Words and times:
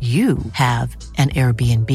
you 0.00 0.38
have 0.52 0.96
an 1.18 1.28
Airbnb. 1.30 1.90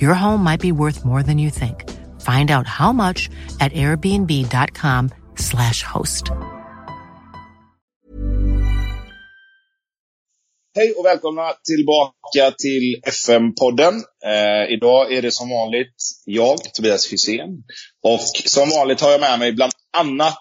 Your 0.00 0.14
home 0.14 0.42
might 0.42 0.60
be 0.60 0.72
worth 0.72 1.04
more 1.04 1.22
than 1.22 1.38
you 1.38 1.50
think. 1.50 1.88
Find 2.20 2.50
out 2.50 2.66
how 2.66 2.92
much 2.92 3.30
at 3.60 3.72
airbnb.com 3.72 5.10
slash 5.36 5.82
host. 5.82 6.30
Hej 10.78 10.92
och 10.92 11.04
välkomna 11.04 11.52
tillbaka 11.64 12.56
till 12.58 13.00
FM-podden. 13.06 13.94
Eh, 14.24 14.72
idag 14.72 15.12
är 15.12 15.22
det 15.22 15.30
som 15.30 15.50
vanligt 15.50 15.94
jag, 16.24 16.58
Tobias 16.74 17.12
Hysén. 17.12 17.64
Och 18.02 18.20
som 18.44 18.70
vanligt 18.70 19.00
har 19.00 19.10
jag 19.10 19.20
med 19.20 19.38
mig 19.38 19.52
bland 19.52 19.72
annat 19.96 20.40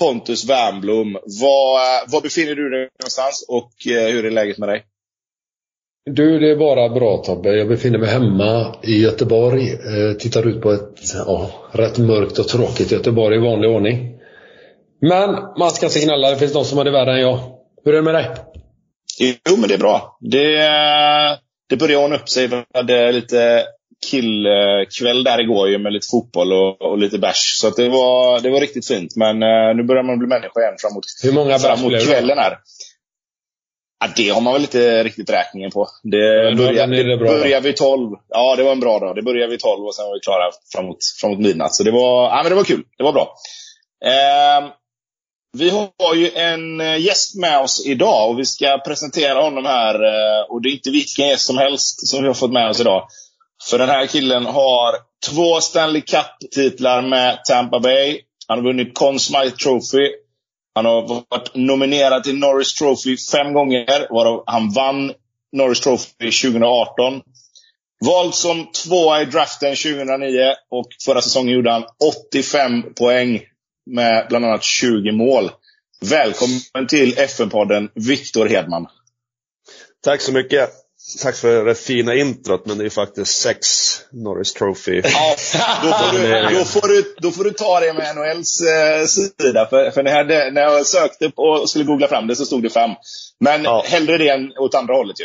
Pontus 0.00 0.44
Wernbloom. 0.44 1.12
Var, 1.40 1.78
eh, 1.78 2.12
var 2.12 2.20
befinner 2.20 2.54
du 2.54 2.70
dig 2.70 2.88
någonstans 3.00 3.44
och 3.48 3.86
eh, 3.86 4.12
hur 4.12 4.24
är 4.24 4.30
läget 4.30 4.58
med 4.58 4.68
dig? 4.68 4.84
Du, 6.04 6.38
det 6.38 6.50
är 6.50 6.56
bara 6.56 6.88
bra 6.88 7.16
Tobbe. 7.16 7.56
Jag 7.56 7.68
befinner 7.68 7.98
mig 7.98 8.08
hemma 8.08 8.74
i 8.82 9.02
Göteborg. 9.02 9.70
Eh, 9.72 10.16
tittar 10.18 10.48
ut 10.48 10.62
på 10.62 10.72
ett 10.72 11.00
ja, 11.26 11.50
rätt 11.72 11.98
mörkt 11.98 12.38
och 12.38 12.48
tråkigt 12.48 12.92
Göteborg 12.92 13.36
i 13.36 13.40
vanlig 13.40 13.70
ordning. 13.70 14.18
Men 15.00 15.30
man 15.58 15.70
ska 15.70 15.86
inte 15.86 16.00
gnälla. 16.00 16.30
Det 16.30 16.36
finns 16.36 16.52
de 16.52 16.64
som 16.64 16.78
har 16.78 16.84
det 16.84 16.90
värre 16.90 17.12
än 17.12 17.20
jag. 17.20 17.38
Hur 17.84 17.92
är 17.92 17.96
det 17.96 18.02
med 18.02 18.14
dig? 18.14 18.26
Jo, 19.18 19.56
men 19.56 19.68
det 19.68 19.74
är 19.74 19.78
bra. 19.78 20.18
Det, 20.20 20.56
det 21.68 21.76
börjar 21.76 22.04
ordna 22.04 22.16
upp 22.16 22.28
sig. 22.28 22.46
Vi 22.46 22.64
hade 22.74 23.12
lite 23.12 23.64
killkväll 24.10 25.24
där 25.24 25.40
igår 25.40 25.68
ju 25.68 25.78
med 25.78 25.92
lite 25.92 26.06
fotboll 26.10 26.52
och, 26.52 26.82
och 26.82 26.98
lite 26.98 27.18
bärs. 27.18 27.58
Så 27.60 27.70
det, 27.70 27.88
var, 27.88 28.40
det 28.40 28.50
var 28.50 28.60
riktigt 28.60 28.88
fint. 28.88 29.16
Men 29.16 29.42
uh, 29.42 29.76
nu 29.76 29.82
börjar 29.82 30.02
man 30.02 30.18
bli 30.18 30.28
människa 30.28 30.60
igen 30.60 30.74
framåt, 30.78 31.04
Hur 31.22 31.32
många 31.32 31.58
framåt 31.58 32.06
kvällen 32.06 32.38
här. 32.38 32.58
Ja, 34.02 34.08
det 34.16 34.28
har 34.28 34.40
man 34.40 34.52
väl 34.52 34.62
inte 34.62 35.04
riktigt 35.04 35.30
räkningen 35.30 35.70
på. 35.70 35.88
Det, 36.02 36.54
börjar 37.40 37.60
vid 37.60 37.76
12. 37.76 38.16
Ja, 38.28 38.56
det 38.56 38.62
var 38.62 38.72
en 38.72 38.80
bra 38.80 38.98
dag. 38.98 39.14
Det 39.16 39.22
började 39.22 39.50
vid 39.50 39.60
12 39.60 39.84
och 39.86 39.94
sen 39.94 40.04
var 40.04 40.14
vi 40.14 40.20
klara 40.20 40.50
framåt, 40.72 40.96
framåt 41.20 41.38
midnatt. 41.38 41.74
Så 41.74 41.82
det 41.82 41.90
var, 41.90 42.24
ja, 42.24 42.40
men 42.42 42.50
det 42.50 42.56
var 42.56 42.64
kul. 42.64 42.82
Det 42.98 43.04
var 43.04 43.12
bra. 43.12 43.34
Eh, 44.04 44.68
vi 45.58 45.70
har 45.70 46.14
ju 46.14 46.30
en 46.34 46.80
eh, 46.80 46.96
gäst 47.00 47.36
med 47.36 47.58
oss 47.60 47.86
idag 47.86 48.30
och 48.30 48.38
vi 48.38 48.44
ska 48.44 48.78
presentera 48.86 49.42
honom 49.42 49.64
här. 49.66 49.94
eh, 49.94 50.44
Och 50.48 50.62
det 50.62 50.68
är 50.68 50.72
inte 50.72 50.90
vilken 50.90 51.28
gäst 51.28 51.46
som 51.46 51.58
helst 51.58 52.08
som 52.08 52.22
vi 52.22 52.26
har 52.26 52.34
fått 52.34 52.52
med 52.52 52.70
oss 52.70 52.80
idag. 52.80 53.06
För 53.70 53.78
den 53.78 53.88
här 53.88 54.06
killen 54.06 54.46
har 54.46 54.94
två 55.30 55.60
Stanley 55.60 56.02
Cup-titlar 56.02 57.02
med 57.02 57.44
Tampa 57.44 57.80
Bay. 57.80 58.20
Han 58.48 58.58
har 58.58 58.64
vunnit 58.64 58.94
Conn 58.94 59.18
Smythe 59.18 59.56
Trophy. 59.56 60.08
Han 60.74 60.84
har 60.84 61.02
varit 61.30 61.54
nominerad 61.54 62.24
till 62.24 62.38
Norris 62.38 62.74
Trophy 62.74 63.16
fem 63.16 63.52
gånger, 63.52 64.06
varav 64.10 64.44
han 64.46 64.72
vann 64.72 65.12
Norris 65.52 65.80
Trophy 65.80 66.30
2018. 66.42 67.22
Vald 68.04 68.34
som 68.34 68.66
tvåa 68.72 69.22
i 69.22 69.24
draften 69.24 69.76
2009 69.76 70.54
och 70.70 70.86
förra 71.04 71.22
säsongen 71.22 71.54
gjorde 71.54 71.70
han 71.70 71.84
85 72.32 72.94
poäng 72.94 73.40
med 73.90 74.26
bland 74.28 74.44
annat 74.44 74.64
20 74.64 75.12
mål. 75.12 75.50
Välkommen 76.00 76.86
till 76.88 77.18
FN-podden, 77.18 77.90
Viktor 77.94 78.46
Hedman. 78.46 78.86
Tack 80.04 80.20
så 80.20 80.32
mycket. 80.32 80.70
Tack 81.22 81.36
för 81.36 81.64
det 81.64 81.74
fina 81.74 82.14
introt, 82.14 82.66
men 82.66 82.78
det 82.78 82.84
är 82.84 82.90
faktiskt 82.90 83.40
sex 83.40 83.66
Norris 84.12 84.52
Trophy. 84.54 85.02
Ja, 85.04 85.36
då, 85.82 85.88
får 85.88 86.12
du, 86.18 86.58
då, 86.58 86.64
får 86.64 86.88
du, 86.88 87.14
då 87.18 87.30
får 87.30 87.44
du 87.44 87.50
ta 87.50 87.80
det 87.80 87.92
med 87.92 88.16
NHLs 88.16 88.60
eh, 88.60 89.04
sida. 89.06 89.66
För, 89.70 89.90
för 89.90 90.02
när, 90.02 90.30
jag, 90.30 90.54
när 90.54 90.62
jag 90.62 90.86
sökte 90.86 91.30
på 91.30 91.42
och 91.42 91.70
skulle 91.70 91.84
googla 91.84 92.08
fram 92.08 92.26
det 92.26 92.36
så 92.36 92.44
stod 92.44 92.62
det 92.62 92.70
fem. 92.70 92.90
Men 93.40 93.64
Ja. 93.64 93.82
hellre 93.86 94.18
det 94.18 94.28
än 94.28 94.52
åt 94.58 94.74
andra 94.74 94.94
hållet 94.94 95.20
ju. 95.20 95.24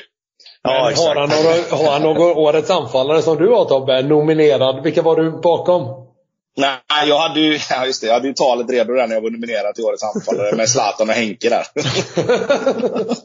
Men 0.64 0.74
Ja, 0.74 0.92
har, 0.96 1.16
han 1.16 1.30
några, 1.30 1.84
har 1.86 1.92
han 1.92 2.02
någon 2.02 2.38
årets 2.38 2.70
anfallare 2.70 3.22
som 3.22 3.38
du 3.38 3.50
har 3.50 3.66
Tobbe? 3.66 4.02
Nominerad. 4.02 4.84
Vilka 4.84 5.02
var 5.02 5.16
du 5.16 5.32
bakom? 5.32 6.08
Nej, 6.58 7.08
jag 7.10 7.20
hade 7.20 7.40
ju, 7.40 7.60
ja, 7.70 7.86
just 7.86 8.02
det, 8.02 8.08
jag 8.08 8.14
hade 8.14 8.28
ju 8.28 8.34
talet 8.34 8.70
redo 8.70 8.94
där 8.94 9.08
när 9.08 9.16
jag 9.16 9.22
var 9.22 9.30
nominerad 9.30 9.76
till 9.76 9.84
Årets 9.84 10.04
anfallare 10.04 10.56
med 10.56 10.70
Zlatan 10.70 11.10
och 11.10 11.16
Henke 11.16 11.50
där. 11.50 11.66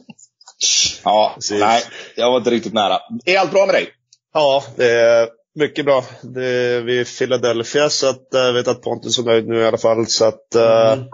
ja, 1.03 1.31
Precis. 1.35 1.59
nej, 1.59 1.83
jag 2.15 2.31
var 2.31 2.37
inte 2.37 2.49
riktigt 2.49 2.73
nära. 2.73 2.99
Är 3.25 3.37
allt 3.39 3.51
bra 3.51 3.65
med 3.65 3.75
dig? 3.75 3.89
Ja, 4.33 4.63
det 4.75 4.91
är 4.91 5.29
mycket 5.55 5.85
bra. 5.85 6.03
Det 6.21 6.45
är 6.45 6.81
vi 6.81 6.97
är 6.97 7.01
i 7.01 7.05
Philadelphia, 7.05 7.89
så 7.89 8.09
att, 8.09 8.33
eh, 8.33 8.41
jag 8.41 8.53
vet 8.53 8.67
att 8.67 8.81
Pontus 8.81 9.19
är 9.19 9.23
nöjd 9.23 9.47
nu 9.47 9.59
i 9.59 9.65
alla 9.65 9.77
fall. 9.77 10.07
Så 10.07 10.25
att, 10.25 10.55
eh, 10.55 10.93
Mm. 10.93 11.05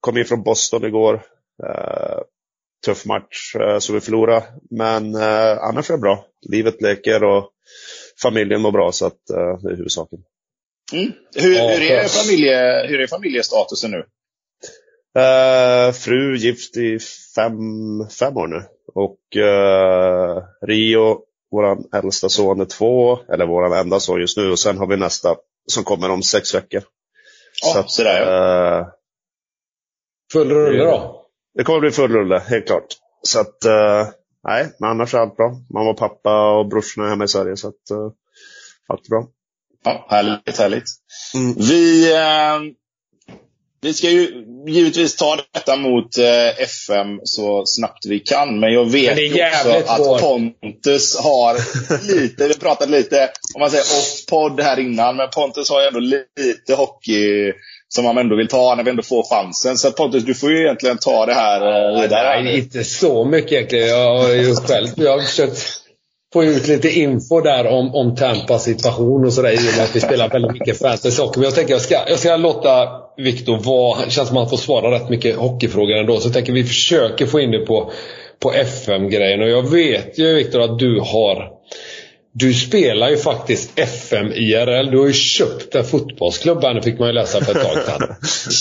kom 0.00 0.18
in 0.18 0.24
från 0.24 0.42
Boston 0.42 0.84
igår. 0.84 1.14
Eh, 1.68 2.18
tuff 2.86 3.04
match, 3.06 3.54
så 3.80 3.92
vi 3.92 4.00
förlorade. 4.00 4.44
Men 4.70 5.14
annars 5.60 5.90
är 5.90 5.94
det 5.94 6.00
bra. 6.00 6.24
Livet 6.48 6.82
leker 6.82 7.24
och 7.24 7.50
familjen 8.22 8.60
mår 8.60 8.72
bra, 8.72 8.92
så 8.92 9.06
att, 9.06 9.18
det 9.62 9.70
är 9.72 9.76
huvudsaken. 9.76 10.18
Mm. 10.92 11.12
Hur, 11.36 11.54
Ja, 11.54 11.68
hur, 11.68 11.90
är 11.90 12.08
familje, 12.08 12.86
hur 12.86 13.00
är 13.00 13.06
familjestatusen 13.06 13.90
nu? 13.90 14.04
Eh, 15.20 15.92
fru 15.92 16.36
gift 16.36 16.76
i 16.76 16.98
fem, 17.36 17.54
fem 18.18 18.36
år 18.36 18.46
nu. 18.46 18.62
Och 18.94 19.36
eh, 19.36 20.42
Rio, 20.66 21.20
vår 21.50 21.78
äldsta 21.96 22.28
son, 22.28 22.60
är 22.60 22.64
två. 22.64 23.18
Eller 23.32 23.46
vår 23.46 23.76
enda 23.76 24.00
son 24.00 24.20
just 24.20 24.36
nu. 24.36 24.50
Och 24.50 24.58
sen 24.58 24.78
har 24.78 24.86
vi 24.86 24.96
nästa 24.96 25.36
som 25.66 25.84
kommer 25.84 26.10
om 26.10 26.22
sex 26.22 26.54
veckor. 26.54 26.82
Ja, 27.62 27.80
att, 27.80 27.90
sådär 27.90 28.20
ja. 28.26 28.78
eh, 28.80 28.86
Full 30.32 30.50
rulle 30.50 30.84
då? 30.84 31.26
det 31.54 31.64
kommer 31.64 31.80
bli 31.80 31.90
full 31.90 32.12
rulle, 32.12 32.38
helt 32.38 32.66
klart. 32.66 32.86
Så 33.22 33.40
att, 33.40 33.64
eh, 33.64 34.08
nej, 34.48 34.72
men 34.78 34.90
annars 34.90 35.14
är 35.14 35.18
allt 35.18 35.36
bra. 35.36 35.52
Mamma 35.74 35.90
och 35.90 35.98
pappa 35.98 36.58
och 36.58 36.68
brorsorna 36.68 37.06
är 37.06 37.10
hemma 37.10 37.24
i 37.24 37.28
Sverige. 37.28 37.56
Så 37.56 37.68
att, 37.68 37.90
eh, 37.90 38.10
allt 38.88 39.06
är 39.06 39.10
bra. 39.10 39.26
ja. 39.84 40.06
Härligt, 40.08 40.58
härligt. 40.58 40.84
Mm. 41.34 41.54
Vi, 41.58 42.12
eh, 42.12 42.60
vi 43.82 43.94
ska 43.94 44.10
ju 44.10 44.44
givetvis 44.66 45.16
ta 45.16 45.38
detta 45.52 45.76
mot 45.76 46.18
eh, 46.18 46.62
FM 46.62 47.20
så 47.24 47.66
snabbt 47.66 48.06
vi 48.06 48.20
kan. 48.20 48.60
Men 48.60 48.72
jag 48.72 48.90
vet 48.90 49.16
Men 49.16 49.48
också 49.48 49.92
att 49.92 50.04
svårt. 50.04 50.20
Pontus 50.20 51.16
har 51.16 51.56
lite, 52.20 52.48
vi 52.48 52.54
pratat 52.54 52.90
lite 52.90 53.30
om 53.54 53.60
man 53.60 53.70
säger 53.70 53.82
off-podd 53.84 54.60
här 54.60 54.78
innan, 54.78 55.16
men 55.16 55.28
Pontus 55.30 55.70
har 55.70 55.80
ju 55.80 55.86
ändå 55.86 56.00
lite 56.00 56.74
hockey 56.74 57.52
som 57.88 58.04
man 58.04 58.18
ändå 58.18 58.36
vill 58.36 58.48
ta 58.48 58.74
när 58.74 58.84
vi 58.84 58.90
ändå 58.90 59.02
får 59.02 59.22
chansen. 59.22 59.78
Så 59.78 59.90
Pontus, 59.90 60.24
du 60.24 60.34
får 60.34 60.50
ju 60.50 60.60
egentligen 60.60 60.98
ta 60.98 61.26
det 61.26 61.34
här 61.34 61.60
eh, 61.60 62.02
vidare. 62.02 62.42
Nej, 62.42 62.58
inte 62.58 62.84
så 62.84 63.24
mycket 63.24 63.52
egentligen. 63.52 63.88
Jag 63.88 64.18
har 64.18 64.28
ju 64.28 64.54
själv 64.54 64.88
jag 64.96 65.12
har 65.12 65.20
försökt 65.20 65.81
få 66.32 66.44
ut 66.44 66.68
lite 66.68 66.88
info 66.88 67.40
där 67.40 67.66
om, 67.66 67.94
om 67.94 68.16
Tampas 68.16 68.64
situation 68.64 69.24
och 69.24 69.32
sådär 69.32 69.52
i 69.52 69.56
och 69.56 69.76
med 69.76 69.84
att 69.84 69.96
vi 69.96 70.00
spelar 70.00 70.28
väldigt 70.28 70.52
mycket 70.52 70.78
fantasy 70.78 71.22
hockey. 71.22 71.38
Men 71.38 71.44
jag 71.44 71.54
tänker 71.54 71.74
jag 71.74 71.80
ska, 71.80 71.94
jag 72.08 72.18
ska 72.18 72.36
låta 72.36 72.88
Viktor 73.16 73.58
vara. 73.58 74.04
Det 74.04 74.10
känns 74.10 74.28
som 74.28 74.36
att 74.36 74.42
han 74.42 74.50
får 74.50 74.56
svara 74.56 74.90
rätt 74.90 75.08
mycket 75.08 75.36
hockeyfrågor 75.36 75.96
ändå. 75.96 76.20
Så 76.20 76.26
jag 76.28 76.34
tänker 76.34 76.52
vi 76.52 76.64
försöker 76.64 77.26
få 77.26 77.40
in 77.40 77.50
det 77.50 77.58
på, 77.58 77.92
på 78.40 78.52
FM-grejen. 78.52 79.42
Och 79.42 79.48
jag 79.48 79.70
vet 79.70 80.18
ju 80.18 80.34
Viktor 80.34 80.60
att 80.60 80.78
du 80.78 81.00
har 81.00 81.62
du 82.34 82.54
spelar 82.54 83.10
ju 83.10 83.16
faktiskt 83.16 83.78
FM 83.78 84.32
IRL. 84.32 84.90
Du 84.90 84.98
har 84.98 85.06
ju 85.06 85.12
köpt 85.12 85.74
en 85.74 85.84
fotbollsklubb 85.84 86.62
här, 86.62 86.74
nu 86.74 86.82
fick 86.82 86.98
man 86.98 87.08
ju 87.08 87.14
läsa 87.14 87.44
för 87.44 87.56
ett 87.56 87.62
tag 87.62 87.84
sedan. 87.84 88.16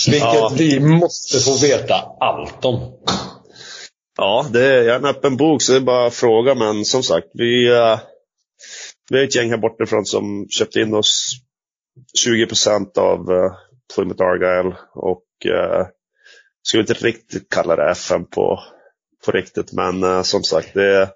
Vilket 0.11 0.33
Ja. 0.33 0.51
vi 0.57 0.79
måste 0.79 1.39
få 1.39 1.67
veta 1.67 1.95
allt 2.19 2.65
om. 2.65 2.79
Ja, 4.17 4.45
det 4.53 4.65
är 4.65 4.95
en 4.95 5.05
öppen 5.05 5.37
bok 5.37 5.61
så 5.61 5.71
det 5.71 5.77
är 5.77 5.81
bara 5.81 6.07
att 6.07 6.13
fråga. 6.13 6.55
Men 6.55 6.85
som 6.85 7.03
sagt, 7.03 7.27
vi, 7.33 7.69
uh, 7.69 7.99
vi 9.09 9.19
är 9.19 9.23
ett 9.23 9.35
gäng 9.35 9.49
här 9.49 9.57
bortifrån 9.57 10.05
som 10.05 10.47
köpte 10.49 10.79
in 10.79 10.93
oss 10.93 11.31
20 12.19 12.45
procent 12.45 12.97
av 12.97 13.31
uh, 13.31 13.51
Plymouth 13.95 14.23
Argyle 14.23 14.75
och 14.93 15.23
uh, 15.45 15.87
skulle 16.63 16.81
inte 16.81 16.93
riktigt 16.93 17.49
kalla 17.49 17.75
det 17.75 17.91
FM 17.91 18.25
på, 18.25 18.59
på 19.25 19.31
riktigt. 19.31 19.73
Men 19.73 20.23
som 20.23 20.43
sagt, 20.43 20.73
det 20.73 20.83
är 20.83 21.09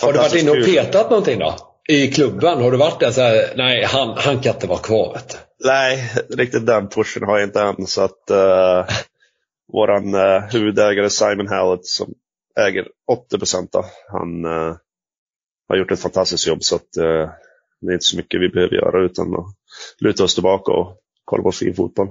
Har 0.00 0.12
du 0.12 0.18
varit 0.18 0.34
inne 0.34 0.50
och 0.50 0.64
petat 0.64 1.10
någonting 1.10 1.38
då? 1.38 1.56
I 1.88 2.08
klubben? 2.12 2.62
Har 2.62 2.70
du 2.70 2.76
varit 2.76 3.00
där 3.00 3.10
så 3.10 3.20
här, 3.20 3.52
nej 3.56 3.84
han, 3.84 4.08
han 4.18 4.40
kan 4.40 4.54
inte 4.54 4.66
vara 4.66 4.78
kvar 4.78 5.14
vet 5.14 5.28
du. 5.28 5.36
Nej, 5.68 6.12
riktigt 6.30 6.66
den 6.66 6.88
pushen 6.88 7.22
har 7.22 7.38
jag 7.38 7.48
inte 7.48 7.60
än. 7.60 7.86
Så 7.86 8.02
att 8.02 8.30
uh, 8.30 8.96
våran 9.72 10.14
uh, 10.14 10.40
huvudägare 10.52 11.10
Simon 11.10 11.48
Hallett 11.48 11.86
som 11.86 12.14
äger 12.60 12.88
80 13.06 13.38
procent, 13.38 13.74
han 14.08 14.44
uh, 14.44 14.76
har 15.68 15.76
gjort 15.76 15.90
ett 15.90 16.00
fantastiskt 16.00 16.46
jobb. 16.46 16.62
Så 16.62 16.76
att 16.76 16.96
uh, 16.98 17.30
det 17.80 17.90
är 17.90 17.92
inte 17.92 18.04
så 18.04 18.16
mycket 18.16 18.40
vi 18.40 18.48
behöver 18.48 18.74
göra 18.74 19.04
utan 19.04 19.34
att 19.34 19.46
luta 20.00 20.24
oss 20.24 20.34
tillbaka 20.34 20.72
och 20.72 20.96
kolla 21.24 21.42
på 21.42 21.52
fin 21.52 21.74
fotboll. 21.74 22.08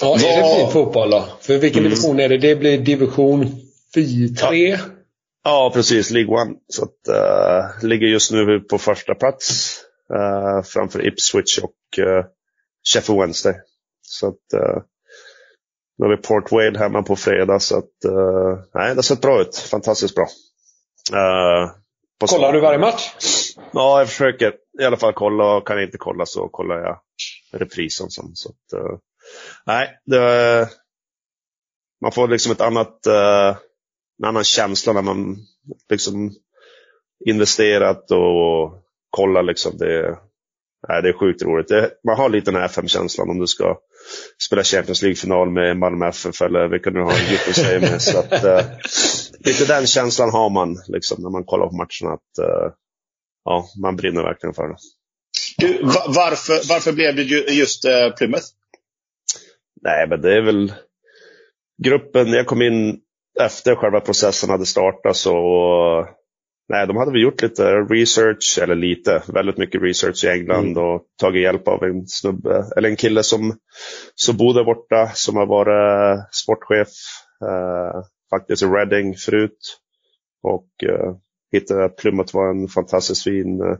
Ja, 0.00 0.14
är 0.14 0.42
det 0.42 0.56
fin 0.56 0.72
fotboll 0.72 1.10
då? 1.10 1.28
För 1.40 1.58
vilken 1.58 1.80
mm. 1.80 1.90
division 1.90 2.20
är 2.20 2.28
det? 2.28 2.38
Det 2.38 2.56
blir 2.56 2.78
division 2.78 3.46
4, 3.94 4.48
3? 4.48 4.68
Ja. 4.68 4.78
ja, 5.44 5.70
precis. 5.74 6.10
League 6.10 6.40
One. 6.42 6.54
Så 6.68 6.84
att, 6.84 7.08
uh, 7.08 7.88
ligger 7.88 8.06
just 8.06 8.32
nu 8.32 8.60
på 8.60 8.78
första 8.78 9.14
plats 9.14 9.76
uh, 10.14 10.62
framför 10.62 11.06
Ipswich 11.06 11.58
och 11.58 11.98
uh, 11.98 12.24
Sheffield 12.92 13.20
Wednesday. 13.20 13.54
Så 14.02 14.28
att, 14.28 14.54
nu 15.98 16.06
har 16.06 16.16
vi 16.16 16.22
Port 16.22 16.52
Wade 16.52 16.78
hemma 16.78 17.02
på 17.02 17.16
fredag. 17.16 17.60
Så 17.60 17.78
att, 17.78 17.90
uh, 18.06 18.58
nej, 18.74 18.88
det 18.88 18.94
har 18.94 19.02
sett 19.02 19.20
bra 19.20 19.40
ut. 19.40 19.56
Fantastiskt 19.56 20.14
bra. 20.14 20.26
Uh, 21.12 21.70
Kollar 22.26 22.52
du 22.52 22.60
varje 22.60 22.78
match? 22.78 23.10
Ja, 23.72 23.98
jag 23.98 24.08
försöker 24.08 24.54
i 24.80 24.84
alla 24.84 24.96
fall 24.96 25.12
kolla. 25.12 25.60
Kan 25.60 25.76
jag 25.76 25.84
inte 25.84 25.98
kolla 25.98 26.26
så 26.26 26.48
kollar 26.48 26.76
jag 26.76 27.00
reprisen. 27.52 28.10
Sen, 28.10 28.24
så 28.34 28.48
att, 28.48 28.80
uh, 28.80 28.98
nej, 29.66 29.98
det, 30.06 30.68
man 32.02 32.12
får 32.12 32.28
liksom 32.28 32.52
ett 32.52 32.60
annat, 32.60 33.06
en 34.18 34.24
annan 34.26 34.44
känsla 34.44 34.92
när 34.92 35.02
man 35.02 35.36
liksom 35.90 36.32
investerat 37.26 38.10
och 38.10 38.82
kollar. 39.10 39.42
Liksom 39.42 39.78
det, 39.78 40.18
nej, 40.88 41.02
det 41.02 41.08
är 41.08 41.18
sjukt 41.18 41.42
roligt. 41.42 41.68
Det, 41.68 41.90
man 42.04 42.16
har 42.16 42.28
lite 42.28 42.50
den 42.50 42.60
här 42.60 42.66
FM-känslan 42.66 43.30
om 43.30 43.38
du 43.38 43.46
ska 43.46 43.78
spela 44.46 44.64
Champions 44.64 45.02
League-final 45.02 45.50
med 45.50 45.76
Malmö 45.76 46.08
FF 46.08 46.42
eller 46.42 46.90
nu 46.90 47.00
har 47.00 47.12
Djurgården 47.12 47.54
säger 47.54 47.80
med. 47.80 48.02
Så 48.02 48.18
att, 48.18 48.44
uh, 48.44 48.60
lite 49.38 49.64
den 49.64 49.86
känslan 49.86 50.30
har 50.30 50.50
man 50.50 50.76
liksom, 50.86 51.22
när 51.22 51.30
man 51.30 51.44
kollar 51.44 51.66
på 51.66 51.76
matcherna. 51.76 52.14
Att, 52.14 52.38
uh, 52.38 52.72
ja, 53.44 53.66
man 53.82 53.96
brinner 53.96 54.22
verkligen 54.22 54.54
för 54.54 54.68
det. 54.68 54.76
Du, 55.58 55.82
varför, 56.06 56.68
varför 56.68 56.92
blev 56.92 57.16
det 57.16 57.22
just 57.52 57.84
uh, 57.84 58.14
Plymouth? 58.16 58.46
Nej, 59.82 60.08
men 60.08 60.20
det 60.20 60.36
är 60.36 60.42
väl 60.42 60.72
gruppen. 61.84 62.32
Jag 62.32 62.46
kom 62.46 62.62
in 62.62 63.00
efter 63.40 63.74
själva 63.74 64.00
processen 64.00 64.50
hade 64.50 64.66
startat 64.66 65.16
så 65.16 65.34
Nej, 66.68 66.86
de 66.86 66.96
hade 66.96 67.12
väl 67.12 67.22
gjort 67.22 67.42
lite 67.42 67.80
research, 67.80 68.58
eller 68.62 68.74
lite, 68.74 69.22
väldigt 69.28 69.58
mycket 69.58 69.82
research 69.82 70.24
i 70.24 70.28
England 70.28 70.70
mm. 70.70 70.84
och 70.84 71.02
tagit 71.20 71.42
hjälp 71.42 71.68
av 71.68 71.84
en 71.84 72.06
snubbe, 72.06 72.64
eller 72.76 72.88
en 72.88 72.96
kille 72.96 73.22
som, 73.22 73.56
som 74.14 74.36
bor 74.36 74.54
där 74.54 74.64
borta, 74.64 75.10
som 75.14 75.36
har 75.36 75.46
varit 75.46 76.34
sportchef 76.34 76.88
eh, 77.42 78.00
faktiskt 78.30 78.62
i 78.62 78.66
Reading 78.66 79.14
förut. 79.14 79.78
Och 80.42 80.68
eh, 80.88 81.14
hittade 81.52 81.84
att 81.84 81.96
Plymouth 81.96 82.36
var 82.36 82.50
en 82.50 82.68
fantastiskt 82.68 83.24
fin 83.24 83.60
eh, 83.60 83.76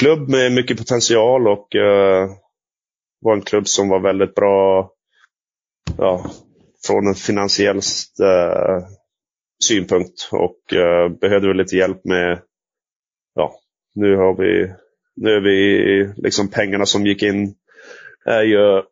klubb 0.00 0.28
med 0.28 0.52
mycket 0.52 0.78
potential 0.78 1.48
och 1.48 1.74
eh, 1.74 2.28
var 3.20 3.34
en 3.34 3.42
klubb 3.42 3.68
som 3.68 3.88
var 3.88 4.00
väldigt 4.00 4.34
bra 4.34 4.90
ja, 5.98 6.30
från 6.86 7.06
en 7.06 7.14
finansiell 7.14 7.80
eh, 8.22 8.86
synpunkt 9.64 10.28
och 10.32 10.72
eh, 10.72 11.08
behövde 11.08 11.54
lite 11.54 11.76
hjälp 11.76 12.04
med, 12.04 12.42
ja, 13.34 13.54
nu 13.94 14.16
har 14.16 14.36
vi, 14.36 14.74
nu 15.16 15.30
är 15.30 15.40
vi 15.40 16.12
liksom 16.16 16.50
pengarna 16.50 16.86
som 16.86 17.06
gick 17.06 17.22
in 17.22 17.54
är 18.24 18.42
ju 18.42 18.82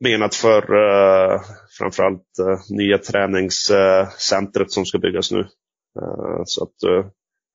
menat 0.00 0.34
för 0.34 0.74
uh, 0.74 1.40
framförallt 1.78 2.26
uh, 2.40 2.76
nya 2.76 2.98
träningscentret 2.98 4.66
uh, 4.66 4.68
som 4.68 4.84
ska 4.84 4.98
byggas 4.98 5.32
nu. 5.32 5.38
Uh, 6.00 6.42
så 6.44 6.64
att 6.64 6.90
uh, 6.90 7.06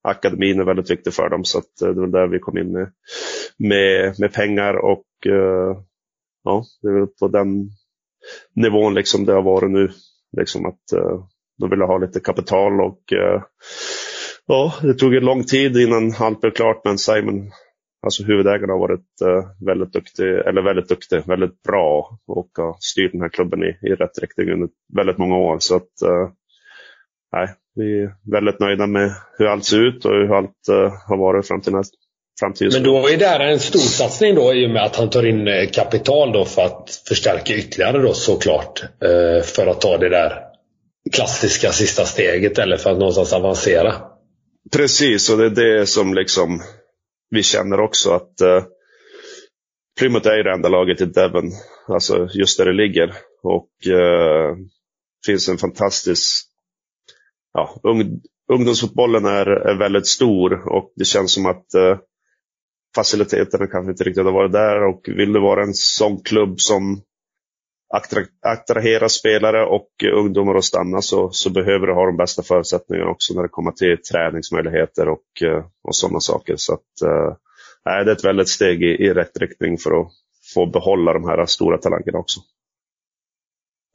akademin 0.02 0.60
är 0.60 0.64
väldigt 0.64 0.90
viktig 0.90 1.14
för 1.14 1.28
dem 1.28 1.44
så 1.44 1.58
att 1.58 1.76
det 1.80 1.92
var 1.92 2.06
där 2.06 2.26
vi 2.26 2.38
kom 2.38 2.58
in 2.58 2.72
med, 2.72 2.92
med, 3.58 4.14
med 4.20 4.32
pengar 4.32 4.74
och 4.74 5.04
ja, 6.44 6.64
det 6.82 6.88
är 6.88 6.92
väl 6.92 7.06
på 7.06 7.28
den 7.28 7.70
nivån 8.54 8.94
liksom 8.94 9.24
det 9.24 9.32
har 9.32 9.42
varit 9.42 9.70
nu. 9.70 9.90
Liksom 10.36 10.66
att 10.66 10.92
de 11.58 11.70
ville 11.70 11.84
ha 11.84 11.98
lite 11.98 12.20
kapital 12.20 12.80
och 12.80 13.12
eh, 13.12 13.42
ja, 14.46 14.74
det 14.82 14.94
tog 14.94 15.14
en 15.14 15.24
lång 15.24 15.44
tid 15.44 15.76
innan 15.76 16.14
allt 16.18 16.40
blev 16.40 16.50
klart. 16.50 16.80
Men 16.84 16.98
Simon, 16.98 17.50
alltså 18.02 18.22
huvudägaren 18.24 18.70
har 18.70 18.78
varit 18.78 19.20
eh, 19.24 19.66
väldigt 19.66 19.92
duktig, 19.92 20.24
eller 20.24 20.62
väldigt 20.62 20.88
duktig, 20.88 21.22
väldigt 21.26 21.62
bra 21.62 22.18
och 22.26 22.50
har 22.56 22.76
styrt 22.80 23.12
den 23.12 23.20
här 23.20 23.28
klubben 23.28 23.62
i, 23.62 23.88
i 23.88 23.94
rätt 23.94 24.18
riktning 24.18 24.50
under 24.50 24.68
väldigt 24.96 25.18
många 25.18 25.36
år. 25.36 25.56
Så 25.60 25.76
att, 25.76 26.02
eh, 26.02 26.30
nej, 27.32 27.48
vi 27.74 28.02
är 28.02 28.14
väldigt 28.32 28.60
nöjda 28.60 28.86
med 28.86 29.10
hur 29.38 29.46
allt 29.46 29.64
ser 29.64 29.86
ut 29.86 30.04
och 30.04 30.12
hur 30.12 30.36
allt 30.36 30.68
har 31.08 31.16
varit 31.16 31.48
fram 31.48 31.60
till 31.60 31.72
nästa 31.72 31.96
men 32.72 32.82
då 32.82 33.08
är 33.08 33.16
det 33.16 33.26
här 33.26 33.40
en 33.40 33.58
stor 33.58 33.78
satsning 33.78 34.34
då 34.34 34.54
i 34.54 34.66
och 34.66 34.70
med 34.70 34.84
att 34.84 34.96
han 34.96 35.10
tar 35.10 35.26
in 35.26 35.68
kapital 35.72 36.32
då 36.32 36.44
för 36.44 36.62
att 36.62 37.02
förstärka 37.08 37.54
ytterligare 37.54 37.98
då 37.98 38.12
såklart. 38.12 38.82
För 39.44 39.66
att 39.66 39.80
ta 39.80 39.98
det 39.98 40.08
där 40.08 40.47
klassiska 41.12 41.72
sista 41.72 42.04
steget 42.04 42.58
eller 42.58 42.76
för 42.76 42.90
att 42.90 42.98
någonstans 42.98 43.32
avancera. 43.32 43.94
Precis, 44.72 45.30
och 45.30 45.38
det 45.38 45.46
är 45.46 45.50
det 45.50 45.86
som 45.86 46.14
liksom 46.14 46.62
vi 47.30 47.42
känner 47.42 47.80
också 47.80 48.10
att 48.12 48.40
eh, 48.40 48.64
Plymouth 49.98 50.28
är 50.28 50.44
det 50.44 50.52
enda 50.52 50.68
laget 50.68 51.00
i 51.00 51.04
Devon, 51.04 51.50
alltså 51.88 52.28
just 52.32 52.58
där 52.58 52.64
det 52.64 52.72
ligger. 52.72 53.14
Och 53.42 53.86
eh, 53.86 54.56
finns 55.26 55.48
en 55.48 55.58
fantastisk, 55.58 56.46
ja, 57.52 57.80
ung, 57.82 58.20
ungdomsfotbollen 58.52 59.24
är, 59.24 59.46
är 59.46 59.74
väldigt 59.78 60.06
stor 60.06 60.68
och 60.68 60.92
det 60.96 61.04
känns 61.04 61.32
som 61.32 61.46
att 61.46 61.74
eh, 61.74 61.98
faciliteterna 62.94 63.66
kanske 63.66 63.90
inte 63.90 64.04
riktigt 64.04 64.24
har 64.24 64.32
varit 64.32 64.52
där 64.52 64.84
och 64.84 65.00
vill 65.06 65.32
du 65.32 65.40
vara 65.40 65.62
en 65.62 65.74
sån 65.74 66.22
klubb 66.22 66.60
som 66.60 67.02
attrahera 68.42 69.08
spelare 69.08 69.66
och 69.66 69.88
ungdomar 70.14 70.54
att 70.54 70.64
stanna 70.64 71.02
så, 71.02 71.30
så 71.30 71.50
behöver 71.50 71.86
du 71.86 71.94
ha 71.94 72.06
de 72.06 72.16
bästa 72.16 72.42
förutsättningarna 72.42 73.10
också 73.10 73.34
när 73.34 73.42
det 73.42 73.48
kommer 73.48 73.72
till 73.72 74.02
träningsmöjligheter 74.12 75.08
och, 75.08 75.42
eh, 75.42 75.64
och 75.84 75.96
sådana 75.96 76.20
saker. 76.20 76.54
Så 76.56 76.74
att, 76.74 77.02
äh, 77.04 77.36
det 77.84 77.90
är 77.90 78.12
ett 78.12 78.24
väldigt 78.24 78.48
steg 78.48 78.82
i, 78.82 78.86
i 78.86 79.14
rätt 79.14 79.38
riktning 79.40 79.78
för 79.78 80.00
att 80.00 80.08
få 80.54 80.66
behålla 80.66 81.12
de 81.12 81.24
här 81.28 81.46
stora 81.46 81.78
talangerna 81.78 82.18
också. 82.18 82.40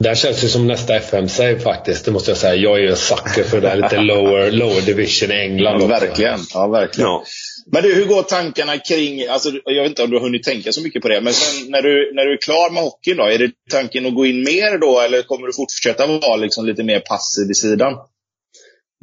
Det 0.04 0.18
känns 0.18 0.42
det 0.42 0.48
som 0.48 0.68
nästa 0.68 0.96
FM-save 0.96 1.60
faktiskt, 1.60 2.06
det 2.06 2.12
måste 2.12 2.32
jag 2.32 2.38
säga. 2.38 2.56
Jag 2.56 2.78
är 2.78 2.82
ju 2.82 2.96
sucker 2.96 3.44
för 3.44 3.62
det 3.62 3.68
där 3.68 3.76
lite 3.76 3.98
lower, 3.98 4.52
lower 4.52 4.86
division 4.86 5.32
i 5.32 5.36
England 5.36 5.82
ja, 5.82 5.88
Verkligen. 5.88 6.40
Ja, 6.54 6.68
verkligen. 6.68 7.10
Ja. 7.10 7.24
Men 7.66 7.84
du, 7.84 7.96
hur 7.96 8.06
går 8.06 8.24
tankarna 8.24 8.78
kring, 8.78 9.28
alltså, 9.28 9.50
jag 9.66 9.84
vet 9.84 9.90
inte 9.90 10.04
om 10.04 10.10
du 10.10 10.18
har 10.18 10.24
hunnit 10.24 10.44
tänka 10.44 10.72
så 10.72 10.84
mycket 10.84 11.02
på 11.02 11.08
det, 11.08 11.22
men 11.22 11.34
sen 11.34 11.72
när 11.72 11.82
du, 11.82 12.12
när 12.16 12.26
du 12.26 12.34
är 12.34 12.38
klar 12.38 12.74
med 12.74 12.84
hockeyn 12.84 13.18
då, 13.18 13.24
är 13.24 13.38
det 13.38 13.52
tanken 13.72 14.06
att 14.06 14.16
gå 14.16 14.26
in 14.26 14.44
mer 14.44 14.78
då 14.78 15.00
eller 15.00 15.22
kommer 15.22 15.48
du 15.48 15.54
fortsätta 15.54 16.08
vara 16.08 16.36
liksom 16.36 16.66
lite 16.66 16.84
mer 16.84 17.00
passiv 17.00 17.52
i 17.52 17.54
sidan? 17.54 17.94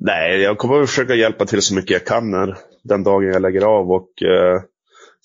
Nej, 0.02 0.40
jag 0.40 0.58
kommer 0.58 0.80
att 0.80 0.90
försöka 0.90 1.14
hjälpa 1.14 1.46
till 1.46 1.62
så 1.62 1.74
mycket 1.74 1.90
jag 1.90 2.06
kan 2.06 2.30
när, 2.30 2.56
den 2.84 3.02
dagen 3.02 3.32
jag 3.32 3.42
lägger 3.42 3.62
av 3.62 3.90
och 3.90 4.22
eh, 4.22 4.62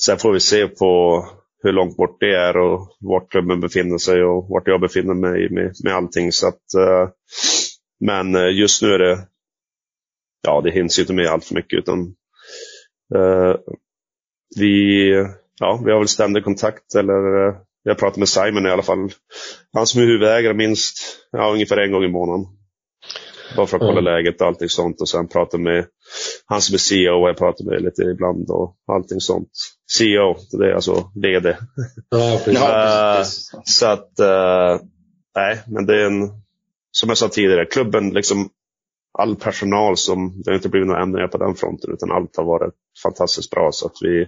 sen 0.06 0.18
får 0.18 0.34
vi 0.34 0.40
se 0.40 0.68
på 0.68 1.24
hur 1.64 1.72
långt 1.72 1.98
bort 1.98 2.18
det 2.20 2.36
är 2.36 2.58
och 2.58 2.98
vart 3.00 3.32
klubben 3.32 3.60
befinner 3.60 3.98
sig 3.98 4.24
och 4.24 4.50
vart 4.50 4.68
jag 4.68 4.82
befinner 4.82 5.14
mig 5.14 5.50
med, 5.50 5.74
med 5.84 5.96
allting. 5.96 6.32
Så 6.32 6.48
att, 6.48 6.74
eh, 6.78 7.10
men 8.00 8.36
eh, 8.36 8.60
just 8.60 8.82
nu 8.82 8.94
är 8.94 9.00
det, 9.00 9.28
ja 10.48 10.62
det 10.62 10.72
hinns 10.72 11.00
ju 11.00 11.02
inte 11.02 11.14
med 11.14 11.28
allt 11.28 11.46
för 11.46 11.56
mycket 11.56 11.80
utan 11.80 12.16
vi, 14.56 15.10
ja, 15.60 15.82
vi 15.86 15.92
har 15.92 16.00
väl 16.00 16.08
ständig 16.08 16.44
kontakt, 16.44 16.96
eller 16.96 17.48
uh, 17.48 17.56
jag 17.84 17.98
pratar 17.98 18.20
med 18.20 18.30
Simon 18.30 18.66
i 18.66 18.70
alla 18.70 18.84
fall. 18.84 19.10
Han 19.74 19.88
som 19.88 20.02
är 20.02 20.06
huvudägare 20.06 20.54
minst 20.54 20.98
ja, 21.32 21.52
ungefär 21.52 21.78
en 21.78 21.92
gång 21.92 22.04
i 22.04 22.08
månaden. 22.08 22.46
Bara 23.56 23.68
för 23.68 23.78
att 23.78 23.82
kolla 23.82 24.00
mm. 24.00 24.04
läget 24.04 24.42
och 24.42 24.48
allting 24.48 24.70
sånt. 24.70 25.02
Och 25.02 25.10
sen 25.10 25.28
prata 25.28 25.58
med 25.58 25.86
han 26.46 26.62
som 26.62 26.74
är 26.74 26.78
CEO, 26.78 27.28
jag 27.28 27.38
pratar 27.38 27.66
med 27.66 27.82
lite 27.82 28.02
ibland 28.02 28.50
och 28.50 28.76
allting 28.88 29.20
sånt. 29.20 29.50
CEO, 29.98 30.36
det 30.52 30.70
är 30.70 30.74
alltså 30.74 31.12
VD. 31.16 31.58
Ja, 32.10 33.18
uh, 33.20 33.26
så 33.64 33.86
att, 33.86 34.20
uh, 34.20 34.88
nej, 35.36 35.62
men 35.68 35.86
det 35.86 36.02
är 36.02 36.06
en 36.06 36.30
som 36.92 37.10
jag 37.10 37.18
sa 37.18 37.30
tidigare, 37.30 37.66
klubben, 37.66 38.10
liksom 38.10 38.50
all 39.18 39.36
personal 39.36 39.98
som, 39.98 40.42
det 40.42 40.52
har 40.52 40.56
inte 40.56 40.70
blivit 40.70 40.88
några 40.88 41.02
ändringar 41.02 41.28
på 41.28 41.38
den 41.38 41.56
fronten 41.56 41.94
utan 41.94 42.12
allt 42.12 42.38
har 42.38 42.44
varit 42.44 42.74
fantastiskt 43.04 43.52
bra. 43.52 43.72
Så 43.72 43.86
att 43.86 43.98
vi, 44.02 44.28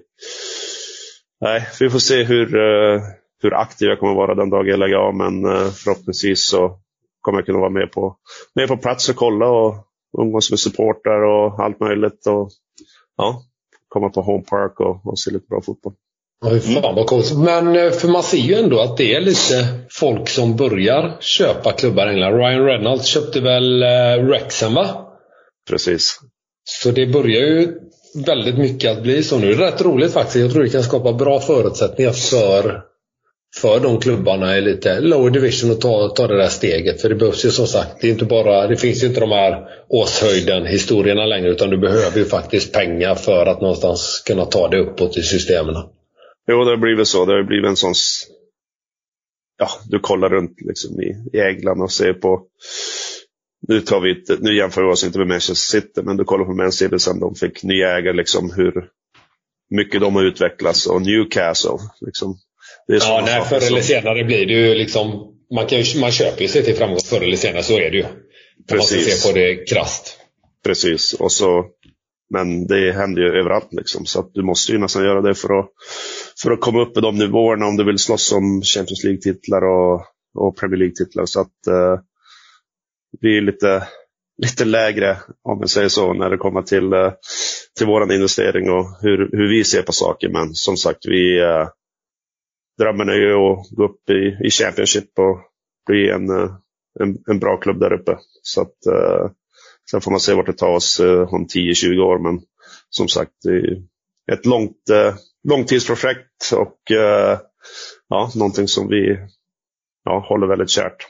nej, 1.41 1.67
vi 1.79 1.89
får 1.89 1.99
se 1.99 2.23
hur, 2.23 2.55
eh, 2.55 3.01
hur 3.43 3.53
aktiv 3.53 3.87
jag 3.87 3.99
kommer 3.99 4.13
vara 4.13 4.35
den 4.35 4.49
dagen 4.49 4.67
jag 4.67 4.79
lägger 4.79 4.95
av 4.95 5.15
men 5.15 5.45
eh, 5.45 5.69
förhoppningsvis 5.69 6.49
så 6.49 6.79
kommer 7.21 7.39
jag 7.39 7.45
kunna 7.45 7.59
vara 7.59 7.69
med 7.69 7.91
på, 7.91 8.17
med 8.55 8.67
på 8.67 8.77
plats 8.77 9.09
och 9.09 9.15
kolla 9.15 9.49
och 9.49 9.75
umgås 10.21 10.49
med 10.49 10.59
supportrar 10.59 11.21
och 11.21 11.59
allt 11.59 11.79
möjligt. 11.79 12.27
Och, 12.27 12.49
ja, 13.17 13.41
komma 13.87 14.09
på 14.09 14.21
Home 14.21 14.43
Park 14.43 14.79
och, 14.79 15.07
och 15.07 15.19
se 15.19 15.31
lite 15.31 15.47
bra 15.47 15.61
fotboll. 15.61 15.93
Ja, 16.45 16.59
fan 16.59 16.95
vad 16.95 17.07
coolt. 17.07 17.37
Men 17.37 17.75
eh, 17.75 17.91
för 17.91 18.07
man 18.07 18.23
ser 18.23 18.37
ju 18.37 18.53
ändå 18.53 18.79
att 18.79 18.97
det 18.97 19.15
är 19.15 19.21
lite 19.21 19.67
folk 19.89 20.29
som 20.29 20.55
börjar 20.55 21.17
köpa 21.19 21.71
klubbar 21.71 22.07
i 22.07 22.09
England. 22.09 22.37
Ryan 22.37 22.65
Reynolds 22.65 23.05
köpte 23.05 23.39
väl 23.39 23.83
eh, 23.83 24.23
Wrexham 24.23 24.73
va? 24.73 24.87
Precis. 25.69 26.19
Så 26.69 26.91
det 26.91 27.05
börjar 27.07 27.41
ju 27.41 27.73
väldigt 28.25 28.57
mycket 28.57 28.91
att 28.91 29.03
bli 29.03 29.23
så 29.23 29.37
nu. 29.37 29.53
Rätt 29.53 29.81
roligt 29.81 30.13
faktiskt. 30.13 30.35
Jag 30.35 30.51
tror 30.51 30.63
det 30.63 30.69
kan 30.69 30.83
skapa 30.83 31.13
bra 31.13 31.39
förutsättningar 31.39 32.11
för, 32.11 32.81
för 33.55 33.79
de 33.79 33.99
klubbarna 33.99 34.57
i 34.57 34.61
lite 34.61 34.99
lower 34.99 35.29
division 35.29 35.71
att 35.71 35.81
ta, 35.81 36.07
ta 36.07 36.27
det 36.27 36.37
där 36.37 36.47
steget. 36.47 37.01
För 37.01 37.09
det 37.09 37.15
behövs 37.15 37.45
ju 37.45 37.51
som 37.51 37.67
sagt, 37.67 38.01
det, 38.01 38.07
är 38.07 38.11
inte 38.11 38.25
bara, 38.25 38.67
det 38.67 38.77
finns 38.77 39.03
ju 39.03 39.07
inte 39.07 39.19
de 39.19 39.31
här 39.31 39.67
åshöjden 39.89 40.65
historierna 40.65 41.25
längre 41.25 41.49
utan 41.49 41.69
du 41.69 41.77
behöver 41.77 42.17
ju 42.17 42.25
faktiskt 42.25 42.73
pengar 42.73 43.15
för 43.15 43.45
att 43.45 43.61
någonstans 43.61 44.23
kunna 44.25 44.45
ta 44.45 44.67
det 44.67 44.79
uppåt 44.79 45.17
i 45.17 45.21
systemen. 45.21 45.75
Jo, 46.47 46.63
det 46.63 46.69
har 46.69 46.77
blivit 46.77 47.07
så. 47.07 47.25
Det 47.25 47.33
har 47.33 47.43
blivit 47.43 47.69
en 47.69 47.75
sån... 47.75 47.93
Ja, 49.57 49.69
du 49.89 49.99
kollar 49.99 50.29
runt 50.29 50.61
liksom 50.61 51.01
i, 51.01 51.37
i 51.37 51.41
England 51.41 51.81
och 51.81 51.91
ser 51.91 52.13
på... 52.13 52.41
Nu, 53.67 53.81
tar 53.81 53.99
vi 53.99 54.09
inte, 54.09 54.37
nu 54.39 54.55
jämför 54.55 54.83
vi 54.83 54.91
oss 54.91 55.03
inte 55.03 55.17
med 55.17 55.27
Manchester 55.27 55.79
City, 55.79 56.01
men 56.03 56.17
du 56.17 56.23
kollar 56.23 56.45
på 56.45 56.53
Man 56.53 56.71
City 56.71 56.99
sen 56.99 57.19
de 57.19 57.35
fick 57.35 57.63
nya 57.63 57.97
ägare, 57.97 58.13
liksom 58.13 58.53
hur 58.55 58.73
mycket 59.69 60.01
de 60.01 60.15
har 60.15 60.23
utvecklats. 60.23 60.87
Och 60.87 61.01
Newcastle. 61.01 61.77
Liksom, 62.01 62.37
det 62.87 62.93
är 62.93 62.97
ja, 62.97 63.23
nej, 63.25 63.43
förr 63.45 63.67
eller 63.67 63.81
senare 63.81 64.23
blir 64.23 64.45
det 64.45 64.53
ju 64.53 64.75
liksom... 64.75 65.33
Man, 65.55 65.67
kan 65.67 65.81
ju, 65.81 65.99
man 65.99 66.11
köper 66.11 66.41
ju 66.41 66.47
sig 66.47 66.63
till 66.63 66.75
framgång 66.75 66.99
förr 66.99 67.21
eller 67.21 67.37
senare, 67.37 67.63
så 67.63 67.79
är 67.79 67.91
det 67.91 67.97
ju. 67.97 68.05
Precis. 68.69 68.97
Man 68.97 69.01
ska 69.01 69.11
se 69.11 69.27
på 69.27 69.37
det 69.37 69.55
krasst. 69.55 70.17
Precis, 70.63 71.13
och 71.13 71.31
så 71.31 71.65
men 72.29 72.67
det 72.67 72.91
händer 72.91 73.21
ju 73.21 73.39
överallt 73.39 73.67
liksom. 73.71 74.05
Så 74.05 74.19
att 74.19 74.33
du 74.33 74.43
måste 74.43 74.71
ju 74.71 74.77
nästan 74.77 75.03
göra 75.03 75.21
det 75.21 75.35
för 75.35 75.59
att, 75.59 75.69
för 76.43 76.51
att 76.51 76.61
komma 76.61 76.81
upp 76.81 76.97
i 76.97 77.01
de 77.01 77.15
nivåerna 77.15 77.65
om 77.65 77.77
du 77.77 77.83
vill 77.83 77.99
slåss 77.99 78.31
om 78.31 78.61
Champions 78.61 79.03
League-titlar 79.03 79.61
och, 79.61 80.01
och 80.35 80.57
Premier 80.57 80.77
League-titlar. 80.77 81.25
Så 81.25 81.41
att 81.41 81.67
eh, 81.67 81.99
vi 83.21 83.37
är 83.37 83.41
lite, 83.41 83.87
lite 84.37 84.65
lägre, 84.65 85.17
om 85.43 85.59
man 85.59 85.67
säger 85.67 85.89
så, 85.89 86.13
när 86.13 86.29
det 86.29 86.37
kommer 86.37 86.61
till, 86.61 86.93
eh, 86.93 87.13
till 87.77 87.87
vår 87.87 88.13
investering 88.13 88.69
och 88.69 88.85
hur, 89.01 89.29
hur 89.31 89.49
vi 89.49 89.63
ser 89.63 89.81
på 89.81 89.91
saker. 89.91 90.29
Men 90.29 90.53
som 90.53 90.77
sagt, 90.77 91.05
vi 91.07 91.39
eh, 91.39 91.67
drömmen 92.77 93.09
är 93.09 93.15
ju 93.15 93.33
att 93.33 93.69
gå 93.69 93.85
upp 93.85 94.09
i, 94.09 94.47
i 94.47 94.49
Championship 94.49 95.19
och 95.19 95.39
bli 95.87 96.09
en, 96.09 96.29
eh, 96.29 96.51
en, 96.99 97.17
en 97.27 97.39
bra 97.39 97.57
klubb 97.57 97.79
där 97.79 97.93
uppe. 97.93 98.17
Så 98.41 98.61
att 98.61 98.85
eh, 98.85 99.31
Sen 99.91 100.01
får 100.01 100.11
man 100.11 100.19
se 100.19 100.33
vart 100.33 100.45
det 100.45 100.53
tar 100.53 100.75
oss 100.75 100.99
eh, 100.99 101.33
om 101.33 101.47
10-20 101.47 101.99
år. 101.99 102.19
Men 102.19 102.41
som 102.89 103.07
sagt, 103.07 103.31
det 103.43 103.49
är 103.49 103.83
ett 104.33 104.45
långt, 104.45 104.89
eh, 104.89 105.15
långtidsprojekt 105.43 106.51
och 106.53 106.91
eh, 106.91 107.39
ja, 108.09 108.31
någonting 108.35 108.67
som 108.67 108.87
vi 108.87 109.17
ja, 110.03 110.25
håller 110.29 110.47
väldigt 110.47 110.69
kärt. 110.69 111.07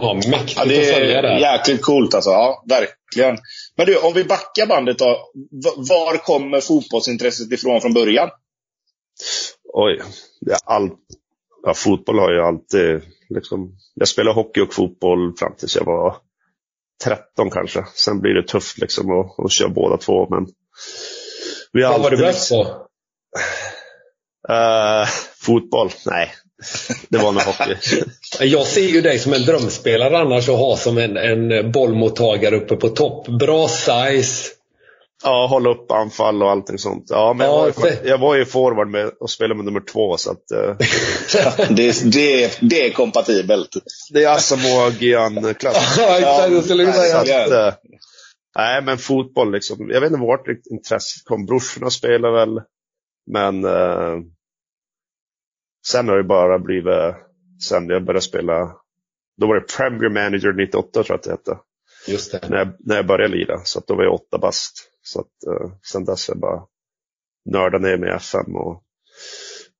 Ja, 0.00 0.14
mäktigt 0.14 0.56
ja, 0.56 0.64
det 0.64 0.92
är 0.92 1.22
det. 1.22 1.40
jäkligt 1.40 1.82
coolt 1.82 2.14
alltså. 2.14 2.30
Ja, 2.30 2.64
verkligen. 2.68 3.38
Men 3.76 3.86
du, 3.86 3.98
om 3.98 4.12
vi 4.14 4.24
backar 4.24 4.66
bandet 4.66 4.98
då. 4.98 5.30
Var 5.76 6.16
kommer 6.16 6.60
fotbollsintresset 6.60 7.52
ifrån 7.52 7.80
från 7.80 7.94
början? 7.94 8.30
Oj, 9.72 10.00
det 10.40 10.52
är 10.52 10.58
all, 10.64 10.90
ja, 11.62 11.74
fotboll 11.74 12.18
har 12.18 12.32
ju 12.32 12.40
alltid... 12.40 13.02
Liksom, 13.30 13.76
jag 13.94 14.08
spelade 14.08 14.34
hockey 14.34 14.60
och 14.60 14.74
fotboll 14.74 15.36
fram 15.38 15.54
tills 15.58 15.76
jag 15.76 15.84
var 15.84 16.16
13 17.04 17.50
kanske. 17.50 17.84
Sen 17.94 18.20
blir 18.20 18.34
det 18.34 18.42
tufft 18.42 18.78
liksom 18.78 19.20
att, 19.20 19.44
att 19.44 19.52
köra 19.52 19.68
båda 19.68 19.96
två. 19.96 20.28
Men 20.30 20.46
vi 21.72 21.82
Vad 21.82 22.02
var 22.02 22.10
du 22.10 22.16
bäst 22.16 22.50
på? 22.50 22.87
Uh, 24.50 25.08
fotboll? 25.36 25.90
Nej, 26.06 26.32
det 27.08 27.18
var 27.18 27.32
nog 27.32 27.42
hockey. 27.42 27.76
Jag 28.40 28.66
ser 28.66 28.88
ju 28.88 29.00
dig 29.00 29.18
som 29.18 29.32
en 29.32 29.44
drömspelare 29.44 30.18
annars 30.18 30.48
och 30.48 30.58
ha 30.58 30.76
som 30.76 30.98
en, 30.98 31.16
en 31.16 31.72
bollmottagare 31.72 32.56
uppe 32.56 32.76
på 32.76 32.88
topp. 32.88 33.28
Bra 33.28 33.68
size. 33.68 34.50
Ja, 35.22 35.46
hålla 35.46 35.70
upp 35.70 35.90
anfall 35.90 36.42
och 36.42 36.50
allting 36.50 36.78
sånt. 36.78 37.06
Ja, 37.08 37.34
men 37.38 37.46
ja, 37.46 37.66
jag, 37.66 37.82
var, 37.82 37.90
jag 38.04 38.18
var 38.18 38.36
ju 38.36 38.44
forward 38.44 38.88
med 38.88 39.10
och 39.20 39.30
spelade 39.30 39.54
med 39.54 39.64
nummer 39.64 39.80
två. 39.92 40.16
Så 40.16 40.30
att, 40.30 40.44
uh... 40.54 40.76
det, 41.68 42.12
det, 42.12 42.58
det 42.60 42.86
är 42.86 42.92
kompatibelt. 42.92 43.68
Det 44.12 44.24
är 44.24 44.34
Asamoah 44.34 45.02
Gyan-klass. 45.02 45.94
ja, 45.98 47.68
uh, 47.68 47.74
nej, 48.56 48.82
men 48.82 48.98
fotboll 48.98 49.52
liksom. 49.52 49.90
Jag 49.90 50.00
vet 50.00 50.10
inte 50.10 50.22
vart 50.22 50.48
intresset 50.70 51.24
kom. 51.24 51.46
Brorsorna 51.46 51.90
spelar 51.90 52.32
väl. 52.32 52.60
Men 53.32 53.64
uh, 53.64 54.20
sen 55.86 56.08
har 56.08 56.16
det 56.16 56.24
bara 56.24 56.58
blivit, 56.58 57.14
sen 57.68 57.88
jag 57.88 58.04
började 58.04 58.20
spela, 58.20 58.72
då 59.36 59.46
var 59.46 59.54
det 59.54 59.76
Premier 59.76 60.10
Manager 60.10 60.52
98 60.52 60.90
tror 60.92 61.06
jag 61.08 61.16
att 61.16 61.22
det 61.22 61.30
hette. 61.30 61.58
Just 62.08 62.32
det. 62.32 62.48
När 62.50 62.58
jag, 62.58 62.68
när 62.78 62.96
jag 62.96 63.06
började 63.06 63.34
lira. 63.34 63.60
Så 63.64 63.80
då 63.86 63.96
var 63.96 64.04
jag 64.04 64.14
åtta 64.14 64.38
bast. 64.38 64.90
Så 65.02 65.20
att, 65.20 65.26
uh, 65.52 65.72
sen 65.92 66.04
dess 66.04 66.28
har 66.28 66.34
jag 66.34 66.40
bara 66.40 66.62
nördat 67.50 67.82
ner 67.82 67.96
med 67.96 68.16
FM. 68.16 68.56
Och, 68.56 68.82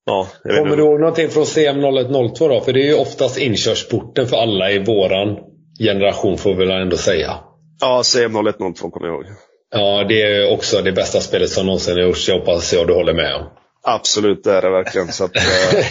ja, 0.05 0.28
Kommer 0.43 0.76
du 0.76 0.83
ihåg 0.83 1.00
någonting 1.00 1.28
från 1.28 1.47
CM 1.47 1.76
0102 1.78 2.49
då? 2.49 2.61
För 2.61 2.73
det 2.73 2.81
är 2.81 2.87
ju 2.87 2.99
oftast 2.99 3.38
inkörsporten 3.38 4.26
för 4.26 4.37
alla 4.37 4.71
i 4.71 4.85
våran 4.85 5.38
generation 5.78 6.38
får 6.38 6.55
vi 6.55 6.67
väl 6.67 6.83
ändå 6.83 6.97
säga. 6.97 7.38
Ja, 7.81 8.02
CM 8.05 8.37
0102 8.37 8.90
kommer 8.90 9.07
jag 9.07 9.14
ihåg. 9.14 9.26
Ja, 9.70 10.04
det 10.08 10.22
är 10.22 10.52
också 10.52 10.82
det 10.82 10.92
bästa 10.92 11.20
spelet 11.20 11.50
som 11.50 11.66
någonsin 11.66 11.94
har 11.94 12.02
gjorts. 12.02 12.28
Jag 12.28 12.38
hoppas 12.38 12.72
jag 12.72 12.87
du 12.87 12.94
håller 12.94 13.14
med 13.14 13.34
om. 13.34 13.46
Absolut, 13.82 14.44
det 14.44 14.52
är 14.52 14.62
det 14.62 14.70
verkligen. 14.70 15.12
Så 15.12 15.25
att, 15.25 15.37
uh, 15.37 15.42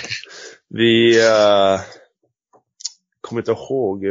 vi 0.70 1.20
uh, 1.20 1.80
kommer 3.22 3.42
inte 3.42 3.52
ihåg. 3.52 4.04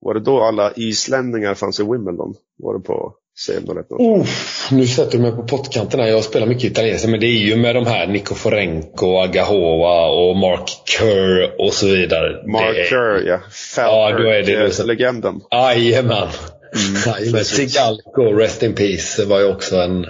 Var 0.00 0.14
det 0.14 0.20
då 0.20 0.42
alla 0.42 0.72
islänningar 0.76 1.54
fanns 1.54 1.80
i 1.80 1.82
Wimbledon? 1.82 2.34
Var 2.58 2.74
det 2.74 2.80
på 2.80 3.14
Oh, 3.88 4.26
nu 4.70 4.86
sätter 4.86 5.12
du 5.12 5.18
mig 5.18 5.32
på 5.32 5.42
pottkanten 5.42 6.00
här. 6.00 6.06
Jag 6.06 6.24
spelar 6.24 6.46
mycket 6.46 6.64
italienska, 6.64 7.08
men 7.08 7.20
det 7.20 7.26
är 7.26 7.38
ju 7.38 7.56
med 7.56 7.74
de 7.74 7.86
här 7.86 8.06
Nico 8.06 8.34
Forenko, 8.34 9.16
Agahoa 9.16 10.06
och 10.06 10.36
Mark 10.36 10.68
Kerr 10.84 11.60
och 11.60 11.72
så 11.72 11.86
vidare. 11.86 12.46
Mark 12.46 12.76
är... 12.76 12.84
Kerr, 12.84 13.22
ja. 13.26 13.40
Falkirk, 13.76 14.20
ja, 14.20 14.24
då 14.24 14.30
är 14.30 14.42
det 14.42 14.70
så... 14.70 14.86
legenden. 14.86 15.40
Jajamän. 15.50 16.28
Mm, 16.74 17.44
Sigalko, 17.44 18.22
Rest 18.22 18.62
in 18.62 18.74
Peace, 18.74 19.24
var 19.24 19.40
ju 19.40 19.52
också 19.52 19.76
en 19.76 20.06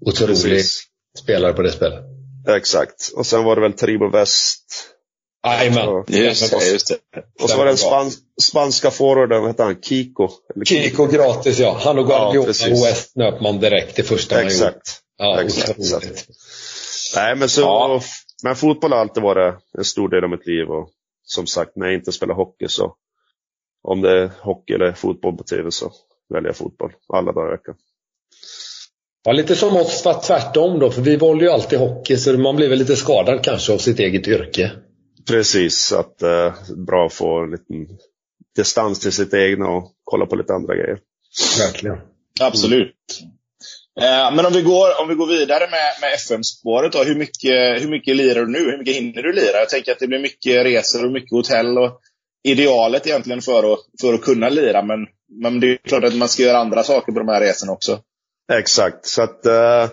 otrolig 0.00 0.42
precis. 0.42 0.82
spelare 1.18 1.52
på 1.52 1.62
det 1.62 1.72
spelet. 1.72 2.04
Exakt. 2.48 3.10
Och 3.14 3.26
sen 3.26 3.44
var 3.44 3.56
det 3.56 3.62
väl 3.62 3.72
Tribo 3.72 4.10
West 4.10 4.90
Jajamän. 5.46 6.04
Just, 6.08 6.50
det, 6.50 6.70
just 6.70 6.88
det. 6.88 6.98
Och 7.42 7.50
så 7.50 7.56
var 7.56 7.64
det 7.64 7.70
den 7.70 7.78
span, 7.78 8.10
spanska 8.42 8.90
forwarden, 8.90 9.40
vad 9.40 9.50
hette 9.50 9.62
han? 9.62 9.82
Kiko? 9.82 10.28
Eller 10.54 10.64
Kiko 10.64 11.06
gratis 11.06 11.58
ja. 11.58 11.80
Han 11.80 11.98
och 11.98 12.06
Guardiola 12.06 12.52
ja, 12.60 12.72
och 12.72 12.86
West 12.86 13.16
nöp 13.16 13.40
man 13.40 13.60
direkt 13.60 13.98
i 13.98 14.02
första 14.02 14.36
man 14.36 14.46
Exakt. 14.46 15.00
Ja, 15.18 15.42
Exakt. 15.42 15.84
Så. 15.84 16.00
Nej, 17.16 17.36
men, 17.36 17.48
så, 17.48 17.60
ja. 17.60 18.00
men 18.42 18.56
fotboll 18.56 18.92
har 18.92 18.98
alltid 18.98 19.22
varit 19.22 19.54
en 19.78 19.84
stor 19.84 20.08
del 20.08 20.24
av 20.24 20.30
mitt 20.30 20.46
liv. 20.46 20.70
Och 20.70 20.90
som 21.24 21.46
sagt, 21.46 21.76
när 21.76 21.86
jag 21.86 21.94
inte 21.94 22.12
spelar 22.12 22.34
hockey 22.34 22.68
så 22.68 22.94
om 23.82 24.00
det 24.00 24.10
är 24.10 24.30
hockey 24.40 24.74
eller 24.74 24.92
fotboll 24.92 25.36
på 25.36 25.44
tv 25.44 25.70
så 25.70 25.92
väljer 26.28 26.48
jag 26.48 26.56
fotboll 26.56 26.92
alla 27.08 27.32
dagar 27.32 27.48
i 27.48 27.50
veckan. 27.50 27.74
Ja, 29.24 29.32
lite 29.32 29.56
som 29.56 29.76
oss 29.76 30.02
tvärtom 30.26 30.78
då, 30.78 30.90
för 30.90 31.02
vi 31.02 31.16
valde 31.16 31.44
ju 31.44 31.50
alltid 31.50 31.78
hockey 31.78 32.16
så 32.16 32.38
man 32.38 32.56
blir 32.56 32.68
väl 32.68 32.78
lite 32.78 32.96
skadad 32.96 33.44
kanske 33.44 33.72
av 33.72 33.78
sitt 33.78 33.98
eget 33.98 34.28
yrke. 34.28 34.70
Precis, 35.28 35.92
att 35.92 36.22
eh, 36.22 36.54
bra 36.86 37.06
att 37.06 37.12
få 37.12 37.44
en 37.44 37.50
liten 37.50 37.98
distans 38.56 39.00
till 39.00 39.12
sitt 39.12 39.34
egna 39.34 39.68
och 39.68 39.92
kolla 40.04 40.26
på 40.26 40.36
lite 40.36 40.52
andra 40.52 40.74
grejer. 40.74 40.98
Verkligen. 41.58 41.98
Absolut. 42.40 42.96
Eh, 44.00 44.34
men 44.34 44.46
om 44.46 44.52
vi 44.52 44.62
går, 44.62 45.00
om 45.02 45.08
vi 45.08 45.14
går 45.14 45.26
vidare 45.26 45.70
med, 45.70 45.92
med 46.00 46.14
FM-spåret 46.14 46.94
Hur 46.94 47.14
mycket, 47.14 47.82
hur 47.82 47.88
mycket 47.88 48.16
lirar 48.16 48.40
du 48.40 48.52
nu? 48.52 48.58
Hur 48.58 48.78
mycket 48.78 48.96
hinner 48.96 49.22
du 49.22 49.32
lira? 49.32 49.58
Jag 49.58 49.68
tänker 49.68 49.92
att 49.92 49.98
det 49.98 50.06
blir 50.06 50.18
mycket 50.18 50.66
resor 50.66 51.04
och 51.04 51.12
mycket 51.12 51.30
hotell. 51.30 51.78
Och 51.78 52.00
idealet 52.44 53.06
egentligen 53.06 53.40
för 53.40 53.72
att, 53.72 53.80
för 54.00 54.14
att 54.14 54.22
kunna 54.22 54.48
lira. 54.48 54.82
Men, 54.82 55.06
men 55.42 55.60
det 55.60 55.66
är 55.66 55.76
klart 55.76 56.04
att 56.04 56.16
man 56.16 56.28
ska 56.28 56.42
göra 56.42 56.58
andra 56.58 56.82
saker 56.82 57.12
på 57.12 57.18
de 57.18 57.28
här 57.28 57.40
resorna 57.40 57.72
också. 57.72 58.00
Exakt. 58.52 59.06
Så 59.06 59.22
att 59.22 59.46
eh, 59.46 59.88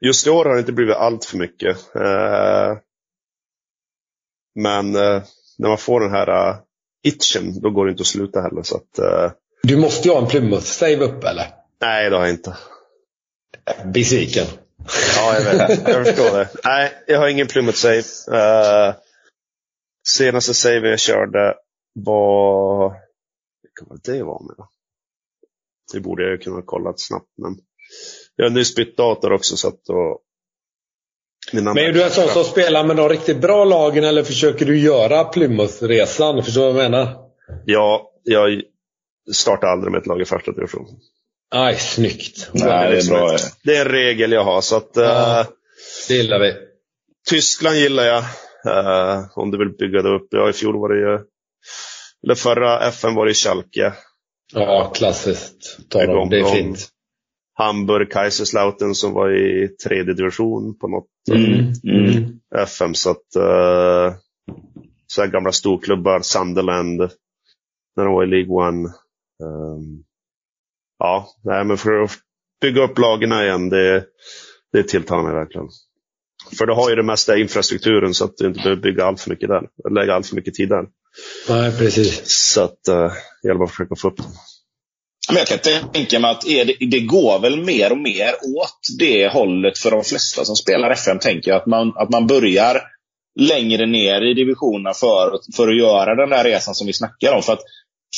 just 0.00 0.26
i 0.26 0.30
år 0.30 0.44
har 0.44 0.54
det 0.54 0.60
inte 0.60 0.72
blivit 0.72 0.96
allt 0.96 1.24
för 1.24 1.38
mycket. 1.38 1.76
Eh, 1.94 2.78
men 4.54 4.96
eh, 4.96 5.22
när 5.58 5.68
man 5.68 5.78
får 5.78 6.00
den 6.00 6.10
här 6.10 6.48
uh, 6.48 6.56
itchen, 7.02 7.60
då 7.60 7.70
går 7.70 7.86
det 7.86 7.90
inte 7.90 8.00
att 8.00 8.06
sluta 8.06 8.40
heller. 8.40 8.62
Så 8.62 8.76
att, 8.76 8.98
uh, 8.98 9.32
du 9.62 9.76
måste 9.76 10.08
ju 10.08 10.14
ha 10.14 10.20
en 10.20 10.28
Plymouth-save 10.28 11.00
upp 11.00 11.24
eller? 11.24 11.46
Nej, 11.80 12.10
det 12.10 12.16
har 12.16 12.22
jag 12.22 12.34
inte. 12.34 12.56
Besviken. 13.84 14.46
Ja, 15.16 15.34
jag 15.34 15.44
vet. 15.44 15.88
Jag 15.88 16.06
förstår 16.06 16.38
det. 16.38 16.48
Nej, 16.64 16.92
jag 17.06 17.18
har 17.18 17.28
ingen 17.28 17.46
Plymouth-save. 17.46 18.04
Uh, 18.30 18.94
senaste 20.08 20.54
saven 20.54 20.90
jag 20.90 21.00
körde 21.00 21.54
var... 21.94 22.94
Vilken 23.62 23.88
var 23.88 23.98
det 24.04 24.22
var 24.22 24.42
med 24.46 24.54
då? 24.56 24.68
Det 25.92 26.00
borde 26.00 26.30
jag 26.30 26.42
kunna 26.42 26.56
ha 26.56 26.62
kollat 26.62 27.00
snabbt, 27.00 27.28
men 27.42 27.56
jag 28.36 28.44
har 28.44 28.50
nyss 28.50 28.74
bytt 28.74 28.96
dator 28.96 29.32
också 29.32 29.56
så 29.56 29.68
att 29.68 29.84
då... 29.84 30.20
Men 31.52 31.78
är 31.78 31.92
du 31.92 32.02
en 32.02 32.10
sån 32.10 32.28
som 32.28 32.44
spelar 32.44 32.84
med 32.84 32.96
de 32.96 33.08
riktigt 33.08 33.40
bra 33.40 33.64
lagen 33.64 34.04
eller 34.04 34.22
försöker 34.22 34.66
du 34.66 34.78
göra 34.78 35.24
Plymouth-resan? 35.24 36.42
Förstår 36.42 36.66
du 36.66 36.72
vad 36.72 36.84
jag 36.84 36.90
menar? 36.90 37.16
Ja, 37.64 38.12
jag 38.22 38.62
startar 39.32 39.68
aldrig 39.68 39.92
med 39.92 40.00
ett 40.00 40.06
lag 40.06 40.20
i 40.20 40.24
första 40.24 40.52
division. 40.52 40.86
Aj, 41.50 41.76
snyggt. 41.76 42.50
Nej, 42.52 42.90
det 42.90 42.98
är 42.98 43.10
bra. 43.10 43.36
Det 43.64 43.76
är 43.76 43.86
en 43.86 43.92
regel 43.92 44.32
jag 44.32 44.44
har. 44.44 44.60
Så 44.60 44.76
att, 44.76 44.90
ja, 44.94 45.40
uh, 45.40 45.52
det 46.08 46.14
gillar 46.14 46.38
vi. 46.38 46.54
Tyskland 47.28 47.76
gillar 47.76 48.04
jag. 48.04 48.24
Uh, 48.66 49.38
om 49.38 49.50
du 49.50 49.58
vill 49.58 49.76
bygga 49.76 50.02
det 50.02 50.08
upp. 50.08 50.28
Ja, 50.30 50.50
i 50.50 50.52
fjol 50.52 50.80
var 50.80 50.88
det 50.88 51.00
ju... 51.00 51.18
Eller 52.22 52.34
förra 52.34 52.88
FN 52.88 53.14
var 53.14 53.24
det 53.24 53.30
i 53.30 53.34
Schalke. 53.34 53.92
Ja, 54.52 54.92
klassiskt. 54.94 55.78
Ta 55.88 56.06
dem. 56.06 56.30
Det 56.30 56.40
är 56.40 56.44
fint. 56.44 56.88
Hamburg, 57.54 58.12
Kaiserslautern 58.12 58.94
som 58.94 59.12
var 59.12 59.30
i 59.30 59.68
tredje 59.68 60.14
division 60.14 60.78
på 60.78 60.88
något 60.88 61.08
mm, 61.30 61.72
mm. 61.84 62.40
FM. 62.56 62.94
Så 62.94 63.10
att, 63.10 63.36
uh, 63.36 64.14
så 65.06 65.22
här 65.22 65.28
gamla 65.28 65.52
storklubbar, 65.52 66.20
Sunderland, 66.20 66.98
när 67.96 68.04
de 68.04 68.14
var 68.14 68.24
i 68.24 68.26
League 68.26 68.68
One. 68.68 68.88
Um, 69.42 70.04
ja, 70.98 71.28
nej, 71.44 71.64
men 71.64 71.76
för 71.76 72.02
att 72.02 72.10
bygga 72.60 72.82
upp 72.82 72.98
lagen 72.98 73.32
igen, 73.32 73.68
det, 73.68 74.04
det 74.72 74.82
tilltalar 74.82 75.22
mig 75.22 75.32
verkligen. 75.32 75.68
För 76.58 76.66
du 76.66 76.72
har 76.72 76.90
ju 76.90 76.96
det 76.96 77.02
mesta 77.02 77.38
infrastrukturen 77.38 78.14
så 78.14 78.24
att 78.24 78.36
du 78.36 78.46
inte 78.46 78.60
behöver 78.62 78.82
bygga 78.82 79.04
allt 79.04 79.20
för 79.20 79.30
mycket 79.30 79.48
där. 79.48 79.68
Lägga 79.90 80.14
allt 80.14 80.26
för 80.26 80.36
mycket 80.36 80.54
tid 80.54 80.68
där. 80.68 80.86
Nej, 81.48 81.78
precis. 81.78 82.22
Så 82.24 82.62
att 82.62 82.88
uh, 82.88 83.12
det 83.42 83.48
gäller 83.48 83.58
bara 83.58 83.64
att 83.64 83.70
försöka 83.70 83.96
få 83.96 84.08
upp 84.08 84.16
det. 84.16 84.24
Men 85.28 85.36
jag 85.36 85.46
kan 85.46 85.90
tänka 85.92 86.18
mig 86.18 86.30
att 86.30 86.40
det, 86.40 86.76
det, 86.90 87.00
går 87.00 87.38
väl 87.38 87.64
mer 87.64 87.92
och 87.92 87.98
mer 87.98 88.34
åt 88.56 88.80
det 88.98 89.28
hållet 89.28 89.78
för 89.78 89.90
de 89.90 90.04
flesta 90.04 90.44
som 90.44 90.56
spelar 90.56 90.90
FM. 90.90 91.18
Tänker 91.18 91.52
att 91.52 91.66
man, 91.66 91.92
att 91.96 92.10
man 92.10 92.26
börjar 92.26 92.82
längre 93.40 93.86
ner 93.86 94.30
i 94.30 94.34
divisionerna 94.34 94.94
för, 94.94 95.38
för 95.56 95.68
att 95.68 95.76
göra 95.76 96.14
den 96.14 96.30
där 96.30 96.44
resan 96.44 96.74
som 96.74 96.86
vi 96.86 96.92
snackar 96.92 97.32
om. 97.32 97.42
För 97.42 97.52
att 97.52 97.62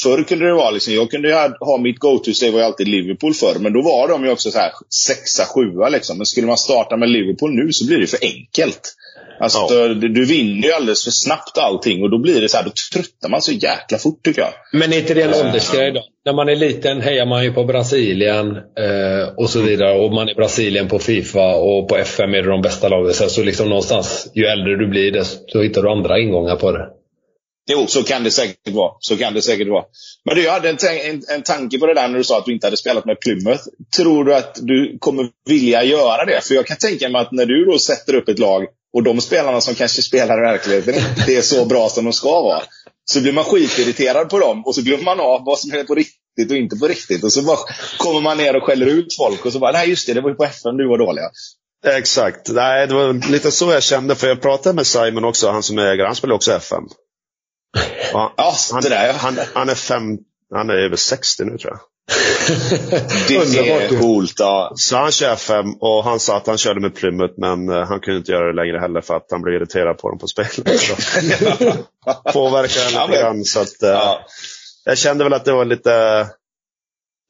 Förr 0.03 0.23
kunde 0.23 0.47
det 0.47 0.55
vara 0.55 0.71
liksom, 0.71 0.95
jag 0.95 1.11
kunde 1.11 1.35
ha, 1.35 1.57
ha 1.61 1.79
mitt 1.79 1.99
go-to-stay 1.99 2.51
var 2.51 2.59
ju 2.59 2.65
alltid 2.65 2.89
Liverpool 2.89 3.35
förr. 3.35 3.59
Men 3.59 3.73
då 3.73 3.83
var 3.83 4.09
de 4.09 4.25
ju 4.25 4.31
också 4.31 4.51
så 4.51 4.59
här 4.59 4.73
sexa, 5.07 5.45
sjua 5.45 5.89
liksom. 5.89 6.17
Men 6.17 6.27
skulle 6.27 6.47
man 6.47 6.59
starta 6.59 6.97
med 6.97 7.09
Liverpool 7.09 7.55
nu 7.55 7.73
så 7.73 7.87
blir 7.87 7.99
det 7.99 8.07
för 8.07 8.19
enkelt. 8.23 8.95
Alltså, 9.41 9.59
ja. 9.59 9.89
du, 9.89 10.09
du 10.09 10.25
vinner 10.25 10.69
ju 10.69 10.73
alldeles 10.73 11.05
för 11.05 11.11
snabbt 11.11 11.59
allting 11.59 12.03
och 12.03 12.11
då 12.11 12.19
blir 12.19 12.41
det 12.41 12.49
så 12.49 12.57
här, 12.57 12.65
då 12.65 12.71
tröttnar 12.93 13.31
man 13.31 13.43
så 13.43 13.53
jäkla 13.53 13.99
fort 13.99 14.25
tycker 14.25 14.41
jag. 14.41 14.51
Men 14.73 14.93
är 14.93 14.99
inte 14.99 15.15
det 15.15 15.23
en 15.23 15.47
åldersgrej 15.47 15.93
då? 15.93 16.05
När 16.25 16.33
man 16.33 16.49
är 16.49 16.57
liten 16.57 17.01
hejar 17.01 17.27
man 17.27 17.45
ju 17.45 17.53
på 17.53 17.65
Brasilien 17.65 18.57
eh, 18.57 19.35
och 19.37 19.51
så 19.51 19.61
vidare. 19.61 19.99
Och 19.99 20.13
man 20.13 20.29
är 20.29 20.35
Brasilien 20.35 20.89
på 20.89 20.99
Fifa 20.99 21.55
och 21.55 21.89
på 21.89 21.97
FM 21.97 22.35
är 22.35 22.43
det 22.43 22.51
de 22.51 22.63
bästa 22.63 22.89
lagen. 22.89 23.15
Så 23.15 23.43
liksom 23.43 23.69
någonstans, 23.69 24.31
ju 24.35 24.45
äldre 24.45 24.77
du 24.77 24.87
blir 24.87 25.13
desto 25.13 25.63
hittar 25.63 25.83
du 25.83 25.91
andra 25.91 26.19
ingångar 26.19 26.57
på 26.57 26.73
det. 26.73 26.89
Jo, 27.71 27.87
så 27.87 28.03
kan 28.03 28.25
det 28.25 28.31
säkert 28.31 28.69
vara. 28.69 28.93
Så 28.99 29.17
kan 29.17 29.35
det 29.35 29.43
säkert 29.43 29.69
vara. 29.69 29.85
Men 30.25 30.37
du, 30.37 30.43
jag 30.43 30.53
hade 30.53 30.69
en, 30.71 30.77
en, 31.11 31.23
en 31.29 31.43
tanke 31.43 31.79
på 31.79 31.87
det 31.87 31.95
där 31.95 32.09
när 32.09 32.19
du 32.19 32.25
sa 32.25 32.39
att 32.39 32.45
du 32.45 32.53
inte 32.53 32.67
hade 32.67 32.77
spelat 32.77 33.05
med 33.05 33.21
Plymouth. 33.21 33.63
Tror 33.97 34.25
du 34.25 34.35
att 34.35 34.59
du 34.63 34.99
kommer 35.01 35.29
vilja 35.49 35.85
göra 35.85 36.25
det? 36.25 36.45
För 36.45 36.55
jag 36.55 36.67
kan 36.67 36.77
tänka 36.77 37.09
mig 37.09 37.21
att 37.21 37.33
när 37.33 37.47
du 37.47 37.65
då 37.65 37.79
sätter 37.79 38.15
upp 38.15 38.29
ett 38.29 38.39
lag 38.39 38.67
och 38.95 39.03
de 39.03 39.21
spelarna 39.21 39.61
som 39.61 39.75
kanske 39.75 40.03
spelar 40.03 40.39
i 40.39 40.41
verkligheten 40.41 40.95
inte 40.95 41.33
är 41.33 41.43
så 41.43 41.65
bra 41.65 41.89
som 41.89 42.05
de 42.05 42.13
ska 42.13 42.43
vara. 42.43 42.63
Så 43.05 43.21
blir 43.21 43.33
man 43.33 43.45
skitirriterad 43.45 44.29
på 44.29 44.39
dem 44.39 44.67
och 44.67 44.75
så 44.75 44.83
glömmer 44.83 45.05
man 45.05 45.21
av 45.21 45.45
vad 45.45 45.59
som 45.59 45.73
är 45.73 45.85
på 45.85 45.95
riktigt 45.95 46.51
och 46.51 46.57
inte 46.57 46.77
på 46.77 46.89
riktigt. 46.89 47.25
Och 47.25 47.33
så 47.33 47.43
bara 47.43 47.59
kommer 47.99 48.21
man 48.21 48.37
ner 48.37 48.57
och 48.57 48.63
skäller 48.63 48.87
ut 48.87 49.17
folk 49.17 49.47
och 49.47 49.53
så 49.53 49.59
bara, 49.59 49.73
nej 49.73 49.89
just 49.89 50.07
det, 50.07 50.15
det 50.15 50.21
var 50.21 50.31
ju 50.31 50.35
på 50.35 50.45
FN 50.45 50.77
du 50.77 50.89
var 50.89 50.99
dåliga. 50.99 51.25
Exakt. 51.87 52.49
Nej, 52.49 52.87
det 52.87 52.95
var 52.95 53.31
lite 53.31 53.51
så 53.51 53.73
jag 53.73 53.83
kände. 53.83 54.15
För 54.15 54.29
jag 54.29 54.43
pratade 54.43 54.75
med 54.75 54.87
Simon 54.87 55.25
också, 55.25 55.51
han 55.51 55.63
som 55.63 55.79
är 55.79 55.83
ägare. 55.83 56.07
Han 56.07 56.17
spelar 56.17 56.35
också 56.35 56.53
FM. 56.53 56.85
Han, 58.13 58.31
ja, 58.37 58.55
det 58.83 58.89
där, 58.89 59.07
ja. 59.07 59.13
han, 59.13 59.39
han, 59.55 59.69
är 59.69 59.75
fem, 59.75 60.19
han 60.55 60.71
är 60.71 60.75
över 60.75 60.97
60 60.97 61.45
nu 61.45 61.59
tror 61.59 61.73
jag. 61.73 61.81
det 63.29 63.37
är 63.37 64.01
coolt. 64.01 64.35
Ja. 64.39 64.73
Så 64.75 64.97
han 64.97 65.13
kör 65.13 65.37
fem 65.37 65.75
och 65.81 66.05
han 66.05 66.21
sa 66.21 66.37
att 66.37 66.47
han 66.47 66.59
körde 66.59 66.81
med 66.81 66.95
Plymouth 66.95 67.35
men 67.37 67.69
uh, 67.69 67.85
han 67.85 68.01
kunde 68.01 68.19
inte 68.19 68.33
göra 68.33 68.47
det 68.47 68.53
längre 68.53 68.79
heller 68.79 69.01
för 69.01 69.17
att 69.17 69.27
han 69.31 69.43
blev 69.43 69.55
irriterad 69.55 69.99
på 69.99 70.09
dem 70.09 70.19
på 70.19 70.27
spelet. 70.27 70.55
Påverkade 72.33 72.91
ja, 72.93 73.07
lite 73.07 73.21
grann. 73.21 73.45
Så 73.45 73.61
att, 73.61 73.83
uh, 73.83 73.89
ja. 73.89 74.27
Jag 74.85 74.99
kände 74.99 75.25
väl 75.25 75.33
att 75.33 75.45
det 75.45 75.53
var 75.53 75.65
lite... 75.65 75.91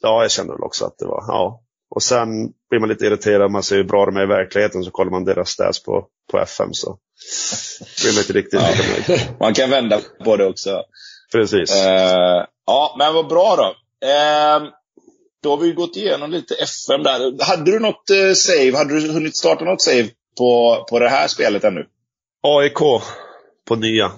Ja, 0.03 0.23
jag 0.23 0.31
kände 0.31 0.53
väl 0.53 0.63
också 0.63 0.85
att 0.85 0.99
det 0.99 1.07
var... 1.07 1.25
Ja. 1.29 1.61
Och 1.91 2.03
sen 2.03 2.29
blir 2.71 2.81
man 2.81 2.89
lite 2.89 3.07
irriterad. 3.07 3.51
Man 3.51 3.63
ser 3.63 3.77
hur 3.77 3.85
bra 3.85 4.07
de 4.07 4.17
är 4.17 4.23
i 4.23 4.27
verkligheten 4.27 4.85
så 4.85 4.91
kollar 4.91 5.11
man 5.11 5.25
deras 5.25 5.51
stats 5.51 5.83
på, 5.83 6.07
på 6.33 6.39
FM. 6.39 6.73
Så 6.73 6.99
blir 8.03 8.13
man 8.13 8.21
inte 8.21 8.33
riktigt 8.33 8.61
ja. 9.09 9.17
Man 9.41 9.55
kan 9.55 9.71
vända 9.71 10.01
på 10.25 10.37
det 10.37 10.47
också. 10.47 10.83
Precis. 11.33 11.75
Uh, 11.75 12.45
ja, 12.67 12.97
men 12.99 13.15
vad 13.15 13.29
bra 13.29 13.57
då. 13.57 13.75
Uh, 14.05 14.69
då 15.43 15.51
har 15.51 15.57
vi 15.57 15.73
gått 15.73 15.97
igenom 15.97 16.31
lite 16.31 16.55
FM 16.55 17.03
där. 17.03 17.45
Hade 17.45 17.71
du 17.71 17.79
något 17.79 18.11
uh, 18.11 18.33
save? 18.33 18.77
Hade 18.77 19.01
du 19.01 19.13
hunnit 19.13 19.37
starta 19.37 19.65
något 19.65 19.83
save 19.83 20.09
på, 20.39 20.85
på 20.91 20.99
det 20.99 21.09
här 21.09 21.29
spelet 21.29 21.65
ännu? 21.65 21.87
AIK 22.43 22.79
på 23.69 23.77
nya. 23.77 24.13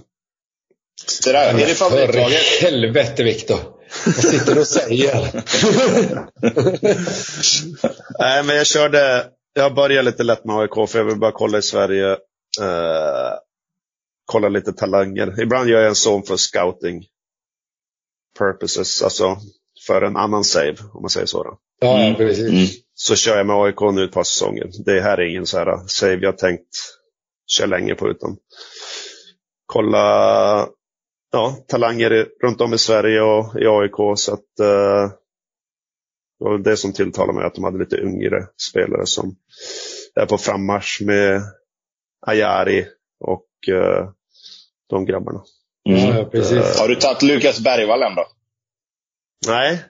Det 1.25 1.33
där, 1.33 1.55
är 1.55 1.67
det 1.67 1.75
favoritlaget? 1.75 2.43
För 2.43 2.67
helvete 2.67 3.25
Viktor. 3.25 3.59
Vad 4.07 4.15
sitter 4.15 4.55
du 4.55 4.61
och 4.61 4.67
säger? 4.67 5.43
Nej, 8.19 8.43
men 8.43 8.57
jag 8.57 8.67
körde... 8.67 9.27
Jag 9.55 9.75
började 9.75 10.11
lite 10.11 10.23
lätt 10.23 10.45
med 10.45 10.57
AIK 10.57 10.91
för 10.91 10.99
jag 10.99 11.05
vill 11.05 11.19
bara 11.19 11.33
kolla 11.33 11.59
i 11.59 11.63
Sverige. 11.63 12.11
Eh, 12.61 13.33
kolla 14.25 14.49
lite 14.49 14.73
talanger. 14.73 15.41
Ibland 15.43 15.69
gör 15.69 15.81
jag 15.81 15.89
en 15.89 15.95
sån 15.95 16.23
för 16.23 16.37
scouting 16.37 17.07
purposes, 18.39 19.03
alltså 19.03 19.37
för 19.87 20.03
en 20.03 20.17
annan 20.17 20.45
save, 20.45 20.77
om 20.95 21.03
man 21.03 21.11
säger 21.11 21.27
så. 21.27 21.43
Då. 21.43 21.59
Ja, 21.81 22.03
mm. 22.03 22.15
precis. 22.15 22.51
Mm. 22.51 22.67
Så 22.95 23.17
kör 23.17 23.37
jag 23.37 23.47
med 23.47 23.57
AIK 23.57 23.81
nu 23.81 24.05
ett 24.05 24.13
par 24.13 24.25
säsonger. 24.25 24.71
Det 24.85 25.01
här 25.01 25.19
är 25.19 25.31
ingen 25.31 25.47
så 25.47 25.59
här 25.59 25.87
save 25.87 26.19
jag 26.21 26.39
tänkt 26.39 26.69
köra 27.47 27.67
länge 27.67 27.95
på, 27.95 28.09
utan 28.09 28.37
kolla 29.67 30.69
ja, 31.33 31.57
talanger 31.69 32.29
runt 32.43 32.61
om 32.61 32.75
i 32.75 32.79
Sverige 32.79 33.21
och 33.21 33.61
i 33.61 33.67
AIK. 33.67 34.19
Så 34.19 34.33
att, 34.35 34.61
eh, 34.61 35.11
det 36.39 36.45
var 36.45 36.59
det 36.59 36.77
som 36.77 36.93
tilltalade 36.93 37.33
mig, 37.33 37.47
att 37.47 37.55
de 37.55 37.65
hade 37.65 37.79
lite 37.79 37.97
yngre 37.97 38.47
spelare 38.71 39.07
som 39.07 39.37
är 40.15 40.27
på 40.27 40.39
frammarsch 40.39 41.03
med 41.03 41.43
Ajari 42.27 42.87
och 43.21 43.75
eh, 43.75 44.09
de 44.91 45.05
grabbarna. 45.05 45.43
Mm. 45.89 46.17
Ja, 46.17 46.25
precis. 46.25 46.79
Har 46.79 46.89
du 46.89 46.95
tagit 46.95 47.23
Lukas 47.23 47.61
Bergvall 47.61 48.03
än 48.03 48.15
då? 48.15 48.27
Nej. 49.47 49.85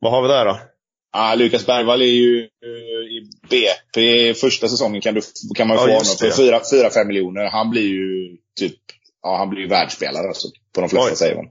Vad 0.00 0.12
har 0.12 0.22
vi 0.22 0.28
där 0.28 0.44
då? 0.44 0.58
Ah, 1.12 1.34
Lukas 1.34 1.66
Bergvall 1.66 2.02
är 2.02 2.06
ju 2.06 2.38
uh, 2.40 3.16
i 3.16 3.30
BP. 3.50 4.34
Första 4.34 4.68
säsongen 4.68 5.00
kan, 5.00 5.14
du, 5.14 5.20
kan 5.54 5.68
man 5.68 5.78
få 5.78 5.88
ja, 5.88 5.92
honom 5.92 6.16
för 6.18 6.30
4-5 6.30 7.04
miljoner. 7.04 7.50
Han 7.50 7.70
blir 7.70 7.88
ju 7.88 8.36
typ 8.58 8.76
ja, 9.22 9.36
han 9.36 9.50
blir 9.50 9.60
ju 9.60 9.68
världsspelare 9.68 10.28
alltså, 10.28 10.48
på 10.74 10.80
de 10.80 10.90
flesta 10.90 11.16
säger 11.16 11.36
man. 11.36 11.44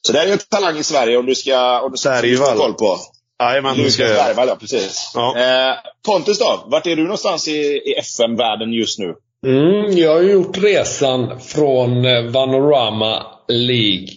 Så 0.00 0.12
det 0.12 0.20
är 0.20 0.26
ju 0.26 0.32
en 0.32 0.38
talang 0.38 0.78
i 0.78 0.82
Sverige 0.82 1.16
om 1.16 1.26
du 1.26 1.34
ska, 1.34 1.80
om 1.80 1.90
du 1.92 1.98
ska 1.98 2.10
ha 2.10 2.54
koll 2.54 2.74
på. 2.74 2.98
Jajamän, 3.42 3.76
Lukas 3.76 3.96
Bergvall, 3.96 4.48
ja 4.48 4.56
precis. 4.56 5.12
Ja. 5.14 5.38
Eh, 5.38 5.74
Pontus 6.06 6.38
då? 6.38 6.64
Vart 6.66 6.86
är 6.86 6.96
du 6.96 7.02
någonstans 7.02 7.48
i, 7.48 7.60
i 7.84 7.94
FM-världen 7.98 8.72
just 8.72 8.98
nu? 8.98 9.14
Mm, 9.46 9.98
jag 9.98 10.14
har 10.14 10.22
gjort 10.22 10.58
resan 10.58 11.40
från 11.40 12.04
eh, 12.04 12.22
Vanorama 12.22 13.26
League 13.48 14.08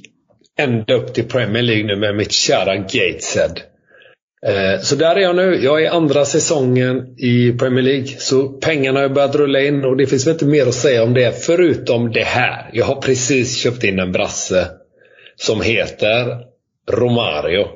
ända 0.60 0.94
upp 0.94 1.14
till 1.14 1.24
Premier 1.24 1.64
League 1.64 1.84
nu 1.84 1.96
med 1.96 2.16
mitt 2.16 2.32
kära 2.32 2.76
Gateshead. 2.76 3.56
Eh, 4.46 4.82
så 4.82 4.96
där 4.96 5.16
är 5.16 5.20
jag 5.20 5.36
nu. 5.36 5.64
Jag 5.64 5.84
är 5.84 5.90
andra 5.90 6.26
säsongen 6.26 7.16
i 7.18 7.52
Premier 7.52 7.84
League. 7.84 8.08
Så 8.08 8.50
pengarna 8.50 9.00
har 9.00 9.10
börjat 9.10 9.36
rulla 9.36 9.62
in 9.62 9.86
och 9.86 9.98
det 9.98 10.08
finns 10.08 10.28
väl 10.28 10.34
inte 10.34 10.46
mer 10.46 10.68
att 10.68 10.74
säga 10.74 11.04
om 11.04 11.14
det 11.14 11.46
förutom 11.46 12.12
det 12.12 12.24
här. 12.24 12.70
Jag 12.74 12.86
har 12.86 13.02
precis 13.02 13.58
köpt 13.58 13.84
in 13.84 14.00
en 14.00 14.12
brasse 14.12 14.68
som 15.36 15.62
heter 15.62 16.38
Romario. 16.92 17.68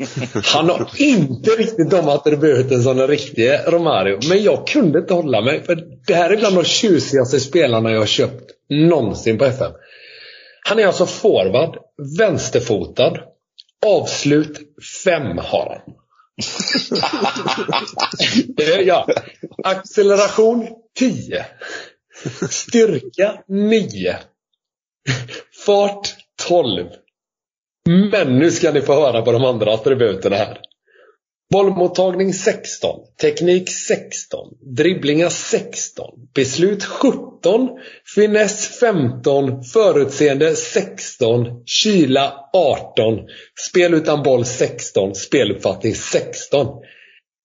Han 0.44 0.68
har 0.70 0.90
inte 0.96 1.50
riktigt 1.50 1.90
de 1.90 2.08
attributen 2.08 2.82
som 2.82 2.96
den 2.96 3.08
riktige 3.08 3.60
Romario. 3.66 4.18
Men 4.28 4.42
jag 4.42 4.66
kunde 4.66 4.98
inte 4.98 5.14
hålla 5.14 5.40
mig. 5.40 5.62
För 5.62 5.84
Det 6.06 6.14
här 6.14 6.30
är 6.30 6.36
bland 6.36 6.56
de 6.56 6.64
tjusigaste 6.64 7.40
spelarna 7.40 7.92
jag 7.92 7.98
har 7.98 8.06
köpt 8.06 8.50
någonsin 8.68 9.38
på 9.38 9.44
FM. 9.44 9.72
Han 10.68 10.78
är 10.78 10.86
alltså 10.86 11.06
forward. 11.06 11.76
Vänsterfotad. 12.18 13.18
Avslut 13.86 14.60
5 15.04 15.38
har 15.38 15.82
han. 15.86 15.94
ja. 18.84 19.06
Acceleration 19.64 20.68
10. 20.98 21.46
Styrka 22.50 23.42
9. 23.48 24.18
Fart 25.66 26.16
12. 26.48 26.86
Men 28.10 28.38
nu 28.38 28.50
ska 28.50 28.72
ni 28.72 28.80
få 28.80 28.94
höra 28.94 29.22
på 29.22 29.32
de 29.32 29.44
andra 29.44 29.74
attributen 29.74 30.32
här. 30.32 30.60
Bollmottagning 31.50 32.32
16. 32.32 33.00
Teknik 33.20 33.70
16. 33.70 34.48
Dribblingar 34.76 35.28
16. 35.28 36.10
Beslut 36.34 36.84
17. 36.84 37.68
Finess 38.14 38.78
15. 38.80 39.64
Förutseende 39.64 40.56
16. 40.56 41.46
Kyla 41.66 42.34
18. 42.52 43.18
Spel 43.68 43.94
utan 43.94 44.22
boll 44.22 44.44
16. 44.44 45.14
Speluppfattning 45.14 45.94
16. 45.94 46.66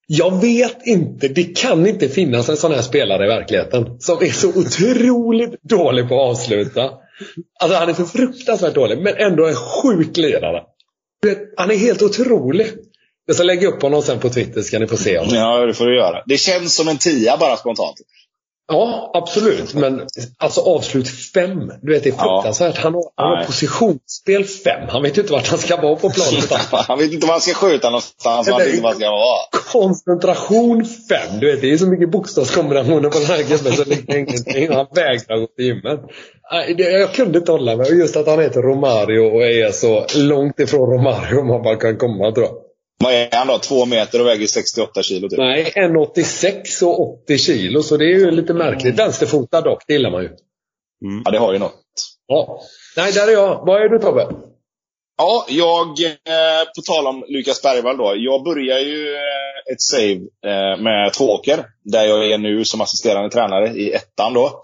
Jag 0.08 0.41
vet 0.41 0.88
inte, 0.88 1.28
det 1.28 1.44
kan 1.44 1.88
inte 1.88 2.10
finnas 2.10 2.50
en 2.50 2.58
sån 2.58 2.72
här 2.72 2.82
spelare 2.82 3.26
i 3.26 3.28
verkligheten 3.28 4.00
som 4.00 4.18
är 4.18 4.32
så 4.32 4.50
otroligt 4.50 5.62
dålig 5.62 6.10
på 6.10 6.15
att 6.15 6.30
avsluta. 6.30 6.91
Alltså 7.60 7.78
han 7.78 7.89
är 7.89 7.94
så 7.94 8.06
fruktansvärt 8.06 8.76
dålig, 8.76 8.98
men 9.02 9.15
ändå 9.18 9.48
en 9.48 9.56
sjuk 9.56 10.18
lirare. 10.18 10.63
Han 11.58 11.72
är 11.72 11.76
helt 11.76 12.02
otrolig. 12.02 12.68
Jag 13.26 13.36
ska 13.36 13.46
lägga 13.46 13.68
upp 13.68 13.82
honom 13.82 14.02
sen 14.02 14.20
på 14.20 14.30
Twitter 14.30 14.62
ska 14.62 14.80
ni 14.80 14.88
få 14.88 14.98
se 14.98 15.20
honom. 15.20 15.36
Ja, 15.36 15.66
det 15.66 15.74
får 15.74 15.86
du 15.86 15.98
göra. 15.98 16.24
Det 16.26 16.38
känns 16.38 16.76
som 16.76 16.88
en 16.88 16.98
tia 16.98 17.38
bara 17.38 17.58
spontant. 17.58 17.98
Ja, 18.68 19.12
absolut. 19.14 19.74
Men 19.74 20.02
alltså 20.38 20.62
avslut 20.62 21.10
fem. 21.34 21.72
Du 21.82 21.94
vet, 21.94 22.04
det 22.04 22.10
är 22.10 22.12
fruktansvärt. 22.12 22.78
Han 22.78 22.94
har, 22.94 23.04
han 23.16 23.38
har 23.38 23.46
positionsspel 23.46 24.44
fem. 24.44 24.88
Han 24.90 25.04
vet 25.04 25.18
inte 25.18 25.32
vart 25.32 25.48
han 25.48 25.60
ska 25.60 25.82
vara 25.82 25.96
på 25.96 26.10
planen. 26.10 26.42
han 26.88 26.98
vet 26.98 27.14
inte 27.14 27.26
var 27.26 27.34
han 27.34 27.42
ska 27.42 27.54
skjuta 27.54 27.90
någonstans. 27.90 28.50
Han 28.50 28.60
vet 28.60 28.70
inte 28.70 28.82
var 28.82 28.90
han 28.90 29.00
ska 29.00 29.10
vara. 29.10 29.40
Koncentration 29.72 30.86
fem. 30.86 31.40
Du 31.40 31.52
vet, 31.52 31.62
det 31.62 31.72
är 31.72 31.78
så 31.78 31.88
mycket 31.88 32.12
bokstavskombinationer 32.12 33.10
på 33.10 33.20
den 33.20 33.28
här 33.28 33.44
gubben 33.44 33.74
så 33.74 33.84
det 33.84 34.16
ingenting. 34.18 34.72
Han 34.74 34.88
vägrar 34.96 35.40
gå 35.40 35.48
till 35.48 35.66
gymmet. 35.66 36.00
Jag 36.78 37.14
kunde 37.14 37.40
inte 37.40 37.52
hålla 37.52 37.76
mig. 37.76 38.00
Just 38.00 38.16
att 38.18 38.28
han 38.28 38.40
heter 38.40 38.62
Romario 38.62 39.20
och 39.20 39.46
är 39.46 39.72
så 39.72 40.06
långt 40.16 40.60
ifrån 40.60 40.92
Romario 40.92 41.44
man 41.44 41.64
bara 41.64 41.76
kan 41.76 41.98
komma 41.98 42.32
tror 42.32 42.46
jag. 42.46 42.64
Vad 43.03 43.13
är 43.13 43.29
han 43.31 43.47
då? 43.47 43.60
Två 43.60 43.86
meter 43.86 44.21
och 44.21 44.27
väger 44.27 44.47
68 44.47 45.03
kilo? 45.03 45.29
Typ. 45.29 45.39
Nej, 45.39 45.73
1,86 45.75 46.84
och 46.84 47.23
80 47.23 47.38
kilo. 47.38 47.84
Så 47.84 47.97
det 47.97 48.05
är 48.05 48.19
ju 48.19 48.31
lite 48.31 48.53
märkligt. 48.53 48.99
Vänsterfotad 48.99 49.62
dock, 49.62 49.84
det 49.88 49.93
gillar 49.93 50.12
man 50.12 50.21
ju. 50.21 50.27
Mm. 51.05 51.21
Ja, 51.25 51.31
det 51.31 51.38
har 51.38 51.53
ju 51.53 51.60
något. 51.60 51.81
Ja. 52.27 52.62
Nej, 52.97 53.12
där 53.12 53.27
är 53.27 53.31
jag. 53.31 53.65
Vad 53.65 53.81
är 53.81 53.89
du 53.89 53.99
Tobbe? 53.99 54.27
Ja, 55.17 55.45
jag, 55.49 55.88
eh, 56.03 56.65
på 56.75 56.81
tal 56.81 57.08
om 57.08 57.25
Lukas 57.27 57.62
Bergvall 57.62 57.97
då. 57.97 58.13
Jag 58.17 58.43
börjar 58.43 58.79
ju 58.79 59.15
eh, 59.15 59.73
ett 59.73 59.81
save 59.81 60.19
eh, 60.45 60.81
med 60.81 61.13
Tvååker, 61.13 61.65
där 61.84 62.03
jag 62.03 62.31
är 62.31 62.38
nu 62.38 62.65
som 62.65 62.81
assisterande 62.81 63.29
tränare 63.29 63.67
i 63.67 63.91
ettan 63.93 64.34
då. 64.34 64.62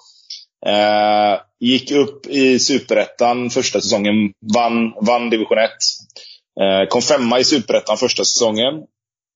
Eh, 0.65 1.39
gick 1.59 1.91
upp 1.91 2.27
i 2.27 2.59
Superettan 2.59 3.49
första 3.49 3.81
säsongen, 3.81 4.15
vann, 4.53 4.93
vann 5.01 5.29
division 5.29 5.57
1. 5.57 5.69
Eh, 6.59 6.87
kom 6.87 7.01
femma 7.01 7.39
i 7.39 7.43
Superettan 7.43 7.97
första 7.97 8.25
säsongen. 8.25 8.73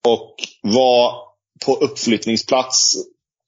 Och 0.08 0.36
var 0.62 1.14
på 1.66 1.76
uppflyttningsplats 1.76 2.96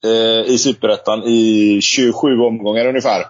eh, 0.05 0.51
i 0.53 0.57
Superettan 0.57 1.23
i 1.23 1.79
27 1.81 2.39
omgångar 2.39 2.85
ungefär. 2.85 3.25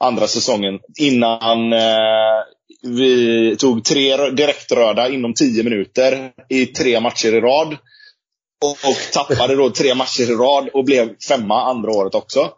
Andra 0.00 0.26
säsongen. 0.26 0.78
Innan 1.00 1.72
eh, 1.72 2.42
vi 2.82 3.56
tog 3.56 3.84
tre 3.84 4.30
direktröda 4.30 5.08
inom 5.08 5.34
10 5.34 5.62
minuter 5.62 6.32
i 6.48 6.66
tre 6.66 7.00
matcher 7.00 7.34
i 7.34 7.40
rad. 7.40 7.76
Och, 8.64 8.70
och 8.70 9.12
tappade 9.12 9.56
då 9.56 9.70
tre 9.70 9.94
matcher 9.94 10.22
i 10.22 10.34
rad 10.34 10.68
och 10.68 10.84
blev 10.84 11.14
femma 11.28 11.62
andra 11.62 11.90
året 11.90 12.14
också. 12.14 12.52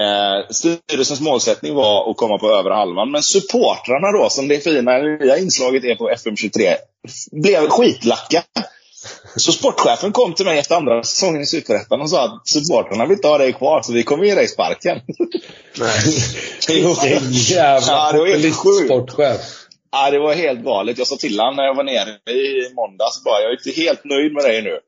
Eh, 0.00 0.48
styrelsens 0.50 1.20
målsättning 1.20 1.74
var 1.74 2.10
att 2.10 2.16
komma 2.16 2.38
på 2.38 2.50
över 2.50 2.70
halvan, 2.70 3.10
men 3.10 3.22
supportrarna 3.22 4.12
då, 4.12 4.30
som 4.30 4.48
det 4.48 4.60
fina 4.60 4.98
nya 4.98 5.38
inslaget 5.38 5.84
är 5.84 5.94
på 5.94 6.10
FM23, 6.10 6.74
blev 7.32 7.68
skitlacka. 7.68 8.42
Så 9.36 9.52
sportchefen 9.52 10.12
kom 10.12 10.34
till 10.34 10.46
mig 10.46 10.58
efter 10.58 10.74
andra 10.74 11.02
säsongen 11.02 11.42
i 11.42 11.46
Superettan 11.46 12.00
och 12.00 12.10
sa 12.10 12.24
att 12.24 12.48
supportrarna 12.48 13.06
vill 13.06 13.16
inte 13.16 13.28
ha 13.28 13.38
dig 13.38 13.52
kvar, 13.52 13.82
så 13.82 13.92
vi 13.92 14.02
kommer 14.02 14.24
ge 14.24 14.34
dig 14.34 14.48
sparken. 14.48 15.00
Nej. 15.78 15.98
Vilken 16.68 17.32
jävla 17.32 18.12
ja, 18.12 18.50
sportchef. 18.84 19.40
Ja, 19.92 20.10
det 20.10 20.18
var 20.18 20.34
helt 20.34 20.64
galet. 20.64 20.98
Jag 20.98 21.06
sa 21.06 21.16
till 21.16 21.40
honom 21.40 21.56
när 21.56 21.64
jag 21.64 21.74
var 21.74 21.84
nere 21.84 22.10
i 22.32 22.74
måndags 22.74 23.24
bara, 23.24 23.40
jag 23.40 23.50
är 23.50 23.56
inte 23.56 23.80
helt 23.80 24.04
nöjd 24.04 24.32
med 24.32 24.44
dig 24.44 24.62
nu 24.62 24.78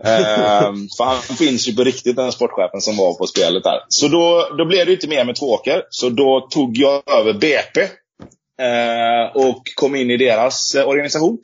Ehm, 0.00 0.88
för 0.96 1.04
han 1.04 1.36
finns 1.36 1.68
ju 1.68 1.74
på 1.74 1.84
riktigt, 1.84 2.16
den 2.16 2.32
sportchefen 2.32 2.80
som 2.80 2.96
var 2.96 3.14
på 3.14 3.26
spelet 3.26 3.64
där. 3.64 3.80
Så 3.88 4.08
då, 4.08 4.54
då 4.58 4.64
blev 4.64 4.86
det 4.86 4.92
inte 4.92 5.08
mer 5.08 5.24
med 5.24 5.36
Tvååker. 5.36 5.82
Så 5.90 6.08
då 6.08 6.48
tog 6.50 6.76
jag 6.76 7.02
över 7.10 7.32
BP. 7.32 7.80
Eh, 8.60 9.36
och 9.46 9.62
kom 9.74 9.94
in 9.94 10.10
i 10.10 10.16
deras 10.16 10.74
eh, 10.74 10.88
organisation. 10.88 11.38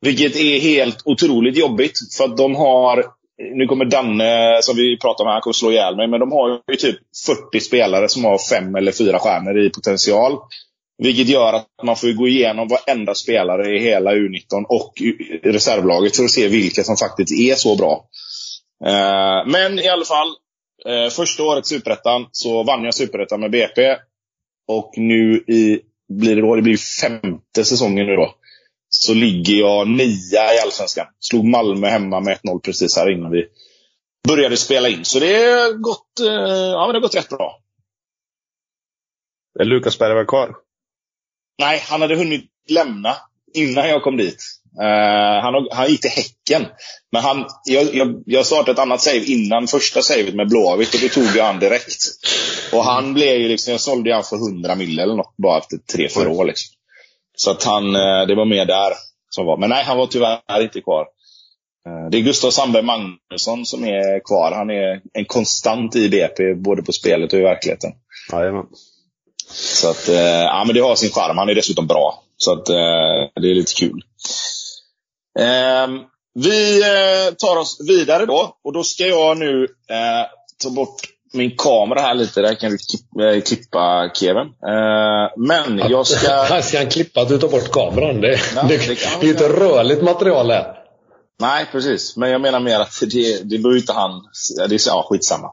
Vilket 0.00 0.36
är 0.36 0.60
helt 0.60 1.02
otroligt 1.04 1.56
jobbigt. 1.56 1.98
För 2.16 2.24
att 2.24 2.36
de 2.36 2.54
har, 2.54 3.04
nu 3.56 3.66
kommer 3.66 3.84
Danne, 3.84 4.54
eh, 4.54 4.60
som 4.60 4.76
vi 4.76 4.98
pratade 4.98 5.28
om 5.28 5.34
här, 5.34 5.40
kommer 5.40 5.52
slå 5.52 5.70
ihjäl 5.70 5.96
mig. 5.96 6.08
Men 6.08 6.20
de 6.20 6.32
har 6.32 6.60
ju 6.70 6.76
typ 6.76 6.96
40 7.50 7.60
spelare 7.60 8.08
som 8.08 8.24
har 8.24 8.38
fem 8.50 8.74
eller 8.74 8.92
fyra 8.92 9.18
stjärnor 9.18 9.58
i 9.58 9.70
potential. 9.70 10.38
Vilket 11.02 11.28
gör 11.28 11.52
att 11.52 11.68
man 11.82 11.96
får 11.96 12.12
gå 12.12 12.28
igenom 12.28 12.68
varenda 12.68 13.14
spelare 13.14 13.76
i 13.76 13.78
hela 13.78 14.14
U19 14.14 14.64
och 14.68 14.92
reservlaget 15.42 16.16
för 16.16 16.24
att 16.24 16.30
se 16.30 16.48
vilka 16.48 16.84
som 16.84 16.96
faktiskt 16.96 17.32
är 17.32 17.54
så 17.54 17.76
bra. 17.76 18.08
Eh, 18.84 19.46
men 19.46 19.78
i 19.78 19.88
alla 19.88 20.04
fall, 20.04 20.28
eh, 20.86 21.10
första 21.10 21.42
året 21.42 21.66
i 21.66 21.68
Superettan 21.68 22.26
så 22.32 22.62
vann 22.62 22.84
jag 22.84 22.94
Superettan 22.94 23.40
med 23.40 23.50
BP. 23.50 23.96
Och 24.68 24.92
nu 24.96 25.34
i, 25.36 25.80
blir 26.08 26.36
det 26.36 26.42
då, 26.42 26.56
det 26.56 26.62
blir 26.62 27.00
femte 27.00 27.64
säsongen 27.64 28.06
nu 28.06 28.16
då. 28.16 28.34
Så 28.88 29.14
ligger 29.14 29.54
jag 29.54 29.88
nia 29.88 30.54
i 30.54 30.58
Allsvenskan. 30.64 31.06
Slog 31.20 31.44
Malmö 31.44 31.88
hemma 31.88 32.20
med 32.20 32.38
1-0 32.38 32.60
precis 32.60 32.96
här 32.96 33.10
innan 33.10 33.30
vi 33.30 33.46
började 34.28 34.56
spela 34.56 34.88
in. 34.88 35.04
Så 35.04 35.18
det 35.18 35.26
har 35.26 35.72
gått, 35.72 36.20
eh, 36.20 36.26
ja, 36.26 36.86
det 36.86 36.92
har 36.92 37.00
gått 37.00 37.14
rätt 37.14 37.28
bra. 37.28 37.58
Är 39.60 39.64
Lukas 39.64 39.98
Bergvall 39.98 40.26
kvar? 40.26 40.56
Nej, 41.58 41.82
han 41.88 42.00
hade 42.00 42.16
hunnit 42.16 42.44
lämna 42.68 43.16
innan 43.54 43.88
jag 43.88 44.02
kom 44.02 44.16
dit. 44.16 44.42
Uh, 44.80 45.42
han, 45.42 45.68
han 45.72 45.88
gick 45.88 46.00
till 46.00 46.10
Häcken. 46.10 46.66
Men 47.12 47.22
han, 47.22 47.46
jag, 47.64 47.94
jag, 47.94 48.22
jag 48.26 48.46
startade 48.46 48.72
ett 48.72 48.78
annat 48.78 49.00
save 49.00 49.24
innan 49.24 49.66
första 49.66 50.02
savet 50.02 50.34
med 50.34 50.48
Blåvitt 50.48 50.94
och 50.94 51.00
då 51.00 51.08
tog 51.08 51.36
jag 51.36 51.44
han 51.44 51.58
direkt. 51.58 52.02
Och 52.72 52.84
han 52.84 53.14
blev 53.14 53.40
ju 53.40 53.48
liksom, 53.48 53.70
jag 53.70 53.80
sålde 53.80 54.14
han 54.14 54.24
för 54.24 54.36
100 54.36 54.74
mil 54.74 54.98
eller 54.98 55.14
något 55.14 55.34
bara 55.36 55.58
efter 55.58 55.76
tre, 55.92 56.08
fyra 56.08 56.30
år. 56.30 56.44
Liksom. 56.44 56.74
Så 57.36 57.50
att 57.50 57.64
han, 57.64 57.96
uh, 57.96 58.26
det 58.28 58.34
var 58.34 58.44
mer 58.44 58.64
där 58.64 58.92
som 59.30 59.46
var. 59.46 59.56
Men 59.56 59.70
nej, 59.70 59.84
han 59.84 59.98
var 59.98 60.06
tyvärr 60.06 60.62
inte 60.62 60.80
kvar. 60.80 61.06
Uh, 61.88 62.10
det 62.10 62.18
är 62.18 62.22
Gustav 62.22 62.50
Sandberg 62.50 62.82
Magnusson 62.82 63.66
som 63.66 63.84
är 63.84 64.24
kvar. 64.24 64.52
Han 64.52 64.70
är 64.70 65.00
en 65.12 65.24
konstant 65.24 65.96
i 65.96 66.08
BP, 66.08 66.54
både 66.54 66.82
på 66.82 66.92
spelet 66.92 67.32
och 67.32 67.38
i 67.38 67.42
verkligheten. 67.42 67.92
Jajamän. 68.32 68.66
Så 69.52 69.90
att, 69.90 70.08
eh, 70.08 70.42
ja 70.42 70.64
men 70.66 70.74
det 70.74 70.80
har 70.80 70.96
sin 70.96 71.10
charm. 71.10 71.38
Han 71.38 71.48
är 71.48 71.54
dessutom 71.54 71.86
bra. 71.86 72.22
Så 72.36 72.52
att 72.52 72.68
eh, 72.68 72.74
det 73.40 73.50
är 73.50 73.54
lite 73.54 73.74
kul. 73.74 74.04
Eh, 75.38 75.88
vi 76.34 76.80
eh, 76.80 77.34
tar 77.34 77.56
oss 77.56 77.78
vidare 77.88 78.26
då. 78.26 78.56
Och 78.64 78.72
då 78.72 78.82
ska 78.82 79.06
jag 79.06 79.38
nu 79.38 79.64
eh, 79.64 80.26
ta 80.62 80.70
bort 80.70 81.00
min 81.32 81.56
kamera 81.56 82.00
här 82.00 82.14
lite. 82.14 82.40
Där 82.40 82.54
kan 82.54 82.70
du 82.70 83.24
eh, 83.24 83.42
klippa, 83.42 84.10
Kevin. 84.14 84.52
men 85.36 85.78
jag 85.90 86.06
ska... 86.06 86.60
ska 86.62 86.78
han 86.78 86.90
klippa 86.90 87.20
att 87.20 87.28
du 87.28 87.38
tar 87.38 87.48
bort 87.48 87.70
kameran? 87.72 88.20
Det, 88.20 88.40
ja, 88.56 88.62
det, 88.62 88.76
det, 88.76 88.86
det 88.86 89.20
är 89.20 89.24
ju 89.24 89.30
inte 89.30 89.48
rörligt 89.48 90.02
material 90.02 90.50
här. 90.50 90.82
Nej, 91.40 91.66
precis. 91.72 92.16
Men 92.16 92.30
jag 92.30 92.40
menar 92.40 92.60
mer 92.60 92.80
att 92.80 93.00
det, 93.00 93.50
det 93.50 93.58
behöver 93.58 93.80
inte 93.80 93.92
han... 93.92 94.22
Det 94.68 94.74
är 94.74 94.88
ja, 94.88 95.06
skitsamma. 95.08 95.52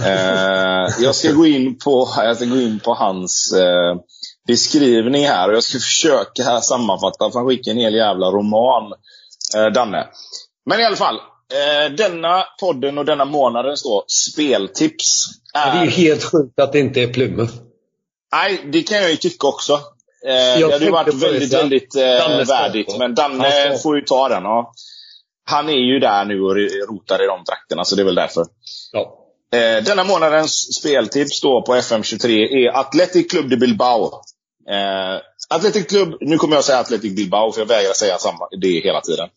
Eh, 0.00 0.94
jag, 1.00 1.14
ska 1.14 1.32
gå 1.32 1.46
in 1.46 1.78
på, 1.78 2.08
jag 2.16 2.36
ska 2.36 2.44
gå 2.44 2.56
in 2.56 2.80
på 2.80 2.94
hans 2.94 3.52
eh, 3.52 3.96
beskrivning 4.46 5.26
här 5.26 5.48
och 5.48 5.54
jag 5.54 5.62
ska 5.62 5.78
försöka 5.78 6.42
här 6.42 6.60
sammanfatta, 6.60 7.30
för 7.30 7.38
han 7.38 7.48
skickar 7.48 7.72
en 7.72 7.78
hel 7.78 7.94
jävla 7.94 8.26
roman, 8.26 8.92
eh, 9.56 9.66
Danne. 9.66 10.06
Men 10.66 10.80
i 10.80 10.84
alla 10.84 10.96
fall, 10.96 11.16
eh, 11.16 11.92
denna 11.92 12.44
podden 12.60 12.98
och 12.98 13.04
denna 13.04 13.24
månadens 13.24 13.82
då, 13.82 14.04
speltips. 14.06 15.24
Är... 15.54 15.72
Det 15.72 15.78
är 15.78 15.84
ju 15.84 15.90
helt 15.90 16.24
sjukt 16.24 16.60
att 16.60 16.72
det 16.72 16.78
inte 16.78 17.00
är 17.00 17.12
Plymouth. 17.12 17.52
Nej, 18.32 18.60
det 18.72 18.82
kan 18.82 18.98
jag 18.98 19.10
ju 19.10 19.16
tycka 19.16 19.46
också. 19.46 19.72
Eh, 19.72 20.58
det 20.58 20.72
hade 20.72 20.84
ju 20.84 20.90
varit 20.90 21.14
väldigt, 21.14 21.52
väldigt 21.52 21.96
eh, 21.96 22.46
värdigt. 22.48 22.98
Men 22.98 23.14
Danne 23.14 23.78
får 23.82 23.96
ju 23.96 24.02
ta 24.02 24.28
den. 24.28 24.42
Ja. 24.42 24.72
Han 25.44 25.68
är 25.68 25.92
ju 25.92 25.98
där 25.98 26.24
nu 26.24 26.40
och 26.40 26.56
rotar 26.88 27.24
i 27.24 27.26
de 27.26 27.44
trakterna, 27.44 27.84
så 27.84 27.96
det 27.96 28.02
är 28.02 28.04
väl 28.04 28.14
därför. 28.14 28.46
Ja. 28.92 29.21
Eh, 29.52 29.84
denna 29.84 30.04
månadens 30.04 30.74
speltips 30.74 31.40
då 31.40 31.62
på 31.62 31.74
FM23 31.74 32.28
är 32.28 32.78
Athletic 32.78 33.30
Club 33.30 33.50
de 33.50 33.56
Bilbao. 33.56 34.04
Eh, 34.70 35.20
Athletic 35.50 35.86
Club, 35.86 36.16
nu 36.20 36.38
kommer 36.38 36.54
jag 36.54 36.64
säga 36.64 36.78
Athletic 36.78 37.16
Bilbao 37.16 37.52
för 37.52 37.60
jag 37.60 37.66
vägrar 37.66 37.92
säga 37.92 38.18
samma, 38.18 38.48
det 38.60 38.68
hela 38.68 39.00
tiden. 39.00 39.28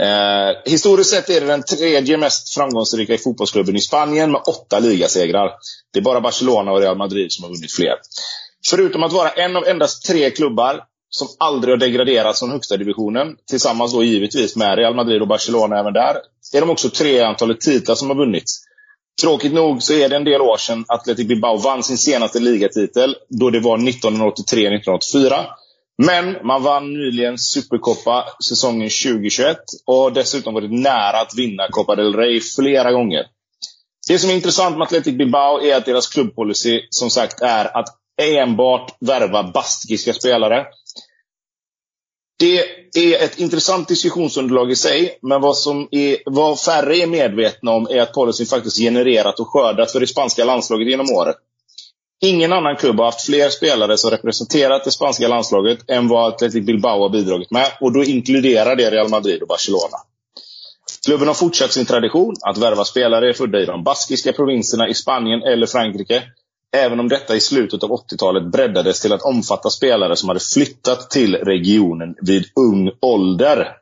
Eh, 0.00 0.72
historiskt 0.72 1.10
sett 1.10 1.30
är 1.30 1.40
det 1.40 1.46
den 1.46 1.62
tredje 1.62 2.16
mest 2.16 2.54
framgångsrika 2.54 3.14
i 3.14 3.18
fotbollsklubben 3.18 3.76
i 3.76 3.80
Spanien 3.80 4.32
med 4.32 4.40
åtta 4.46 4.78
ligasegrar. 4.78 5.52
Det 5.92 5.98
är 5.98 6.02
bara 6.02 6.20
Barcelona 6.20 6.72
och 6.72 6.80
Real 6.80 6.96
Madrid 6.96 7.32
som 7.32 7.44
har 7.44 7.50
vunnit 7.50 7.72
fler. 7.72 7.94
Förutom 8.70 9.02
att 9.02 9.12
vara 9.12 9.30
en 9.30 9.56
av 9.56 9.66
endast 9.66 10.06
tre 10.06 10.30
klubbar 10.30 10.84
som 11.10 11.28
aldrig 11.38 11.72
har 11.72 11.78
degraderats 11.78 12.40
från 12.40 12.50
högsta 12.50 12.76
divisionen, 12.76 13.36
tillsammans 13.50 13.92
då 13.92 14.02
givetvis 14.02 14.56
med 14.56 14.78
Real 14.78 14.94
Madrid 14.94 15.22
och 15.22 15.28
Barcelona 15.28 15.78
även 15.78 15.92
där, 15.92 16.16
är 16.54 16.60
de 16.60 16.70
också 16.70 16.90
tre 16.90 17.20
antalet 17.20 17.60
titlar 17.60 17.94
som 17.94 18.08
har 18.08 18.16
vunnits. 18.16 18.67
Tråkigt 19.20 19.52
nog 19.52 19.82
så 19.82 19.92
är 19.92 20.08
det 20.08 20.16
en 20.16 20.24
del 20.24 20.40
år 20.40 20.56
sedan 20.56 20.84
Athletic 20.88 21.28
Bilbao 21.28 21.56
vann 21.56 21.82
sin 21.82 21.98
senaste 21.98 22.40
ligatitel, 22.40 23.16
då 23.28 23.50
det 23.50 23.60
var 23.60 23.78
1983-1984. 23.78 25.44
Men 26.02 26.46
man 26.46 26.62
vann 26.62 26.92
nyligen 26.92 27.38
Supercopa 27.38 28.24
säsongen 28.48 28.90
2021 28.90 29.56
och 29.86 30.12
dessutom 30.12 30.54
varit 30.54 30.72
nära 30.72 31.20
att 31.20 31.34
vinna 31.36 31.68
Copa 31.70 31.96
del 31.96 32.14
Rey 32.14 32.40
flera 32.40 32.92
gånger. 32.92 33.26
Det 34.08 34.18
som 34.18 34.30
är 34.30 34.34
intressant 34.34 34.78
med 34.78 34.84
Athletic 34.84 35.14
Bilbao 35.14 35.60
är 35.60 35.76
att 35.76 35.86
deras 35.86 36.08
klubbpolicy 36.08 36.80
som 36.90 37.10
sagt 37.10 37.40
är 37.40 37.76
att 37.76 37.88
enbart 38.22 38.96
värva 39.00 39.42
baskiska 39.42 40.12
spelare. 40.12 40.66
Det 42.38 42.58
är 42.94 43.24
ett 43.24 43.38
intressant 43.38 43.88
diskussionsunderlag 43.88 44.70
i 44.70 44.76
sig, 44.76 45.18
men 45.22 45.40
vad, 45.40 45.56
som 45.56 45.88
är, 45.90 46.16
vad 46.26 46.60
färre 46.60 46.96
är 46.96 47.06
medvetna 47.06 47.70
om 47.70 47.86
är 47.90 48.00
att 48.00 48.12
policyn 48.12 48.46
faktiskt 48.46 48.78
genererat 48.78 49.40
och 49.40 49.48
skördat 49.48 49.92
för 49.92 50.00
det 50.00 50.06
spanska 50.06 50.44
landslaget 50.44 50.88
genom 50.88 51.06
året. 51.10 51.36
Ingen 52.20 52.52
annan 52.52 52.76
klubb 52.76 52.98
har 52.98 53.04
haft 53.04 53.26
fler 53.26 53.48
spelare 53.50 53.98
som 53.98 54.10
representerat 54.10 54.84
det 54.84 54.90
spanska 54.90 55.28
landslaget 55.28 55.90
än 55.90 56.08
vad 56.08 56.34
Athletic 56.34 56.66
Bilbao 56.66 57.02
har 57.02 57.08
bidragit 57.08 57.50
med, 57.50 57.66
och 57.80 57.92
då 57.92 58.04
inkluderar 58.04 58.76
det 58.76 58.90
Real 58.90 59.08
Madrid 59.08 59.42
och 59.42 59.48
Barcelona. 59.48 59.96
Klubben 61.04 61.28
har 61.28 61.34
fortsatt 61.34 61.72
sin 61.72 61.86
tradition 61.86 62.34
att 62.40 62.58
värva 62.58 62.84
spelare 62.84 63.34
födda 63.34 63.60
i 63.60 63.64
de 63.64 63.84
baskiska 63.84 64.32
provinserna 64.32 64.88
i 64.88 64.94
Spanien 64.94 65.42
eller 65.42 65.66
Frankrike, 65.66 66.22
Även 66.76 67.00
om 67.00 67.08
detta 67.08 67.36
i 67.36 67.40
slutet 67.40 67.82
av 67.82 67.90
80-talet 67.90 68.52
breddades 68.52 69.00
till 69.00 69.12
att 69.12 69.22
omfatta 69.22 69.70
spelare 69.70 70.16
som 70.16 70.28
hade 70.28 70.40
flyttat 70.54 71.10
till 71.10 71.34
regionen 71.36 72.14
vid 72.22 72.44
ung 72.56 72.90
ålder. 73.00 73.76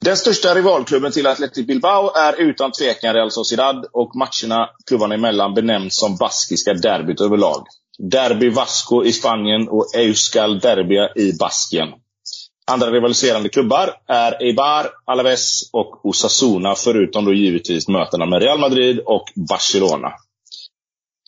Den 0.00 0.16
största 0.16 0.54
rivalklubben 0.54 1.12
till 1.12 1.26
Athletic 1.26 1.66
Bilbao 1.66 2.10
är 2.14 2.40
utan 2.40 2.72
tvekan 2.72 3.14
Real 3.14 3.30
Sociedad 3.30 3.86
och 3.92 4.16
matcherna 4.16 4.70
klubbarna 4.86 5.14
emellan 5.14 5.54
benämns 5.54 5.96
som 5.96 6.16
baskiska 6.16 6.74
derbyt 6.74 7.20
överlag. 7.20 7.66
Derby 7.98 8.50
Vasco 8.50 9.04
i 9.04 9.12
Spanien 9.12 9.68
och 9.68 9.94
Euskal 9.94 10.58
Derbia 10.58 11.08
i 11.14 11.32
Baskien. 11.32 11.88
Andra 12.70 12.90
rivaliserande 12.90 13.48
klubbar 13.48 13.90
är 14.06 14.42
Eibar, 14.42 14.86
Alaves 15.04 15.70
och 15.72 16.06
Osasuna, 16.06 16.74
förutom 16.74 17.24
då 17.24 17.32
givetvis 17.32 17.88
mötena 17.88 18.26
med 18.26 18.42
Real 18.42 18.58
Madrid 18.58 19.00
och 19.06 19.24
Barcelona. 19.48 20.12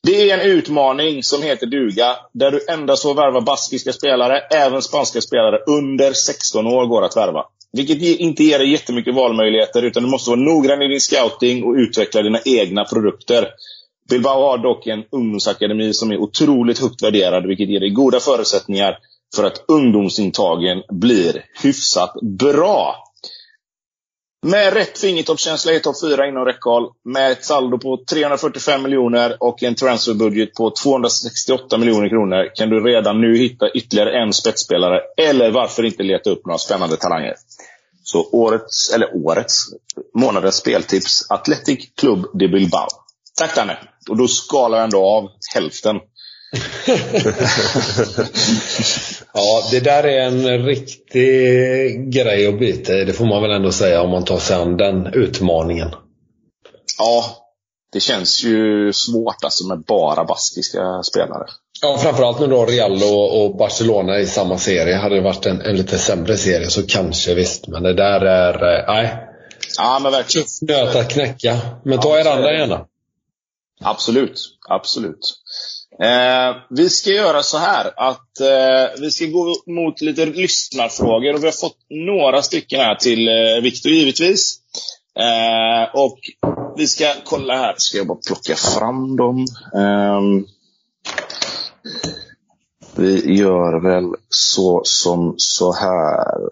Det 0.02 0.30
är 0.30 0.38
en 0.38 0.50
utmaning 0.50 1.22
som 1.22 1.42
heter 1.42 1.66
duga, 1.66 2.16
där 2.32 2.50
du 2.50 2.66
endast 2.68 3.02
får 3.02 3.14
värva 3.14 3.40
baskiska 3.40 3.92
spelare. 3.92 4.38
Även 4.38 4.82
spanska 4.82 5.20
spelare 5.20 5.58
under 5.66 6.12
16 6.12 6.66
år 6.66 6.86
går 6.86 7.04
att 7.04 7.16
värva. 7.16 7.44
Vilket 7.72 8.02
inte 8.02 8.44
ger 8.44 8.58
dig 8.58 8.72
jättemycket 8.72 9.14
valmöjligheter, 9.14 9.82
utan 9.82 10.02
du 10.02 10.08
måste 10.08 10.30
vara 10.30 10.40
noggrann 10.40 10.82
i 10.82 10.88
din 10.88 11.00
scouting 11.00 11.64
och 11.64 11.74
utveckla 11.74 12.22
dina 12.22 12.40
egna 12.44 12.84
produkter. 12.84 13.48
Bilbao 14.10 14.42
har 14.42 14.58
dock 14.58 14.86
en 14.86 15.04
ungdomsakademi 15.12 15.92
som 15.92 16.10
är 16.10 16.16
otroligt 16.16 16.78
högt 16.78 17.02
värderad, 17.02 17.46
vilket 17.46 17.68
ger 17.68 17.80
dig 17.80 17.90
goda 17.90 18.20
förutsättningar 18.20 18.98
för 19.36 19.44
att 19.44 19.64
ungdomsintagen 19.68 20.82
blir 20.88 21.44
hyfsat 21.62 22.12
bra. 22.22 23.04
Med 24.46 24.72
rätt 24.72 24.98
fingertoppskänsla 24.98 25.72
i 25.72 25.80
topp 25.80 26.00
4 26.00 26.28
inom 26.28 26.44
räckhåll, 26.44 26.90
med 27.04 27.32
ett 27.32 27.44
saldo 27.44 27.78
på 27.78 28.04
345 28.10 28.82
miljoner 28.82 29.36
och 29.40 29.62
en 29.62 29.74
transferbudget 29.74 30.54
på 30.54 30.70
268 30.70 31.78
miljoner 31.78 32.08
kronor 32.08 32.50
kan 32.54 32.70
du 32.70 32.80
redan 32.84 33.20
nu 33.20 33.36
hitta 33.36 33.70
ytterligare 33.70 34.22
en 34.22 34.32
spetsspelare, 34.32 35.00
eller 35.16 35.50
varför 35.50 35.84
inte 35.84 36.02
leta 36.02 36.30
upp 36.30 36.46
några 36.46 36.58
spännande 36.58 36.96
talanger. 36.96 37.34
Så 38.02 38.28
årets, 38.32 38.94
eller 38.94 39.26
årets, 39.26 39.64
månadens 40.14 40.56
speltips, 40.56 41.30
Athletic 41.30 41.92
Club 41.96 42.26
de 42.34 42.48
Bilbao. 42.48 42.88
Tack 43.38 43.56
Danne! 43.56 43.78
Och 44.08 44.16
då 44.16 44.28
skalar 44.28 44.78
jag 44.78 44.84
ändå 44.84 45.04
av 45.04 45.30
hälften 45.54 45.96
ja, 49.34 49.68
det 49.70 49.80
där 49.80 50.04
är 50.04 50.20
en 50.20 50.64
riktig 50.64 52.12
grej 52.12 52.46
att 52.46 52.58
byta 52.58 52.94
i. 52.94 53.04
Det 53.04 53.12
får 53.12 53.26
man 53.26 53.42
väl 53.42 53.50
ändå 53.50 53.72
säga 53.72 54.02
om 54.02 54.10
man 54.10 54.24
tar 54.24 54.38
sig 54.38 54.56
an 54.56 54.76
den 54.76 55.06
utmaningen. 55.14 55.88
Ja, 56.98 57.36
det 57.92 58.00
känns 58.00 58.44
ju 58.44 58.92
svårt 58.92 59.44
alltså 59.44 59.66
med 59.66 59.80
bara 59.80 60.24
baskiska 60.24 61.02
spelare. 61.02 61.46
Ja, 61.80 61.98
framförallt 61.98 62.40
nu 62.40 62.46
då 62.46 62.66
Real 62.66 63.02
och, 63.02 63.44
och, 63.44 63.56
Barcelona 63.56 64.18
i 64.18 64.26
samma 64.26 64.58
serie. 64.58 64.96
Hade 64.96 65.14
det 65.14 65.20
varit 65.20 65.46
en, 65.46 65.60
en 65.60 65.76
lite 65.76 65.98
sämre 65.98 66.36
serie 66.36 66.70
så 66.70 66.86
kanske 66.86 67.34
visst. 67.34 67.68
Men 67.68 67.82
det 67.82 67.94
där 67.94 68.20
är, 68.20 68.78
eh, 68.78 68.94
nej. 68.94 69.16
Ja, 69.78 69.98
men 70.02 70.12
verkligen. 70.12 70.46
Tuff 70.46 70.68
nöt 70.68 70.96
att 70.96 71.10
knäcka. 71.10 71.58
Men 71.84 72.00
ta 72.00 72.18
ja, 72.18 72.20
er 72.20 72.36
andra 72.36 72.52
gärna. 72.52 72.86
Absolut, 73.80 74.40
absolut. 74.68 75.34
Eh, 76.02 76.56
vi 76.70 76.90
ska 76.90 77.10
göra 77.10 77.42
så 77.42 77.58
här 77.58 77.92
att 77.96 78.40
eh, 78.40 79.00
vi 79.00 79.10
ska 79.10 79.26
gå 79.26 79.54
mot 79.66 80.00
lite 80.00 80.26
lyssnarfrågor 80.26 81.34
och 81.34 81.42
vi 81.42 81.46
har 81.46 81.60
fått 81.60 81.76
några 81.90 82.42
stycken 82.42 82.80
här 82.80 82.94
till 82.94 83.28
eh, 83.28 83.62
Viktor 83.62 83.92
givetvis. 83.92 84.58
Eh, 85.18 85.94
och 85.94 86.18
vi 86.76 86.86
ska 86.86 87.14
kolla 87.24 87.56
här, 87.56 87.74
ska 87.76 87.98
jag 87.98 88.06
bara 88.06 88.18
plocka 88.26 88.54
fram 88.54 89.16
dem. 89.16 89.46
Ehm, 89.74 90.46
vi 92.96 93.36
gör 93.36 93.82
väl 93.82 94.14
så 94.28 94.80
som 94.84 95.34
så 95.36 95.72
här. 95.72 96.48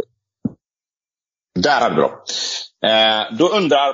Där 1.59 1.81
hade 1.81 1.95
vi 1.95 2.01
dem. 2.01 2.13
Eh, 2.87 3.37
då 3.39 3.49
undrar, 3.49 3.89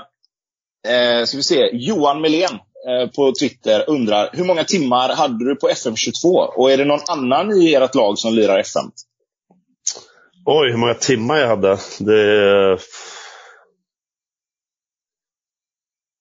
eh, 0.89 1.25
ska 1.25 1.37
vi 1.37 1.43
se, 1.43 1.71
Johan 1.73 2.21
Melén 2.21 2.59
på 3.17 3.33
Twitter 3.41 3.85
undrar 3.91 4.31
hur 4.33 4.45
många 4.45 4.65
timmar 4.65 5.09
hade 5.09 5.45
du 5.45 5.57
på 5.57 5.69
FM22? 5.69 6.47
Och 6.57 6.71
är 6.71 6.77
det 6.77 6.85
någon 6.85 7.01
annan 7.09 7.53
i 7.53 7.75
ert 7.75 7.95
lag 7.95 8.19
som 8.19 8.35
lirar 8.35 8.59
FM? 8.59 8.91
Oj, 10.45 10.71
hur 10.71 10.79
många 10.79 10.95
timmar 10.95 11.37
jag 11.37 11.49
hade? 11.49 11.79
Det... 11.99 12.79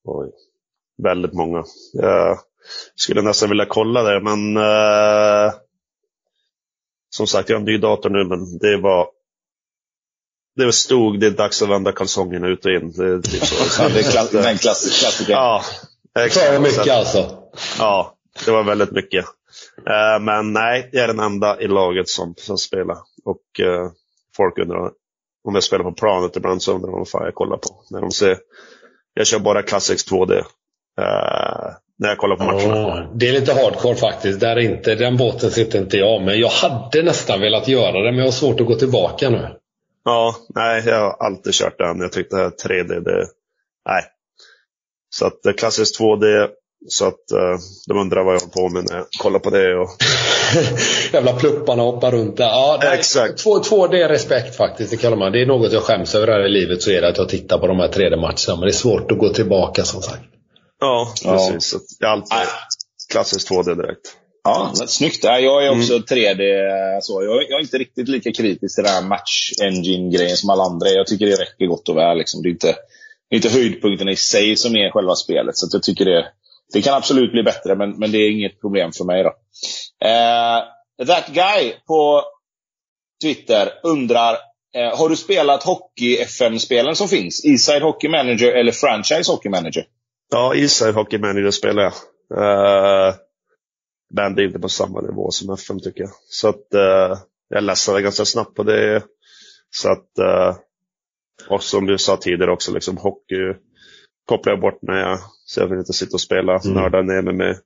Oj, 0.04 0.32
väldigt 1.04 1.34
många. 1.34 1.64
Jag 1.94 2.40
skulle 2.96 3.22
nästan 3.22 3.50
vilja 3.50 3.66
kolla 3.66 4.04
det, 4.04 4.20
men 4.20 4.58
eh... 4.58 5.54
som 7.10 7.28
sagt, 7.28 7.50
jag 7.50 7.56
har 7.56 7.60
en 7.60 7.66
ny 7.66 7.78
dator 7.78 8.10
nu, 8.10 8.24
men 8.24 8.58
det 8.58 8.78
var 8.78 9.08
det 10.56 10.74
stod 10.74 11.20
det 11.20 11.28
är 11.28 11.32
dags 11.32 11.62
att 11.62 11.70
vända 11.70 11.92
kalsongerna 11.92 12.48
ut 12.48 12.66
och 12.66 12.72
in. 12.72 12.92
Det, 12.92 13.04
är, 13.04 13.46
så. 13.46 13.82
ja, 13.84 13.90
det 13.90 14.00
är 14.00 14.12
klass, 14.12 14.32
den 14.32 14.58
klassiker. 14.58 15.34
Ja. 15.34 15.64
För 16.16 16.60
mycket 16.60 16.94
alltså? 16.94 17.38
Ja, 17.80 18.16
det 18.46 18.52
var 18.52 18.64
väldigt 18.64 18.92
mycket. 18.92 19.26
Uh, 19.90 20.24
men 20.26 20.54
nej, 20.54 20.90
jag 20.92 21.04
är 21.04 21.08
den 21.08 21.20
enda 21.20 21.62
i 21.62 21.68
laget 21.68 22.10
som, 22.10 22.34
som 22.38 22.58
spelar. 22.58 22.98
Och 23.26 23.42
uh, 23.60 23.92
folk 24.38 24.60
undrar 24.60 24.92
om 25.44 25.54
jag 25.54 25.64
spelar 25.64 25.84
på 25.84 25.92
planet 25.92 26.36
ibland 26.36 26.64
så 26.64 26.74
undrar 26.74 26.92
de 26.92 27.00
vad 27.00 27.10
fan 27.10 27.26
jag 27.26 27.36
kollar 27.36 27.58
på. 27.58 27.84
När 27.90 28.02
de 28.02 28.12
ser, 28.12 28.38
jag 29.14 29.28
kör 29.28 29.40
bara 29.40 29.64
Classics 29.64 30.12
2D. 30.12 30.32
Uh, 30.32 30.38
eh, 31.00 31.74
när 32.00 32.10
jag 32.10 32.18
kollar 32.18 32.36
på 32.36 32.44
matcherna. 32.44 32.88
Oh, 32.88 33.18
det 33.18 33.28
är 33.28 33.34
lite 33.34 33.54
hardcore 33.54 33.96
faktiskt. 33.96 34.40
Där 34.40 34.60
inte, 34.60 34.96
den 34.96 35.18
båten 35.18 35.52
sitter 35.52 35.80
inte 35.80 35.98
jag 35.98 36.22
med. 36.22 36.38
Jag 36.38 36.50
hade 36.50 37.04
nästan 37.04 37.42
velat 37.42 37.68
göra 37.68 37.92
det, 37.92 38.12
men 38.12 38.18
jag 38.18 38.26
har 38.26 38.32
svårt 38.32 38.60
att 38.60 38.68
gå 38.68 38.76
tillbaka 38.76 39.30
nu. 39.30 39.48
Ja, 40.04 40.36
nej, 40.56 40.84
jag 40.86 41.00
har 41.00 41.26
alltid 41.26 41.54
kört 41.54 41.78
den. 41.78 42.00
Jag 42.00 42.12
tyckte 42.12 42.36
3D, 42.36 43.00
det, 43.00 43.28
nej, 43.86 44.04
så 45.16 45.26
att 45.26 45.46
eh, 45.46 45.54
klassiskt 45.54 46.00
2D. 46.00 46.48
Så 46.88 47.08
att 47.08 47.14
uh, 47.34 47.60
de 47.88 47.98
undrar 47.98 48.24
vad 48.24 48.36
jag 48.36 48.40
håller 48.40 48.54
på 48.54 48.70
med 48.70 48.84
när 48.90 48.96
jag 48.96 49.06
kollar 49.20 49.40
på 49.40 49.50
det. 49.50 49.78
Och... 49.80 49.90
Jävla 51.14 51.34
plupparna 51.34 51.84
hoppar 51.84 52.12
runt 52.12 52.38
där. 52.38 52.46
Ja, 52.46 52.80
nej, 52.84 53.00
Exakt. 53.00 53.46
2D 53.46 53.94
är 53.94 54.10
respekt 54.10 54.56
faktiskt, 54.56 54.92
det 54.92 54.98
kallar 54.98 55.18
man. 55.18 55.32
Det 55.32 55.42
är 55.42 55.46
något 55.46 55.74
jag 55.74 55.84
skäms 55.84 56.16
över 56.16 56.28
här 56.28 56.46
i 56.46 56.50
livet 56.50 56.82
så 56.82 56.92
är 56.92 57.02
det 57.02 57.08
att 57.08 57.18
jag 57.18 57.30
tittar 57.30 57.58
på 57.58 57.68
de 57.68 57.80
här 57.80 57.88
3D-matcherna. 57.88 58.56
Men 58.56 58.62
det 58.62 58.68
är 58.68 58.72
svårt 58.72 59.12
att 59.12 59.18
gå 59.18 59.30
tillbaka 59.30 59.84
som 59.84 60.02
sagt. 60.02 60.24
Ja, 60.80 61.14
precis. 61.24 61.74
Ja. 61.74 61.80
Jag 62.00 62.10
är 62.10 62.14
alltid 62.14 62.32
klassiskt 63.12 63.50
2D 63.50 63.76
direkt. 63.76 64.16
Ja, 64.44 64.74
snyggt. 64.88 65.24
Jag 65.24 65.66
är 65.66 65.70
också 65.70 65.94
mm. 65.94 66.04
3D. 66.04 66.42
Så 67.02 67.24
jag, 67.24 67.36
jag, 67.50 67.60
är 67.60 67.64
inte 67.64 67.78
riktigt 67.78 68.08
lika 68.08 68.32
kritisk 68.32 68.76
till 68.76 68.84
den 68.84 68.94
här 68.94 69.02
match-engine-grejen 69.02 70.38
som 70.38 70.50
alla 70.50 70.64
andra 70.64 70.90
Jag 70.90 71.08
tycker 71.08 71.26
det 71.26 71.36
räcker 71.36 71.66
gott 71.66 71.90
och 71.90 71.98
väl. 71.98 72.18
Liksom. 72.18 72.42
Det 72.42 72.50
är 72.50 72.52
inte 72.52 72.76
inte 73.32 73.50
höjdpunkterna 73.50 74.12
i 74.12 74.16
sig 74.16 74.56
som 74.56 74.76
är 74.76 74.92
själva 74.92 75.16
spelet. 75.16 75.58
Så 75.58 75.68
jag 75.72 75.84
tycker 75.84 76.06
det, 76.06 76.26
det 76.74 76.82
kan 76.82 76.94
absolut 76.94 77.32
bli 77.32 77.44
bättre, 77.44 77.76
men, 77.76 77.90
men 78.00 78.12
det 78.12 78.18
är 78.18 78.32
inget 78.32 78.62
problem 78.62 78.92
för 78.92 79.06
mig. 79.06 79.24
då. 79.24 79.30
Eh, 80.08 80.64
that 81.08 81.28
Guy 81.28 81.74
på 81.88 82.24
Twitter 83.24 83.72
undrar, 83.84 84.38
eh, 84.76 84.98
har 84.98 85.10
du 85.10 85.16
spelat 85.16 85.64
Hockey-FM-spelen 85.64 86.96
som 86.96 87.08
finns? 87.08 87.46
Eastside 87.46 87.82
Hockey 87.82 88.10
Manager 88.10 88.52
eller 88.52 88.72
Franchise 88.72 89.32
Hockey 89.32 89.50
Manager? 89.50 89.86
Ja, 90.32 90.56
Eastside 90.56 90.96
Hockey 90.96 91.18
Manager 91.18 91.52
spelar 91.52 91.84
jag. 91.84 91.94
Uh, 92.38 93.16
men 94.14 94.36
det 94.36 94.42
är 94.42 94.46
inte 94.46 94.60
på 94.60 94.70
samma 94.70 95.02
nivå 95.02 95.32
som 95.32 95.54
FM 95.54 95.80
tycker 95.80 96.02
jag. 96.02 96.12
Så 96.30 96.50
att 96.50 96.68
uh, 96.76 97.18
jag 97.50 97.64
läste 97.64 98.02
ganska 98.02 98.26
snabbt 98.26 98.56
på 98.56 98.64
det. 98.64 99.04
Så 99.70 99.92
att 99.92 100.10
uh, 100.20 100.56
och 101.50 101.64
som 101.64 101.86
du 101.86 101.98
sa 101.98 102.18
tidigare 102.18 102.52
också, 102.52 102.74
liksom, 102.74 102.98
hockey 102.98 103.36
kopplar 104.26 104.54
jag 104.54 104.62
bort 104.62 104.80
när 104.82 105.00
jag, 105.00 105.20
så 105.46 105.60
jag 105.60 105.68
vill 105.68 105.80
inte 105.80 105.94
sitta 105.94 106.14
och 106.14 106.22
spela, 106.22 106.60
mm. 106.60 106.74
nörda 106.74 107.02
ner 107.02 107.22
mig 107.22 107.34
med 107.34 107.58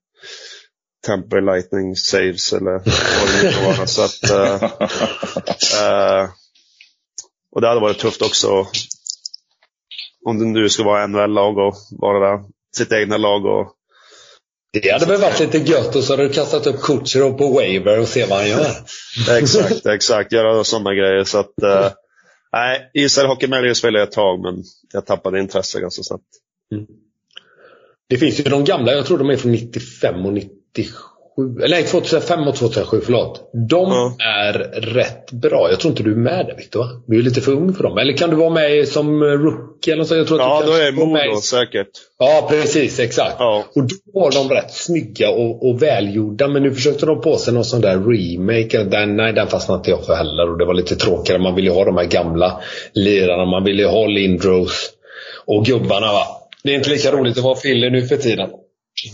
Temper 1.05 1.41
Lightning 1.41 1.95
Saves 1.95 2.53
eller 2.53 2.71
vad 2.71 3.29
det 3.31 3.43
nu 3.43 3.65
vara. 3.65 3.87
Så 3.87 4.01
att, 4.01 4.31
uh, 4.31 4.63
uh, 5.83 6.29
och 7.51 7.61
det 7.61 7.67
hade 7.67 7.81
varit 7.81 7.99
tufft 7.99 8.21
också 8.21 8.67
om 10.25 10.39
det 10.39 10.45
nu 10.45 10.69
ska 10.69 10.83
vara 10.83 11.07
NHL-lag 11.07 11.57
och 11.57 11.75
vara 11.89 12.43
sitt 12.77 12.91
egna 12.91 13.17
lag. 13.17 13.45
Och, 13.45 13.71
det 14.73 14.91
hade 14.91 15.05
väl 15.05 15.21
varit 15.21 15.39
lite 15.39 15.57
gött 15.57 15.95
och 15.95 16.03
så 16.03 16.13
hade 16.13 16.27
du 16.27 16.33
kastat 16.33 16.67
upp 16.67 16.81
Kutjerov 16.81 17.37
på 17.37 17.47
Waver 17.47 17.99
och 17.99 18.07
se 18.07 18.25
vad 18.25 18.39
han 18.39 18.49
gör. 18.49 18.67
exakt, 19.39 19.85
exakt. 19.85 20.31
Göra 20.31 20.63
sådana 20.63 20.93
grejer. 20.93 21.23
Så 21.23 21.37
att, 21.37 21.53
uh, 21.63 21.89
Nej, 22.55 22.89
Israel 22.93 23.27
Hockey 23.27 23.47
Manager 23.47 23.73
spelade 23.73 23.99
jag 23.99 24.07
ett 24.07 24.13
tag, 24.13 24.41
men 24.41 24.63
jag 24.93 25.05
tappade 25.05 25.39
intresse 25.39 25.81
ganska 25.81 26.03
snabbt. 26.03 26.23
Mm. 26.71 26.85
Det 28.07 28.17
finns 28.17 28.39
ju 28.39 28.43
de 28.43 28.63
gamla, 28.63 28.91
jag 28.91 29.05
tror 29.05 29.17
de 29.17 29.29
är 29.29 29.37
från 29.37 29.51
95 29.51 30.25
och 30.25 30.33
97 30.33 30.93
eller 31.37 31.69
nej, 31.69 31.83
2005 31.83 32.47
och 32.47 32.55
2007, 32.55 33.01
förlåt. 33.05 33.51
De 33.69 33.91
ja. 33.91 34.15
är 34.19 34.53
rätt 34.81 35.31
bra. 35.31 35.67
Jag 35.69 35.79
tror 35.79 35.91
inte 35.91 36.03
du 36.03 36.11
är 36.11 36.15
med 36.15 36.45
där 36.45 36.55
Viktor. 36.57 36.85
Du 37.07 37.19
är 37.19 37.21
lite 37.21 37.41
för 37.41 37.51
ung 37.51 37.73
för 37.73 37.83
dem. 37.83 37.97
Eller 37.97 38.13
kan 38.13 38.29
du 38.29 38.35
vara 38.35 38.49
med 38.49 38.87
som 38.87 39.23
rookie? 39.23 39.93
Eller 39.93 40.03
så? 40.03 40.15
Jag 40.15 40.27
tror 40.27 40.39
ja, 40.39 40.59
att 40.59 40.65
du 40.65 40.71
då 40.71 40.77
är 40.77 40.91
Modo 40.91 41.41
säkert. 41.41 41.87
Ja, 42.19 42.47
precis. 42.49 42.99
Exakt. 42.99 43.35
Ja. 43.39 43.63
Och 43.75 43.83
då 43.83 43.95
var 44.13 44.31
de 44.31 44.49
rätt 44.55 44.73
snygga 44.73 45.29
och, 45.29 45.69
och 45.69 45.81
välgjorda. 45.81 46.47
Men 46.47 46.63
nu 46.63 46.73
försökte 46.73 47.05
de 47.05 47.21
på 47.21 47.37
sig 47.37 47.53
någon 47.53 47.65
sån 47.65 47.81
där 47.81 47.97
remake. 47.97 48.83
Den, 48.83 49.17
nej, 49.17 49.33
den 49.33 49.47
fastnade 49.47 49.77
inte 49.77 49.89
jag 49.89 50.05
för 50.05 50.15
heller. 50.15 50.51
Och 50.51 50.57
det 50.57 50.65
var 50.65 50.73
lite 50.73 50.95
tråkigare. 50.95 51.41
Man 51.41 51.55
ville 51.55 51.69
ju 51.69 51.73
ha 51.75 51.85
de 51.85 51.97
här 51.97 52.05
gamla 52.05 52.61
lirarna. 52.93 53.45
Man 53.45 53.63
ville 53.63 53.81
ju 53.81 53.87
ha 53.87 54.07
Lindros 54.07 54.89
och 55.45 55.65
gubbarna. 55.65 56.07
Va? 56.07 56.25
Det 56.63 56.71
är 56.71 56.75
inte 56.75 56.89
lika 56.89 57.11
roligt 57.11 57.37
att 57.37 57.43
vara 57.43 57.55
Fille 57.55 57.89
nu 57.89 58.01
för 58.01 58.17
tiden. 58.17 58.49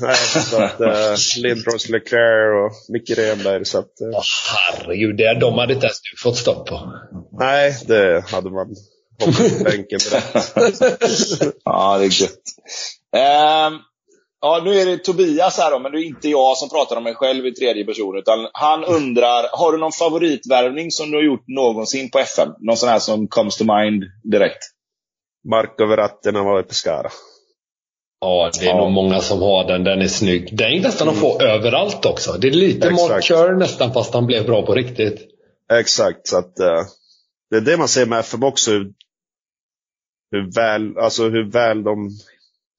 Nej, 0.01 0.15
så 0.15 0.61
att 0.61 0.81
uh, 0.81 1.43
Lindros 1.43 1.89
Leclerc 1.89 2.65
och 2.65 2.93
Micke 2.93 3.17
Renberg. 3.17 3.65
Så 3.65 3.79
att, 3.79 3.91
uh... 4.01 4.09
oh, 4.09 4.23
herregud, 4.53 5.17
det, 5.17 5.39
de 5.39 5.53
hade 5.53 5.73
inte 5.73 5.85
ens 5.85 6.01
du 6.01 6.17
fått 6.17 6.37
stopp 6.37 6.67
på. 6.67 6.93
Nej, 7.39 7.77
det 7.87 8.25
hade 8.31 8.49
man 8.49 8.75
hoppat 9.19 9.57
på 9.57 9.63
bänken 9.63 9.99
direkt. 10.09 10.53
ja, 11.63 11.97
det 11.97 12.05
är 12.05 12.21
gött. 12.21 12.41
Um, 13.13 13.79
ja, 14.41 14.61
nu 14.63 14.79
är 14.79 14.85
det 14.85 14.97
Tobias 14.97 15.57
här 15.57 15.71
då, 15.71 15.79
men 15.79 15.91
det 15.91 15.97
är 15.97 16.03
inte 16.03 16.29
jag 16.29 16.57
som 16.57 16.69
pratar 16.69 16.95
om 16.95 17.03
mig 17.03 17.15
själv 17.15 17.45
i 17.45 17.51
tredje 17.51 17.85
person. 17.85 18.17
Utan 18.17 18.49
han 18.53 18.83
undrar, 18.83 19.57
har 19.57 19.71
du 19.71 19.77
någon 19.77 19.91
favoritvärvning 19.91 20.91
som 20.91 21.11
du 21.11 21.17
har 21.17 21.23
gjort 21.23 21.47
någonsin 21.47 22.11
på 22.11 22.19
FM? 22.19 22.49
Någon 22.59 22.77
sån 22.77 22.89
här 22.89 22.99
som 22.99 23.27
comes 23.27 23.57
to 23.57 23.63
mind 23.63 24.03
direkt? 24.23 24.63
Marco 25.49 25.85
Verratti 25.85 26.31
när 26.31 26.39
han 26.39 26.47
var 26.47 26.59
i 26.59 26.63
Pescara. 26.63 27.09
Ja, 28.21 28.51
det 28.59 28.65
är 28.65 28.69
ja. 28.69 28.77
nog 28.77 28.91
många 28.91 29.19
som 29.19 29.41
har 29.41 29.67
den. 29.67 29.83
Den 29.83 30.01
är 30.01 30.07
snygg. 30.07 30.57
Den 30.57 30.71
är 30.71 30.81
nästan 30.81 31.09
att 31.09 31.17
få 31.17 31.39
mm. 31.39 31.51
överallt 31.51 32.05
också. 32.05 32.31
Det 32.31 32.47
är 32.47 32.51
lite 32.51 32.87
Exakt. 32.87 33.09
Mark 33.09 33.23
Kerr 33.23 33.55
nästan, 33.55 33.93
fast 33.93 34.13
han 34.13 34.25
blev 34.25 34.45
bra 34.45 34.65
på 34.65 34.75
riktigt. 34.75 35.27
Exakt, 35.73 36.27
så 36.27 36.37
att 36.37 36.59
uh, 36.59 36.81
det 37.49 37.57
är 37.57 37.61
det 37.61 37.77
man 37.77 37.87
ser 37.87 38.05
med 38.05 38.19
FM 38.19 38.43
också. 38.43 38.71
hur 40.31 40.55
väl, 40.55 40.97
alltså 40.97 41.29
hur 41.29 41.51
väl 41.51 41.83
de 41.83 42.09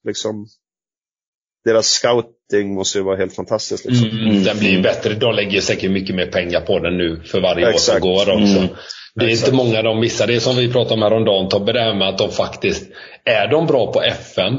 liksom 0.07 0.47
deras 1.65 1.87
scouting 1.87 2.73
måste 2.73 2.97
ju 2.97 3.03
vara 3.03 3.17
helt 3.17 3.35
fantastisk. 3.35 3.85
Liksom. 3.85 4.09
Mm, 4.09 4.43
den 4.43 4.59
blir 4.59 4.69
ju 4.69 4.81
bättre. 4.81 5.13
De 5.13 5.35
lägger 5.35 5.61
säkert 5.61 5.91
mycket 5.91 6.15
mer 6.15 6.25
pengar 6.25 6.61
på 6.61 6.79
den 6.79 6.97
nu 6.97 7.21
för 7.25 7.41
varje 7.41 7.69
Exakt. 7.69 8.03
år 8.05 8.17
som 8.17 8.35
går 8.35 8.41
också. 8.41 8.57
Mm. 8.57 8.75
Det 9.15 9.25
är 9.25 9.29
Exakt. 9.29 9.47
inte 9.47 9.63
många 9.63 9.81
de 9.81 9.99
missar. 9.99 10.27
Det 10.27 10.35
är 10.35 10.39
som 10.39 10.55
vi 10.55 10.71
pratade 10.71 10.93
om 10.93 11.01
häromdagen 11.01 11.49
Tobbe, 11.49 11.73
det 11.73 11.95
med 11.95 12.09
att 12.09 12.17
de 12.17 12.31
faktiskt, 12.31 12.91
är 13.25 13.47
de 13.47 13.67
bra 13.67 13.93
på 13.93 14.01
FM, 14.01 14.53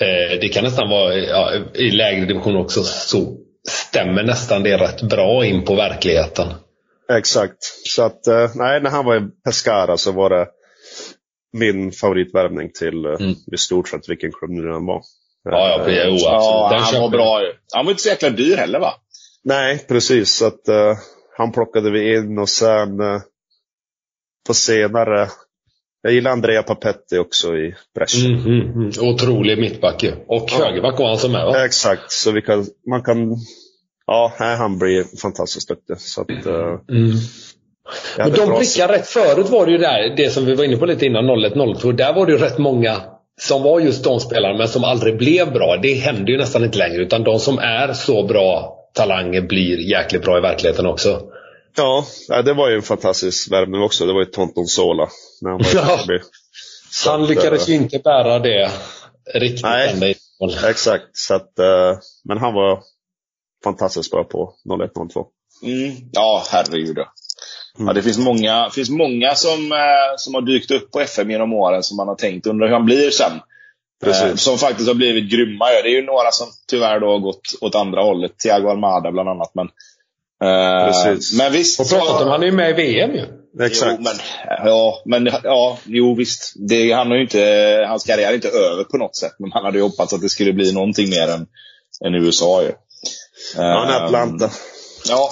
eh, 0.00 0.40
det 0.40 0.48
kan 0.48 0.64
nästan 0.64 0.90
vara 0.90 1.14
ja, 1.14 1.52
i 1.74 1.90
lägre 1.90 2.26
division 2.26 2.56
också, 2.56 2.82
så 2.82 3.36
stämmer 3.68 4.22
nästan 4.22 4.62
det 4.62 4.76
rätt 4.76 5.02
bra 5.02 5.44
in 5.44 5.64
på 5.64 5.74
verkligheten. 5.74 6.46
Exakt. 7.12 7.62
Så 7.84 8.02
att, 8.02 8.26
eh, 8.26 8.50
nej, 8.54 8.80
när 8.80 8.90
han 8.90 9.04
var 9.04 9.16
i 9.16 9.28
Pescara 9.44 9.96
så 9.96 10.12
var 10.12 10.30
det 10.30 10.46
min 11.52 11.92
favoritvärvning 11.92 12.70
till 12.72 13.04
eh, 13.04 13.16
mm. 13.20 13.34
i 13.52 13.56
stort 13.56 13.88
sett 13.88 14.08
vilken 14.08 14.32
klubb 14.32 14.50
nu 14.50 14.62
den 14.62 14.86
var. 14.86 15.02
Ja, 15.44 15.68
ja, 15.68 16.04
jo, 16.04 16.12
absolut. 16.12 16.26
Ja, 16.26 16.80
han 16.82 17.02
var 17.02 17.08
bra. 17.08 17.40
Han 17.74 17.84
var 17.84 17.90
inte 17.92 18.02
så 18.02 18.08
jäkla 18.08 18.30
dyr 18.30 18.56
heller 18.56 18.78
va? 18.78 18.94
Nej, 19.44 19.84
precis. 19.88 20.34
Så 20.34 20.46
att, 20.46 20.68
uh, 20.68 20.98
han 21.36 21.52
plockade 21.52 21.90
vi 21.90 22.16
in 22.16 22.38
och 22.38 22.48
sen 22.48 23.00
uh, 23.00 23.20
på 24.46 24.54
senare 24.54 25.28
jag 26.08 26.14
gillar 26.14 26.30
Andrea 26.30 26.62
Papetti 26.62 27.18
också 27.18 27.56
i 27.56 27.74
Brescia. 27.94 28.28
Mm, 28.28 28.46
mm, 28.46 28.72
mm. 28.72 28.90
Otrolig 29.00 29.58
mittback 29.58 30.04
Och 30.26 30.48
ja. 30.50 30.64
högerback 30.64 30.98
var 30.98 31.08
han 31.08 31.18
som 31.18 31.34
är 31.34 31.44
va? 31.44 31.64
Exakt, 31.64 32.12
så 32.12 32.30
vi 32.30 32.42
kan, 32.42 32.66
man 32.90 33.02
kan... 33.02 33.36
Ja, 34.06 34.32
han 34.38 34.78
blir 34.78 35.20
fantastiskt 35.22 35.68
duktig. 35.68 35.98
Så 35.98 36.20
att, 36.20 36.46
uh, 36.46 36.78
Men 38.18 38.32
de 38.32 38.58
prickar 38.58 38.88
rätt. 38.88 39.06
Förut 39.06 39.48
var 39.48 39.66
det 39.66 39.72
ju 39.72 39.78
där, 39.78 40.16
det 40.16 40.30
som 40.30 40.46
vi 40.46 40.54
var 40.54 40.64
inne 40.64 40.76
på 40.76 40.86
lite 40.86 41.06
innan, 41.06 41.24
01-02. 41.24 41.92
Där 41.92 42.14
var 42.14 42.26
det 42.26 42.32
ju 42.32 42.38
rätt 42.38 42.58
många 42.58 42.96
som 43.40 43.62
var 43.62 43.80
just 43.80 44.04
de 44.04 44.20
spelarna 44.20 44.58
men 44.58 44.68
som 44.68 44.84
aldrig 44.84 45.18
blev 45.18 45.52
bra. 45.52 45.76
Det 45.82 45.94
händer 45.94 46.32
ju 46.32 46.38
nästan 46.38 46.64
inte 46.64 46.78
längre. 46.78 47.02
Utan 47.02 47.24
de 47.24 47.38
som 47.38 47.58
är 47.58 47.92
så 47.92 48.22
bra 48.22 48.78
talanger 48.94 49.40
blir 49.40 49.90
jäkligt 49.90 50.22
bra 50.22 50.38
i 50.38 50.40
verkligheten 50.40 50.86
också. 50.86 51.20
Ja, 51.78 52.42
det 52.42 52.54
var 52.54 52.68
ju 52.68 52.76
en 52.76 52.82
fantastisk 52.82 53.52
värvning 53.52 53.82
också. 53.82 54.06
Det 54.06 54.12
var 54.12 54.20
ju 54.20 54.26
Tonton 54.26 54.66
Sola. 54.66 55.08
När 55.40 55.50
han, 55.50 55.58
var 55.58 56.14
ja. 56.14 56.20
han 57.06 57.26
lyckades 57.26 57.68
ju 57.68 57.74
inte 57.74 57.98
bära 57.98 58.38
det 58.38 58.70
riktigt. 59.34 59.62
Nej, 59.62 60.16
exakt. 60.66 61.16
Så 61.16 61.34
att, 61.34 61.52
uh, 61.60 61.98
men 62.24 62.38
han 62.38 62.54
var 62.54 62.82
fantastiskt 63.64 64.10
bra 64.10 64.24
på 64.24 64.54
01-02. 64.68 65.26
Mm. 65.62 65.96
Ja, 66.12 66.44
herregud. 66.50 66.98
Mm. 66.98 67.86
Ja, 67.86 67.92
det 67.92 68.02
finns 68.02 68.18
många, 68.18 68.70
finns 68.70 68.90
många 68.90 69.34
som, 69.34 69.72
eh, 69.72 70.16
som 70.16 70.34
har 70.34 70.42
dykt 70.42 70.70
upp 70.70 70.90
på 70.90 71.00
FM 71.00 71.30
genom 71.30 71.52
åren 71.52 71.82
som 71.82 71.96
man 71.96 72.08
har 72.08 72.14
tänkt 72.14 72.46
undra 72.46 72.66
hur 72.66 72.72
han 72.72 72.84
blir 72.84 73.10
sen. 73.10 73.40
Eh, 74.06 74.34
som 74.34 74.58
faktiskt 74.58 74.88
har 74.88 74.94
blivit 74.94 75.30
grymma. 75.30 75.64
Det 75.64 75.88
är 75.88 76.00
ju 76.00 76.06
några 76.06 76.30
som 76.30 76.46
tyvärr 76.70 77.00
då 77.00 77.10
har 77.10 77.18
gått 77.18 77.54
åt 77.60 77.74
andra 77.74 78.02
hållet. 78.02 78.38
Thiago 78.38 78.68
Almada 78.68 79.12
bland 79.12 79.28
annat. 79.28 79.50
Men, 79.54 79.68
eh, 80.44 81.16
men 81.38 81.52
visst. 81.52 81.80
Och 81.80 81.88
pratat 81.88 82.22
om 82.22 82.28
han 82.28 82.42
är 82.42 82.46
ju 82.46 82.52
med 82.52 82.70
i 82.70 82.72
VM 82.72 83.14
ju. 83.14 83.24
Exakt. 83.60 83.96
Jo, 83.98 84.04
men, 84.04 84.16
ja, 84.64 85.02
men 85.04 85.28
ja, 85.44 85.78
jo 85.84 86.14
visst. 86.14 86.52
Det, 86.68 86.92
han 86.92 87.08
har 87.08 87.16
ju 87.16 87.22
inte, 87.22 87.84
hans 87.88 88.04
karriär 88.04 88.30
är 88.30 88.34
inte 88.34 88.48
över 88.48 88.84
på 88.84 88.96
något 88.96 89.16
sätt. 89.16 89.32
Men 89.38 89.48
man 89.48 89.64
hade 89.64 89.78
ju 89.78 89.84
hoppats 89.84 90.12
att 90.12 90.20
det 90.20 90.28
skulle 90.28 90.52
bli 90.52 90.72
någonting 90.72 91.10
mer 91.10 91.28
än, 91.28 91.46
än 92.06 92.14
USA 92.14 92.62
ju. 92.62 92.72
Ja, 93.56 93.62
uh, 93.62 94.04
Atlanta. 94.04 94.50
Ja, 95.08 95.30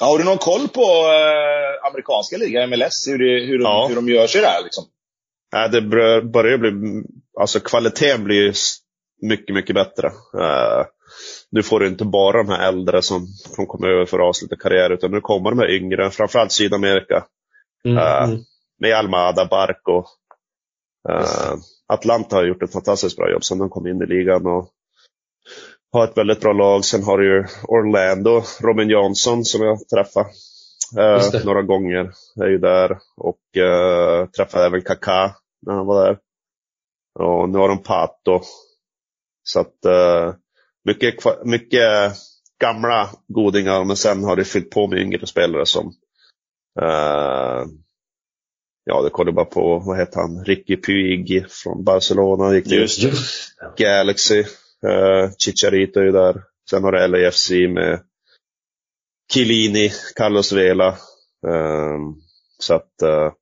har 0.00 0.18
du 0.18 0.24
någon 0.24 0.38
koll 0.38 0.68
på 0.68 0.82
eh, 0.82 1.86
amerikanska 1.86 2.36
ligan, 2.36 2.70
MLS? 2.70 3.08
Hur, 3.08 3.18
det, 3.18 3.46
hur, 3.46 3.58
de, 3.58 3.64
ja. 3.64 3.86
hur 3.88 3.96
de 3.96 4.08
gör 4.08 4.26
sig 4.26 4.40
där? 4.40 4.64
Liksom? 4.64 4.84
Ja, 5.50 5.68
det 5.68 5.82
börjar 6.22 6.58
bli... 6.58 6.70
Alltså 7.40 7.60
kvaliteten 7.60 8.24
blir 8.24 8.54
mycket, 9.22 9.54
mycket 9.54 9.74
bättre. 9.74 10.06
Uh, 10.06 10.84
nu 11.50 11.62
får 11.62 11.80
du 11.80 11.88
inte 11.88 12.04
bara 12.04 12.42
de 12.42 12.48
här 12.48 12.68
äldre 12.68 13.02
som, 13.02 13.26
som 13.26 13.66
kommer 13.66 13.88
över 13.88 14.06
för 14.06 14.18
att 14.18 14.28
avsluta 14.28 14.56
karriär, 14.56 14.90
utan 14.90 15.10
nu 15.10 15.20
kommer 15.20 15.50
de 15.50 15.58
här 15.58 15.70
yngre, 15.70 16.10
framförallt 16.10 16.52
Sydamerika. 16.52 17.24
Mm, 17.84 17.98
uh. 17.98 18.38
Med 18.80 18.94
Almada, 18.94 19.46
Barco. 19.46 20.04
Uh, 21.08 21.54
Atlanta 21.86 22.36
har 22.36 22.44
gjort 22.44 22.62
ett 22.62 22.72
fantastiskt 22.72 23.16
bra 23.16 23.30
jobb 23.30 23.44
sedan 23.44 23.58
de 23.58 23.68
kom 23.68 23.86
in 23.86 24.02
i 24.02 24.06
ligan. 24.06 24.46
Och 24.46 24.70
har 25.92 26.04
ett 26.04 26.18
väldigt 26.18 26.40
bra 26.40 26.52
lag. 26.52 26.84
Sen 26.84 27.02
har 27.02 27.18
du 27.18 27.36
ju 27.36 27.44
Orlando, 27.68 28.42
Robin 28.60 28.90
Jansson 28.90 29.44
som 29.44 29.62
jag 29.62 29.88
träffade 29.88 30.28
eh, 30.98 31.44
några 31.44 31.62
gånger. 31.62 32.10
är 32.40 32.48
ju 32.48 32.58
där 32.58 32.98
och 33.16 33.56
eh, 33.56 34.26
träffade 34.26 34.66
även 34.66 34.82
Kaká 34.82 35.34
när 35.66 35.74
han 35.74 35.86
var 35.86 36.06
där. 36.06 36.18
Och 37.18 37.48
nu 37.48 37.58
har 37.58 37.68
de 37.68 37.82
Pato. 37.82 38.40
Så 39.42 39.60
att 39.60 39.84
mycket, 40.84 41.14
mycket 41.44 42.12
gamla 42.60 43.10
godingar 43.28 43.84
men 43.84 43.96
sen 43.96 44.24
har 44.24 44.36
det 44.36 44.44
fyllt 44.44 44.70
på 44.70 44.86
med 44.86 44.98
yngre 44.98 45.26
spelare 45.26 45.66
som 45.66 45.86
eh, 46.80 47.64
Ja, 48.84 49.02
det 49.02 49.10
kollar 49.10 49.32
bara 49.32 49.44
på, 49.44 49.78
vad 49.78 49.98
heter 49.98 50.20
han, 50.20 50.44
Ricky 50.44 50.76
Puig 50.76 51.46
från 51.50 51.84
Barcelona. 51.84 52.54
Gick 52.54 52.64
till 52.64 52.88
Galaxy. 53.76 54.40
Uh, 54.86 55.30
Chicharito 55.38 56.00
är 56.00 56.04
ju 56.04 56.12
där. 56.12 56.42
Sen 56.70 56.84
har 56.84 56.92
du 56.92 57.08
LAFC 57.08 57.50
med 57.50 58.00
Chiellini, 59.32 59.92
Carlos 60.16 60.52
Vela. 60.52 60.88
Um, 61.46 62.22
så 62.58 62.74
att, 62.74 62.92
uh, 63.02 63.32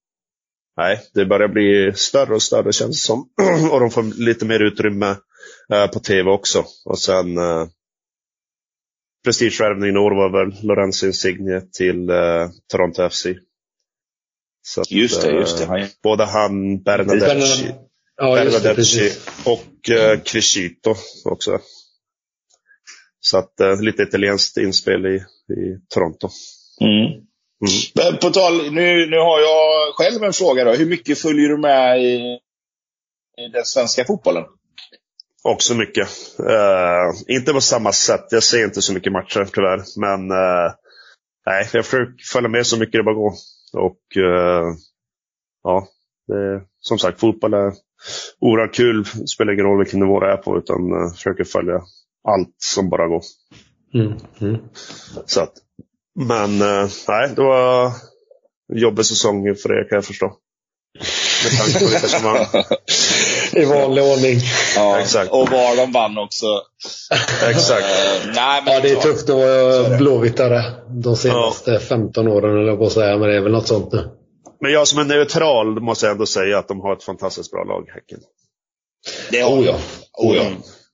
nej, 0.76 1.00
det 1.14 1.26
börjar 1.26 1.48
bli 1.48 1.92
större 1.94 2.34
och 2.34 2.42
större 2.42 2.72
känns 2.72 3.02
det 3.02 3.06
som. 3.06 3.28
och 3.72 3.80
de 3.80 3.90
får 3.90 4.02
lite 4.02 4.44
mer 4.44 4.60
utrymme 4.60 5.16
uh, 5.74 5.86
på 5.86 6.00
tv 6.00 6.30
också. 6.30 6.64
Och 6.84 6.98
sen 6.98 7.38
uh, 7.38 7.66
prestigevärvningen 9.24 9.96
i 9.96 9.98
år 9.98 10.10
var 10.10 10.30
väl 10.30 10.66
Lorenzo 10.66 11.06
Insigne 11.06 11.60
till 11.60 12.10
uh, 12.10 12.50
Toronto 12.72 13.08
FC. 13.08 13.26
Så 14.62 14.80
att, 14.80 14.90
just 14.90 15.22
det, 15.22 15.30
just 15.30 15.58
det. 15.58 15.90
Både 16.02 16.24
han, 16.24 16.82
Bernadette, 16.82 17.74
Ja, 18.20 18.34
Bernadette 18.34 19.10
och 19.44 19.90
eh, 19.90 20.20
Crescito 20.20 20.94
också. 21.24 21.58
Så 23.20 23.38
att 23.38 23.60
eh, 23.60 23.80
lite 23.80 24.02
italienskt 24.02 24.56
inspel 24.56 25.06
i, 25.06 25.16
i 25.52 25.80
Toronto. 25.88 26.28
Mm. 26.80 27.28
Mm. 28.02 28.18
På 28.20 28.30
tal, 28.30 28.72
nu, 28.72 29.06
nu 29.06 29.16
har 29.16 29.40
jag 29.40 29.94
själv 29.94 30.24
en 30.24 30.32
fråga 30.32 30.64
då. 30.64 30.72
Hur 30.72 30.86
mycket 30.86 31.18
följer 31.18 31.48
du 31.48 31.58
med 31.58 32.02
i, 32.02 32.38
i 33.38 33.48
den 33.52 33.64
svenska 33.64 34.04
fotbollen? 34.04 34.44
Också 35.48 35.74
mycket. 35.74 36.08
Uh, 36.40 37.36
inte 37.36 37.52
på 37.52 37.60
samma 37.60 37.92
sätt. 37.92 38.26
Jag 38.30 38.42
ser 38.42 38.64
inte 38.64 38.82
så 38.82 38.92
mycket 38.92 39.12
matcher 39.12 39.48
tyvärr. 39.52 39.82
Men 40.00 40.30
uh, 40.30 40.72
nej, 41.46 41.68
jag 41.72 41.84
försöker 41.84 42.14
följa 42.32 42.48
med 42.48 42.66
så 42.66 42.78
mycket 42.78 42.92
det 42.92 43.02
bara 43.02 43.14
går. 43.14 43.32
Och 43.72 44.16
uh, 44.16 44.74
ja, 45.64 45.88
det, 46.26 46.62
som 46.80 46.98
sagt, 46.98 47.20
fotboll 47.20 47.54
är 47.54 47.72
oerhört 48.40 48.74
kul. 48.74 49.04
Spelar 49.04 49.52
ingen 49.52 49.64
roll 49.64 49.78
vilken 49.78 50.00
nivå 50.00 50.20
det 50.20 50.32
är 50.32 50.36
på 50.36 50.58
utan 50.58 50.92
uh, 50.92 51.12
försöker 51.12 51.44
följa 51.44 51.80
allt 52.28 52.54
som 52.58 52.88
bara 52.88 53.08
går. 53.08 53.22
Mm. 53.94 54.12
Mm. 54.40 54.60
Så 55.26 55.40
att, 55.40 55.52
men 56.28 56.58
nej, 57.08 57.32
det 57.36 57.42
var 57.42 57.86
en 58.72 58.78
jobbig 58.78 59.06
säsong 59.06 59.54
för 59.54 59.72
er 59.72 59.88
kan 59.88 59.96
jag 59.96 60.04
förstå. 60.04 60.36
Med 61.44 61.58
tanke 61.58 61.78
på 61.78 61.84
lite 61.84 62.08
som 62.08 62.22
man... 62.22 62.36
I 63.52 63.64
vanlig 63.64 64.04
ordning. 64.04 64.40
Ja, 64.76 65.00
exakt. 65.00 65.30
Och 65.30 65.48
var 65.50 65.76
de 65.76 65.92
vann 65.92 66.18
också. 66.18 66.46
exakt. 67.50 67.84
Uh, 67.84 68.32
nej, 68.34 68.62
men 68.64 68.74
ja, 68.74 68.80
det 68.80 68.90
är 68.90 68.96
tufft 68.96 69.30
att 69.30 69.36
vara 69.36 69.98
blåvittare 69.98 70.62
de 71.02 71.16
senaste 71.16 71.70
ja. 71.70 71.80
15 71.80 72.28
åren, 72.28 72.58
eller 72.58 72.76
på 72.76 72.86
att 72.86 72.92
säga. 72.92 73.18
Men 73.18 73.28
det 73.28 73.36
är 73.36 73.40
väl 73.40 73.52
något 73.52 73.68
sånt 73.68 73.92
nu. 73.92 74.10
Men 74.60 74.72
jag 74.72 74.88
som 74.88 74.98
är 74.98 75.04
neutral 75.04 75.80
måste 75.80 76.08
ändå 76.08 76.26
säga 76.26 76.58
att 76.58 76.68
de 76.68 76.80
har 76.80 76.92
ett 76.92 77.02
fantastiskt 77.02 77.50
bra 77.50 77.64
lag, 77.64 77.84
Häcken. 77.94 78.18
Det 79.30 79.40
har 79.40 79.50
oh 79.50 79.66
ja. 79.66 79.74
Oh 80.18 80.36
ja. 80.36 80.42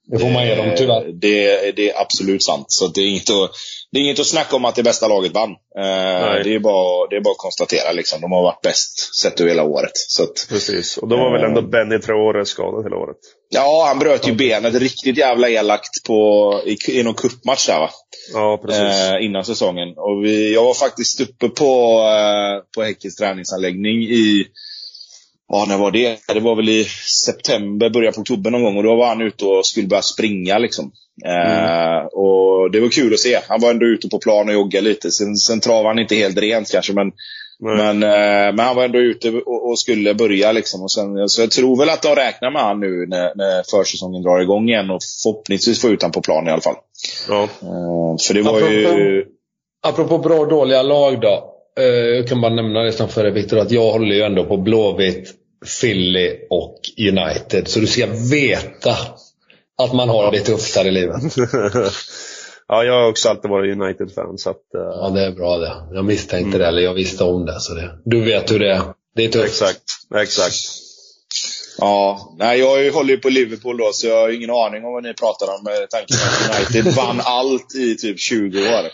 Det 0.07 0.19
får 0.19 0.31
man 0.31 0.47
ge 0.47 0.55
dem 0.55 0.73
tyvärr. 0.77 1.13
Det, 1.13 1.73
det 1.77 1.91
är 1.91 2.01
absolut 2.01 2.43
sant. 2.43 2.67
Så 2.69 2.87
det 2.87 3.01
är, 3.01 3.07
inget 3.07 3.31
att, 3.31 3.51
det 3.93 3.99
är 3.99 4.03
inget 4.03 4.21
att 4.21 4.27
snacka 4.27 4.57
om 4.57 4.65
att 4.65 4.75
det 4.75 4.83
bästa 4.83 5.09
laget 5.09 5.33
vann. 5.33 5.51
Eh, 5.51 6.45
det, 6.45 6.55
är 6.55 6.59
bara, 6.59 7.09
det 7.09 7.17
är 7.17 7.21
bara 7.21 7.31
att 7.31 7.39
konstatera. 7.39 7.93
Liksom. 7.93 8.21
De 8.21 8.33
har 8.33 8.43
varit 8.43 8.63
bäst 8.63 9.15
sett 9.23 9.41
över 9.41 9.51
hela 9.51 9.63
året. 9.63 9.93
Så 9.95 10.23
att, 10.23 10.47
Precis, 10.49 10.97
och 10.97 11.09
då 11.09 11.17
var 11.17 11.33
väl 11.33 11.45
ändå 11.45 11.61
eh, 11.61 11.67
Benny 11.67 11.99
Traore 11.99 12.47
skadad 12.47 12.85
hela 12.85 12.97
året? 12.97 13.17
Ja, 13.49 13.85
han 13.89 13.99
bröt 13.99 14.29
ju 14.29 14.33
benet 14.33 14.75
riktigt 14.75 15.19
jävla 15.19 15.49
elakt 15.49 16.05
på, 16.07 16.51
i, 16.67 16.99
i 16.99 17.03
någon 17.03 17.15
cupmatch 17.15 17.67
där 17.67 17.79
va? 17.79 17.91
Ja, 18.33 18.61
precis. 18.65 19.11
Eh, 19.11 19.25
innan 19.25 19.45
säsongen. 19.45 19.89
Och 19.97 20.25
vi, 20.25 20.55
jag 20.55 20.65
var 20.65 20.75
faktiskt 20.75 21.21
uppe 21.21 21.49
på, 21.49 22.01
eh, 22.01 22.63
på 22.75 22.83
Häckens 22.83 23.17
träningsanläggning 23.17 24.03
i 24.03 24.47
Ja, 25.49 25.65
när 25.69 25.79
var 25.79 25.91
det? 25.91 26.19
Det 26.35 26.41
var 26.41 26.57
väl 26.57 26.69
i 26.69 26.85
september, 27.25 27.91
början 27.91 28.13
på 28.13 28.21
oktober 28.21 28.51
någon 28.51 28.63
gång. 28.63 28.77
Och 28.77 28.83
då 28.83 28.97
var 28.97 29.07
han 29.07 29.21
ute 29.23 29.45
och 29.45 29.67
skulle 29.67 29.87
börja 29.87 30.03
springa. 30.03 30.59
Liksom. 30.59 30.93
Mm. 31.25 31.65
Eh, 31.65 32.05
och 32.05 32.71
Det 32.71 32.81
var 32.81 32.89
kul 32.89 33.13
att 33.15 33.21
se. 33.21 33.39
Han 33.49 33.61
var 33.61 33.71
ändå 33.71 33.87
ute 33.87 34.09
på 34.09 34.19
plan 34.19 34.49
och 34.49 34.55
joggade 34.55 34.89
lite. 34.89 35.11
Sen, 35.11 35.37
sen 35.37 35.61
travade 35.61 35.89
han 35.89 35.99
inte 35.99 36.15
helt 36.15 36.39
rent 36.39 36.71
kanske, 36.73 36.93
men 36.93 37.13
Men, 37.61 38.03
eh, 38.03 38.53
men 38.55 38.59
han 38.59 38.77
var 38.77 38.85
ändå 38.85 38.99
ute 38.99 39.31
och, 39.31 39.69
och 39.71 39.79
skulle 39.79 40.15
börja. 40.15 40.53
Liksom. 40.53 40.83
Och 40.83 40.93
sen, 40.93 41.29
så 41.29 41.43
jag 41.43 41.51
tror 41.51 41.79
väl 41.79 41.89
att 41.91 42.03
de 42.03 42.15
räknar 42.15 42.51
med 42.51 42.63
han 42.63 42.81
nu 42.81 43.07
när, 43.09 43.33
när 43.35 43.63
försäsongen 43.71 44.23
drar 44.23 44.41
igång 44.41 44.69
igen 44.69 44.91
och 44.91 45.01
förhoppningsvis 45.23 45.81
få 45.81 45.89
ut 45.89 46.03
honom 46.03 46.13
på 46.13 46.21
plan 46.23 46.47
i 46.49 46.51
alla 46.51 46.61
fall. 46.63 46.77
Ja. 47.29 47.43
Eh, 47.43 48.17
för 48.27 48.35
det 48.35 48.43
var 48.43 48.57
Apropå- 48.57 48.99
ju... 48.99 49.25
Apropå 49.87 50.19
bra 50.19 50.35
och 50.39 50.49
dåliga 50.49 50.83
lag 50.83 51.21
då. 51.21 51.51
Eh, 51.81 51.85
Jag 51.85 52.29
kan 52.29 52.41
bara 52.41 52.55
nämna 52.55 52.83
det 52.83 52.93
som 52.93 53.09
för 53.09 53.23
dig 53.23 53.33
Viktor, 53.33 53.59
att 53.59 53.71
jag 53.71 53.93
håller 53.93 54.15
ju 54.15 54.23
ändå 54.23 54.45
på 54.45 54.57
Blåvitt, 54.57 55.35
Philly 55.81 56.37
och 56.51 56.81
United. 56.99 57.69
Så 57.69 57.81
du 57.81 57.87
ska 57.87 58.07
veta 58.31 58.97
att 59.83 59.93
man 59.95 60.09
har 60.09 60.33
det 60.33 60.41
tufft 60.41 60.77
här 60.77 60.87
i 60.87 60.91
livet. 60.91 61.23
ja, 62.69 62.85
jag 62.85 62.93
har 62.93 63.09
också 63.09 63.29
alltid 63.29 63.51
varit 63.51 63.77
United-fan. 63.77 64.39
Så 64.39 64.51
att, 64.51 64.75
eh, 64.75 64.81
Ja, 64.81 65.11
det 65.15 65.21
är 65.27 65.31
bra 65.31 65.59
det. 65.59 65.73
Jag 65.93 66.05
misstänkte 66.05 66.59
det, 66.59 66.67
eller 66.67 66.83
jag 66.83 66.95
visste 66.95 67.25
om 67.25 67.47
det. 67.47 67.61
Så 67.61 67.75
det. 67.75 67.91
Du 68.05 68.21
vet 68.21 68.53
hur 68.53 68.59
det 68.59 68.73
är. 68.73 68.83
Det 69.17 69.25
är 69.25 69.29
tufft. 69.29 69.47
Exakt. 69.47 69.83
Exakt. 70.23 70.57
Ja, 71.79 72.35
nej, 72.39 72.59
jag 72.59 72.93
håller 72.93 73.11
ju 73.11 73.17
på 73.21 73.29
Liverpool 73.29 73.77
då, 73.79 73.91
så 73.93 74.07
jag 74.07 74.17
har 74.21 74.29
ingen 74.29 74.51
aning 74.51 74.85
om 74.85 74.93
vad 74.93 75.03
ni 75.03 75.15
pratar 75.15 75.47
om 75.47 75.65
med 75.65 75.91
tanke 75.91 76.07
på 76.15 76.25
att 76.25 76.61
United 76.61 76.93
vann 76.95 77.21
allt 77.25 77.75
i 77.75 77.97
typ 77.97 78.21
20 78.21 78.59
år. 78.59 78.85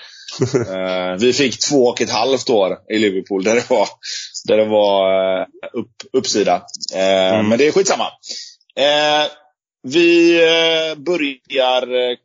Eh, 0.75 1.17
vi 1.19 1.33
fick 1.33 1.59
två 1.59 1.87
och 1.87 2.01
ett 2.01 2.11
halvt 2.11 2.51
år 2.51 2.79
i 2.89 2.99
Liverpool 2.99 3.45
där 3.45 3.55
det 3.55 3.71
var, 3.71 3.89
där 4.49 4.57
det 4.57 4.65
var 4.65 5.39
eh, 5.41 5.47
upp, 5.73 5.93
uppsida. 6.13 6.55
Eh, 6.95 7.43
Men 7.43 7.59
det 7.59 7.67
är 7.67 7.73
skitsamma. 7.73 8.07
Vi 9.83 10.39
börjar 10.97 12.17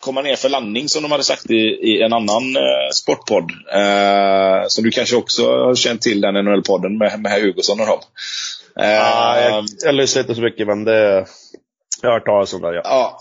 komma 0.00 0.22
ner 0.22 0.36
för 0.36 0.48
landning 0.48 0.88
som 0.88 1.02
de 1.02 1.12
hade 1.12 1.24
sagt 1.24 1.50
i, 1.50 1.54
i 1.54 2.02
en 2.02 2.12
annan 2.12 2.56
eh, 2.56 2.90
sportpodd. 2.92 3.50
Eh, 3.74 4.66
som 4.68 4.84
du 4.84 4.90
kanske 4.90 5.16
också 5.16 5.42
har 5.46 5.74
känt 5.74 6.02
till, 6.02 6.20
den 6.20 6.36
NHL-podden 6.36 6.98
med, 6.98 7.20
med 7.20 7.32
herr 7.32 7.40
Hugosson 7.40 7.80
och 7.80 7.86
dem. 7.86 8.00
Eh, 8.80 8.90
Ja, 8.90 9.40
jag, 9.40 9.64
jag 9.84 9.94
lyssnar 9.94 10.22
inte 10.22 10.34
så 10.34 10.40
mycket, 10.40 10.66
men 10.66 10.84
det... 10.84 11.26
Jag 12.02 12.08
har 12.08 12.14
hört 12.14 12.26
talas 12.26 12.54
om 12.54 12.62
det, 12.62 12.74
ja. 12.74 12.80
Ja. 12.84 13.18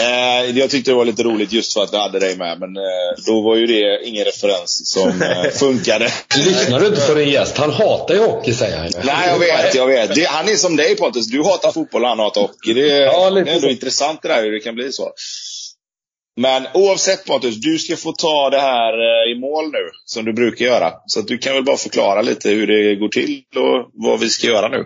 Eh, 0.00 0.58
jag 0.58 0.70
tyckte 0.70 0.90
det 0.90 0.94
var 0.94 1.04
lite 1.04 1.22
roligt 1.22 1.52
just 1.52 1.72
för 1.72 1.82
att 1.82 1.92
jag 1.92 2.00
hade 2.00 2.18
dig 2.18 2.36
med. 2.36 2.60
Men 2.60 2.76
eh, 2.76 2.82
då 3.26 3.40
var 3.40 3.56
ju 3.56 3.66
det 3.66 4.00
ingen 4.04 4.24
referens 4.24 4.92
som 4.92 5.22
eh, 5.22 5.50
funkade. 5.52 6.12
Lyssnar 6.36 6.80
du 6.80 6.86
inte 6.86 7.00
på 7.00 7.14
din 7.14 7.28
gäst? 7.28 7.56
Han 7.58 7.70
hatar 7.72 8.14
ju 8.14 8.20
hockey 8.20 8.52
säger 8.52 8.76
han. 8.78 8.90
Nej, 9.04 9.28
jag 9.28 9.38
vet. 9.38 9.74
Jag 9.74 9.86
vet. 9.86 10.14
Det, 10.14 10.24
han 10.24 10.48
är 10.48 10.56
som 10.56 10.76
dig 10.76 10.96
Pontus. 10.96 11.26
Du 11.26 11.42
hatar 11.44 11.72
fotboll 11.72 12.02
och 12.02 12.08
han 12.08 12.18
hatar 12.18 12.40
hockey. 12.40 12.72
Det, 12.74 12.86
Ja, 12.86 13.30
lite 13.30 13.44
det 13.44 13.50
är 13.50 13.54
ändå 13.54 13.66
så. 13.68 13.72
intressant 13.72 14.22
det 14.22 14.28
där 14.28 14.42
hur 14.42 14.52
det 14.52 14.60
kan 14.60 14.74
bli 14.74 14.92
så. 14.92 15.10
Men 16.40 16.66
oavsett 16.74 17.24
Pontus, 17.24 17.54
du 17.56 17.78
ska 17.78 17.96
få 17.96 18.12
ta 18.12 18.50
det 18.50 18.60
här 18.60 18.92
eh, 18.92 19.32
i 19.32 19.40
mål 19.40 19.64
nu. 19.64 19.90
Som 20.04 20.24
du 20.24 20.32
brukar 20.32 20.64
göra. 20.64 20.92
Så 21.06 21.20
du 21.20 21.38
kan 21.38 21.54
väl 21.54 21.64
bara 21.64 21.76
förklara 21.76 22.22
lite 22.22 22.50
hur 22.50 22.66
det 22.66 22.94
går 22.96 23.08
till 23.08 23.42
och 23.56 23.90
vad 23.94 24.20
vi 24.20 24.28
ska 24.30 24.46
göra 24.46 24.68
nu. 24.68 24.84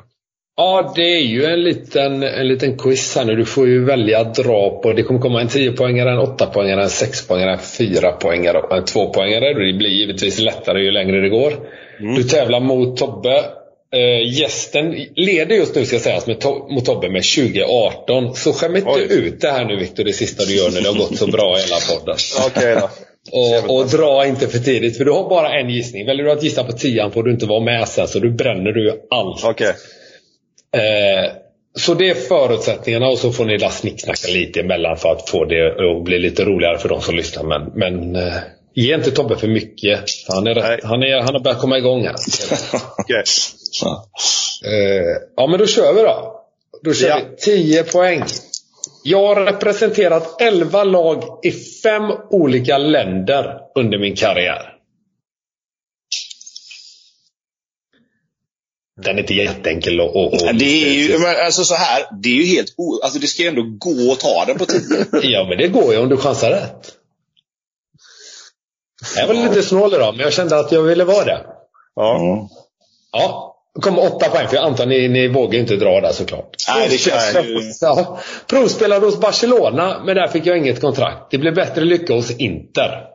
Ja, 0.61 0.93
det 0.97 1.17
är 1.17 1.21
ju 1.23 1.45
en 1.45 1.63
liten, 1.63 2.23
en 2.23 2.49
liten 2.49 2.79
quiz 2.79 3.17
här 3.17 3.25
nu. 3.25 3.37
Du 3.37 3.45
får 3.45 3.69
ju 3.69 3.85
välja 3.85 4.21
att 4.21 4.35
dra 4.35 4.81
på. 4.83 4.93
Det 4.93 5.03
kommer 5.03 5.21
komma 5.21 5.41
en 5.41 5.49
10-poängare, 5.49 6.09
en 6.11 6.19
8-poängare, 6.21 6.83
en 6.83 6.89
6-poängare, 6.89 7.53
en 7.53 7.59
4-poängare 7.59 8.57
och 8.57 8.77
en 8.77 8.85
2-poängare. 8.85 9.55
Det 9.55 9.73
blir 9.79 9.89
givetvis 9.91 10.39
lättare 10.41 10.81
ju 10.83 10.91
längre 10.91 11.21
det 11.21 11.29
går. 11.29 11.53
Du 12.17 12.23
tävlar 12.23 12.61
mot 12.61 12.97
Tobbe. 12.97 13.45
Eh, 13.95 14.39
gästen 14.41 15.07
leder 15.17 15.57
just 15.57 15.75
nu, 15.75 15.85
ska 15.85 15.99
sägas, 15.99 16.27
med 16.27 16.37
to- 16.39 16.69
mot 16.75 16.85
Tobbe 16.85 17.09
med 17.09 17.23
2018. 17.23 18.35
Så 18.35 18.53
skäm 18.53 18.77
inte 18.77 18.89
Oj. 18.89 19.07
ut 19.11 19.41
det 19.41 19.49
här 19.49 19.65
nu 19.65 19.77
Viktor, 19.77 20.05
det 20.05 20.13
sista 20.13 20.45
du 20.45 20.57
gör 20.57 20.71
när 20.71 20.81
det 20.81 20.89
har 20.89 20.97
gått 20.99 21.17
så 21.19 21.27
bra 21.27 21.59
i 21.59 21.63
hela 21.63 21.77
podden. 21.99 22.17
Okej 22.47 22.75
då. 22.81 22.89
Och, 23.33 23.77
och 23.77 23.87
dra 23.87 24.27
inte 24.27 24.49
för 24.49 24.59
tidigt, 24.59 24.97
för 24.97 25.05
du 25.05 25.11
har 25.13 25.29
bara 25.29 25.53
en 25.61 25.71
gissning. 25.71 26.07
Väljer 26.07 26.25
du 26.25 26.33
att 26.33 26.43
gissa 26.43 26.65
på 26.65 26.73
tian 26.73 27.13
får 27.13 27.23
du 27.23 27.31
inte 27.31 27.47
vara 27.47 27.61
med 27.61 27.89
sen, 27.89 28.09
så 28.09 28.19
du 28.19 28.31
bränner 28.31 28.73
du 28.73 29.07
allt. 29.11 29.45
Okej. 29.45 29.73
Eh, 30.77 31.33
så 31.79 31.95
det 31.95 32.11
är 32.11 32.15
förutsättningarna 32.15 33.07
och 33.09 33.19
så 33.19 33.33
får 33.33 33.45
ni 33.45 33.57
där 33.57 33.69
snicksnacka 33.69 34.29
lite 34.29 34.61
emellan 34.61 34.97
för 34.97 35.13
att 35.13 35.31
få 35.31 35.45
det 35.45 35.67
att 35.69 36.05
bli 36.05 36.19
lite 36.19 36.45
roligare 36.45 36.79
för 36.79 36.89
de 36.89 37.01
som 37.01 37.15
lyssnar. 37.17 37.43
Men, 37.45 37.73
men 37.75 38.17
eh, 38.17 38.35
ge 38.75 38.95
inte 38.95 39.11
Tobbe 39.11 39.37
för 39.37 39.49
mycket. 39.49 40.01
Han, 40.29 40.47
är 40.47 40.55
Nej. 40.55 40.81
han, 40.83 41.03
är, 41.03 41.21
han 41.21 41.35
har 41.35 41.41
börjat 41.41 41.61
komma 41.61 41.79
igång 41.79 42.05
här. 42.07 42.15
Ja. 43.83 44.09
Eh, 44.65 45.17
ja 45.37 45.47
men 45.47 45.59
då 45.59 45.67
kör 45.67 45.93
vi 45.93 46.03
då. 46.03 46.41
Då 46.83 46.93
kör 46.95 47.09
Ja. 47.09 47.21
vi 47.31 47.37
10 47.37 47.83
poäng. 47.83 48.23
Jag 49.05 49.27
har 49.35 49.45
representerat 49.45 50.41
11 50.43 50.85
lag 50.85 51.23
i 51.43 51.51
fem 51.83 52.03
olika 52.31 52.79
länder 52.79 53.59
under 53.75 53.99
min 53.99 54.17
karriär. 54.17 54.73
Den 59.05 59.17
är 59.17 59.21
inte 59.21 59.35
jätteenkel 59.35 60.01
att... 60.01 60.17
att- 60.17 60.43
att- 60.43 60.59
Det 60.59 60.85
är 60.89 60.93
ju, 60.93 61.19
men 61.19 61.37
alltså 61.47 61.65
så 61.65 61.75
här, 61.75 62.05
det 62.23 62.29
är 62.29 62.35
ju 62.35 62.45
helt 62.45 62.75
o, 62.77 63.01
alltså 63.03 63.19
det 63.19 63.27
ska 63.27 63.43
ju 63.43 63.49
ändå 63.49 63.63
gå 63.79 64.13
att 64.13 64.21
ta 64.21 64.45
den 64.45 64.59
på 64.59 64.67
tio. 64.67 65.07
Ja, 65.23 65.47
men 65.49 65.59
det 65.59 65.69
går 65.69 65.93
ju 65.93 65.99
om 65.99 66.09
du 66.09 66.17
chansar 66.17 66.51
rätt. 66.51 66.93
Jag 69.17 69.27
var 69.27 69.35
lite 69.35 69.63
snål 69.63 69.95
idag, 69.95 70.15
men 70.17 70.25
jag 70.25 70.33
kände 70.33 70.59
att 70.59 70.73
jag 70.73 70.83
ville 70.83 71.05
vara 71.05 71.25
det. 71.25 71.47
Ja. 71.95 72.49
Ja, 73.13 73.57
det 73.75 73.81
kom 73.81 73.99
åtta 73.99 74.29
poäng, 74.29 74.49
för 74.49 74.57
jag 74.57 74.65
antar 74.65 74.87
ni, 74.87 75.09
ni 75.09 75.29
vågar 75.29 75.61
inte 75.61 75.77
dra 75.77 76.01
där 76.01 76.13
såklart. 76.13 76.57
Nej, 76.69 76.89
det 76.89 76.99
känns 76.99 77.35
ju... 77.35 77.73
Ja, 77.81 78.21
provspelade 78.47 79.07
hos 79.07 79.21
Barcelona, 79.21 80.03
men 80.07 80.17
där 80.17 80.29
fick 80.29 80.47
jag 80.47 80.59
inget 80.59 80.81
kontrakt. 80.81 81.31
Det 81.31 81.39
blev 81.39 81.55
bättre 81.55 81.85
lycka 81.85 82.15
hos 82.15 82.31
Inter. 82.31 83.07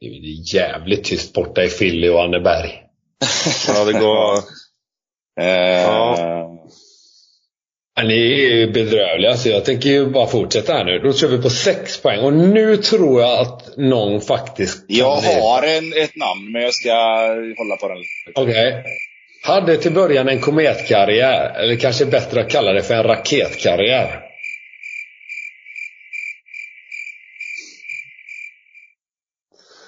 Det 0.00 0.06
är 0.06 0.10
jävligt 0.54 1.04
tyst 1.04 1.32
borta 1.32 1.64
i 1.64 1.68
Philly 1.68 2.08
och 2.08 2.22
Anneberg. 2.22 2.82
Ja, 3.68 3.84
det 3.84 3.92
går... 3.92 4.36
Eh, 5.40 5.82
Ja, 7.94 8.04
Ni 8.04 8.32
är 8.32 8.54
ju 8.54 8.72
bedrövliga, 8.72 9.36
så 9.36 9.48
jag 9.48 9.64
tänker 9.64 9.88
ju 9.88 10.06
bara 10.06 10.26
fortsätta 10.26 10.72
här 10.72 10.84
nu. 10.84 10.98
Då 10.98 11.12
kör 11.12 11.28
vi 11.28 11.42
på 11.42 11.50
sex 11.50 12.02
poäng. 12.02 12.20
Och 12.20 12.32
nu 12.32 12.76
tror 12.76 13.20
jag 13.20 13.40
att 13.40 13.76
någon 13.76 14.20
faktiskt 14.20 14.84
Jag 14.88 15.16
har 15.16 15.62
en, 15.62 15.92
ett 16.02 16.16
namn, 16.16 16.52
men 16.52 16.62
jag 16.62 16.74
ska 16.74 16.94
hålla 17.58 17.76
på 17.76 17.88
den. 17.88 17.98
Okej. 18.34 18.84
Hade 19.44 19.76
till 19.76 19.92
början 19.92 20.28
en 20.28 20.40
kometkarriär. 20.40 21.54
Eller 21.60 21.76
kanske 21.76 22.06
bättre 22.06 22.40
att 22.40 22.50
kalla 22.50 22.72
det 22.72 22.82
för 22.82 22.94
en 22.94 23.02
raketkarriär. 23.02 24.20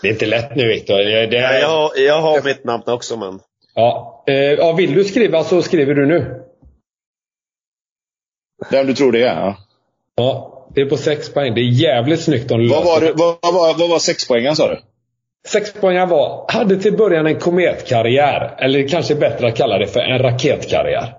Det 0.05 0.09
är 0.09 0.13
inte 0.13 0.27
lätt 0.27 0.57
nu 0.57 0.69
Viktor. 0.69 1.01
Ja, 1.01 1.53
jag, 1.59 1.69
har, 1.69 1.91
jag 1.97 2.21
har 2.23 2.43
mitt 2.45 2.65
namn 2.65 2.83
också, 2.87 3.17
men... 3.17 3.41
Ja. 3.75 4.25
Eh, 4.27 4.35
ja, 4.35 4.73
vill 4.73 4.95
du 4.95 5.05
skriva 5.05 5.45
så 5.45 5.63
skriver 5.63 5.95
du 5.95 6.07
nu. 6.07 6.43
Den 8.71 8.87
du 8.87 8.95
tror 8.95 9.13
det 9.13 9.23
är? 9.23 9.37
Ja. 9.37 9.57
Ja, 10.17 10.69
det 10.75 10.81
är 10.81 10.87
på 10.87 10.97
sex 10.97 11.35
poäng. 11.35 11.55
Det 11.55 11.61
är 11.61 11.65
jävligt 11.83 12.21
snyggt 12.23 12.51
om 12.51 12.61
du 12.61 12.69
Vad, 12.69 12.85
var 12.85 13.01
det. 13.01 13.13
vad, 13.13 13.37
vad, 13.43 13.55
var- 13.55 13.79
vad 13.79 13.91
var 13.91 13.99
sexpoängen 13.99 14.57
sa 14.57 14.69
du? 14.69 14.81
Sex 15.49 15.73
poäng 15.73 16.09
var, 16.09 16.47
hade 16.53 16.77
till 16.77 16.97
början 16.97 17.27
en 17.27 17.39
kometkarriär. 17.41 18.55
Eller 18.59 18.89
kanske 18.89 19.15
bättre 19.15 19.47
att 19.49 19.57
kalla 19.57 19.79
det 19.79 19.87
för 19.87 20.01
en 20.01 20.19
raketkarriär. 20.19 21.15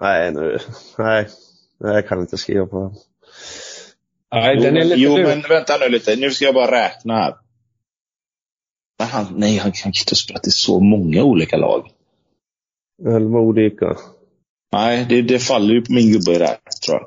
Nej, 0.00 0.32
nu... 0.32 0.58
Nej. 0.98 1.26
Nej, 1.80 1.94
jag 1.94 2.08
kan 2.08 2.20
inte 2.20 2.36
skriva 2.36 2.66
på 2.66 2.80
den. 2.80 2.94
Nej, 4.40 4.56
Jo, 4.56 4.62
den 4.62 4.76
är 4.76 4.80
men, 4.80 4.88
lite 4.88 5.00
jo 5.00 5.10
lurig. 5.16 5.26
men 5.26 5.42
vänta 5.42 5.76
nu 5.80 5.88
lite. 5.88 6.16
Nu 6.16 6.30
ska 6.30 6.44
jag 6.44 6.54
bara 6.54 6.70
räkna 6.84 7.14
här. 7.14 7.34
Men 8.98 9.08
han, 9.08 9.26
nej, 9.36 9.56
han 9.56 9.72
kan 9.72 9.88
inte 9.88 10.10
ha 10.10 10.16
spelat 10.16 10.46
i 10.46 10.50
så 10.50 10.80
många 10.80 11.22
olika 11.22 11.56
lag. 11.56 11.90
Elva 13.06 13.38
olika. 13.40 13.96
Nej, 14.72 15.06
det, 15.08 15.22
det 15.22 15.38
faller 15.38 15.74
ju 15.74 15.82
på 15.82 15.92
min 15.92 16.12
gubbe 16.12 16.38
där, 16.38 16.56
tror 16.86 16.98
jag. 17.00 17.06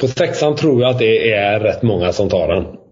På 0.00 0.08
sexan 0.08 0.56
tror 0.56 0.80
jag 0.82 0.90
att 0.90 0.98
det 0.98 1.32
är 1.32 1.60
rätt 1.60 1.82
många 1.82 2.12
som 2.12 2.28
tar 2.28 2.48
den. 2.48 2.87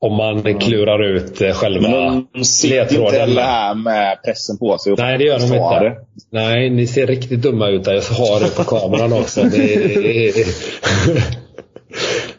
Om 0.00 0.16
man 0.16 0.58
klurar 0.58 1.04
ut 1.04 1.40
eh, 1.40 1.52
själva 1.52 1.88
de 2.34 2.44
sitter 2.44 2.76
ju 2.76 2.80
inte 2.80 2.94
ledtråden. 2.94 3.20
heller 3.20 3.42
här 3.42 3.74
med 3.74 4.22
pressen 4.24 4.58
på 4.58 4.78
sig. 4.78 4.94
Nej, 4.98 5.18
det 5.18 5.24
gör 5.24 5.38
de 5.38 5.44
inte. 5.44 5.80
det. 5.80 5.96
Nej, 6.30 6.70
ni 6.70 6.86
ser 6.86 7.06
riktigt 7.06 7.42
dumma 7.42 7.68
ut 7.68 7.84
där. 7.84 7.94
Jag 7.94 8.02
har 8.02 8.40
det 8.40 8.56
på 8.56 8.64
kameran 8.64 9.12
också. 9.12 9.42
Det 9.42 9.74
är... 9.74 10.32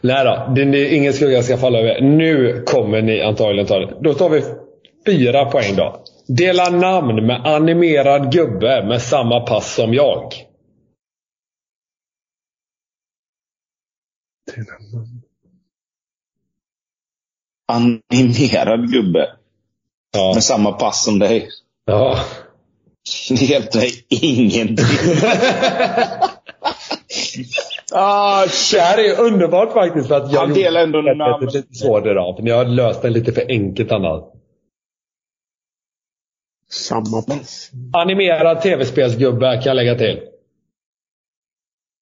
Nej 0.00 0.24
då, 0.24 0.52
det 0.54 0.62
är 0.62 0.94
ingen 0.94 1.12
skugga 1.12 1.42
ska 1.42 1.56
falla 1.56 1.78
över. 1.78 2.00
Nu 2.00 2.62
kommer 2.66 3.02
ni 3.02 3.20
antagligen 3.22 3.66
ta 3.66 3.78
det. 3.78 3.94
Då 4.00 4.14
tar 4.14 4.28
vi 4.28 4.42
fyra 5.06 5.44
poäng 5.44 5.76
då. 5.76 6.04
Dela 6.28 6.70
namn 6.70 7.26
med 7.26 7.46
animerad 7.46 8.32
gubbe 8.32 8.84
med 8.86 9.02
samma 9.02 9.40
pass 9.40 9.74
som 9.74 9.94
jag. 9.94 10.32
Animerad 17.70 18.92
gubbe. 18.92 19.28
Ja. 20.12 20.32
Med 20.34 20.44
samma 20.44 20.72
pass 20.72 21.04
som 21.04 21.18
dig. 21.18 21.48
ja. 21.86 22.18
Det 23.28 23.42
hjälpte 23.44 23.78
mig 23.78 23.90
ingenting. 24.08 24.84
ah, 27.92 28.46
Det 28.72 28.80
här 28.80 28.98
är 28.98 29.20
underbart 29.20 29.72
faktiskt 29.72 30.08
för 30.08 30.14
att 30.14 30.32
jag 30.32 30.40
Han 30.40 30.54
delar 30.54 30.82
ändå 30.82 31.00
namn. 31.02 31.46
det 31.46 31.52
lite 31.54 31.74
svårt 31.74 32.06
idag. 32.06 32.36
För 32.36 32.42
ni 32.42 32.50
har 32.50 32.64
löst 32.64 33.02
den 33.02 33.12
lite 33.12 33.32
för 33.32 33.44
enkelt 33.48 33.92
annars. 33.92 34.22
Samma 36.70 37.22
pass. 37.22 37.70
Animerad 37.92 38.62
tv-spelsgubbe 38.62 39.54
kan 39.54 39.62
jag 39.64 39.74
lägga 39.76 39.94
till. 39.98 40.20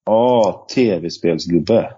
Ja, 0.07 0.67
tv-spelsgubbe. 0.75 1.93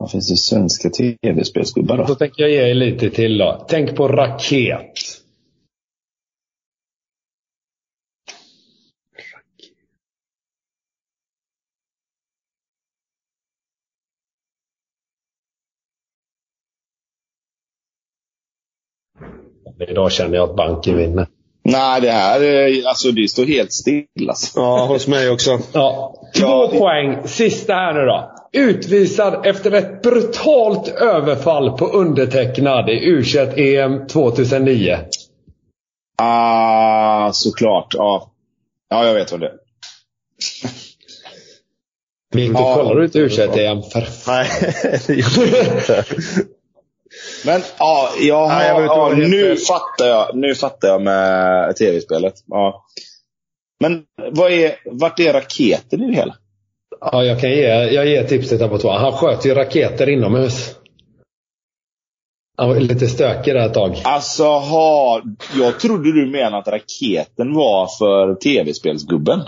Vad 0.00 0.10
finns 0.10 0.28
det 0.28 0.36
svenska 0.36 0.90
tv-spelsgubbar 0.90 1.96
Då 1.96 2.04
då? 2.04 2.14
tänker 2.14 2.42
jag 2.42 2.50
ge 2.50 2.70
er 2.70 2.74
lite 2.74 3.10
till 3.10 3.38
då. 3.38 3.66
Tänk 3.68 3.96
på 3.96 4.08
raket. 4.08 4.92
Idag 19.88 20.12
känner 20.12 20.36
jag 20.36 20.50
att 20.50 20.56
banken 20.56 20.96
vinner. 20.96 21.26
Nej, 21.62 22.00
det 22.00 22.10
här 22.10 22.40
är- 22.40 22.86
alltså, 22.88 23.10
det 23.10 23.28
står 23.28 23.44
helt 23.46 23.72
still. 23.72 24.06
Alltså. 24.28 24.60
Ja, 24.60 24.86
hos 24.86 25.08
mig 25.08 25.30
också. 25.30 25.58
Ja. 25.72 26.14
Två 26.36 26.46
Ja, 26.46 26.68
det- 26.72 26.78
poäng. 26.78 27.28
Sista 27.28 27.74
här 27.74 27.94
nu 27.94 28.00
då. 28.06 28.32
Utvisad 28.52 29.46
efter 29.46 29.72
ett 29.72 30.02
brutalt 30.02 30.88
överfall 30.88 31.78
på 31.78 31.86
undertecknad 31.86 32.90
i 32.90 33.04
u 33.04 33.22
EM 33.56 34.06
2009. 34.06 34.98
Ah, 36.22 37.32
såklart. 37.32 37.94
Ja. 37.94 38.32
ja, 38.88 39.06
jag 39.06 39.14
vet 39.14 39.32
vad 39.32 39.40
det 39.40 39.46
är. 39.46 39.54
Victor, 42.34 42.60
Ja. 42.62 42.74
kollar 42.74 42.94
du 42.94 43.04
inte 43.04 43.18
u 43.18 43.28
EM? 43.58 43.82
För 43.82 44.08
Nej, 44.26 44.48
det 45.06 45.14
gjorde 45.14 45.58
jag 45.58 45.76
inte. 45.76 46.04
Men 47.44 47.62
ja, 47.78 48.10
jag 48.20 48.46
har, 48.46 48.58
Nej, 48.58 48.84
ja, 48.86 49.12
nu, 49.28 49.56
fattar 49.56 50.06
jag, 50.06 50.36
nu 50.36 50.54
fattar 50.54 50.88
jag 50.88 51.02
med 51.02 51.76
tv-spelet. 51.76 52.34
Ja. 52.46 52.84
Men 53.80 54.04
vad 54.30 54.52
är, 54.52 54.74
vart 54.84 55.20
är 55.20 55.32
raketen 55.32 56.02
i 56.02 56.06
det 56.06 56.14
hela? 56.14 56.36
Ja, 57.00 57.24
jag 57.24 57.40
kan 57.40 57.50
ge, 57.50 57.66
jag 57.68 58.06
ger 58.06 58.24
tipset 58.24 58.80
två. 58.80 58.90
Han 58.90 59.12
sköt 59.12 59.46
ju 59.46 59.54
raketer 59.54 60.08
inomhus. 60.08 60.76
Han 62.58 62.68
var 62.68 62.76
lite 62.76 63.06
stökig 63.06 63.54
där 63.54 63.66
ett 63.66 63.74
tag. 63.74 63.96
Alltså, 64.04 64.44
ha, 64.44 65.22
jag 65.58 65.80
trodde 65.80 66.12
du 66.12 66.26
menade 66.30 66.56
att 66.58 66.68
raketen 66.68 67.54
var 67.54 67.86
för 67.98 68.34
tv-spelsgubben. 68.34 69.40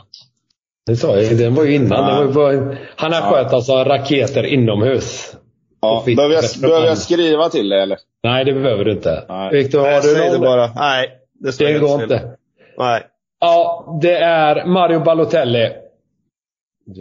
Det 0.86 0.96
sa 0.96 1.16
jag 1.16 1.38
Den 1.38 1.55
var 1.55 1.64
ju 1.64 1.74
innan. 1.74 2.09
Ja. 2.09 2.20
Det 2.20 2.26
var 2.26 2.53
ju 2.53 2.59
bara, 2.61 2.76
han 2.96 3.12
har 3.12 3.20
Ja. 3.20 3.30
sköt 3.30 3.53
alltså 3.53 3.72
raketer 3.72 4.44
inomhus. 4.46 5.36
Ja, 5.80 6.03
behöver, 6.07 6.34
jag, 6.34 6.44
behöver 6.61 6.86
jag 6.86 6.98
skriva 6.98 7.48
till 7.48 7.68
det 7.68 7.82
eller? 7.82 7.98
Nej, 8.22 8.44
det 8.44 8.53
behöver 8.53 8.84
du 8.84 8.92
inte. 8.92 9.24
Nej. 9.28 9.50
Viktor, 9.53 9.78
har 9.78 9.86
Nej, 9.86 10.00
du 10.30 10.30
någon? 10.32 10.40
bara. 10.40 10.70
Nej, 10.74 11.09
det 11.40 11.59
Det 11.59 11.78
går 11.78 12.03
inte. 12.03 12.36
Nej. 12.78 13.03
Ja, 13.40 13.98
det 14.03 14.16
är 14.16 14.66
Mario 14.66 15.00
Balotelli. 15.00 15.70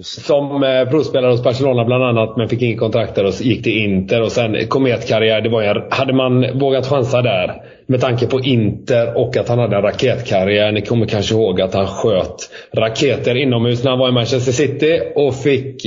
Som 0.04 0.64
eh, 0.64 0.90
provspelare 0.90 1.32
hos 1.32 1.44
Barcelona 1.44 1.86
bland 1.86 2.04
annat, 2.04 2.38
men 2.38 2.50
fick 2.50 2.62
inget 2.62 2.80
kontrakt 2.80 3.16
där 3.16 3.26
och 3.26 3.34
gick 3.42 3.64
till 3.64 3.78
Inter. 3.78 4.22
Och 4.22 4.32
sen 4.32 4.68
kometkarriär. 4.68 5.42
Det 5.42 5.50
var 5.50 5.64
en, 5.64 5.84
hade 5.90 6.14
man 6.14 6.60
vågat 6.60 6.88
chansa 6.88 7.22
där, 7.22 7.64
med 7.88 8.02
tanke 8.02 8.28
på 8.28 8.40
Inter 8.40 9.18
och 9.18 9.38
att 9.38 9.50
han 9.50 9.60
hade 9.60 9.76
en 9.76 9.82
raketkarriär. 9.82 10.72
Ni 10.72 10.82
kommer 10.82 11.06
kanske 11.06 11.36
ihåg 11.36 11.62
att 11.62 11.74
han 11.74 11.88
sköt 11.88 12.50
raketer 12.74 13.36
inomhus 13.36 13.84
när 13.84 13.92
han 13.92 14.00
var 14.00 14.10
i 14.10 14.12
Manchester 14.12 14.52
City 14.52 15.00
och 15.16 15.36
fick 15.36 15.86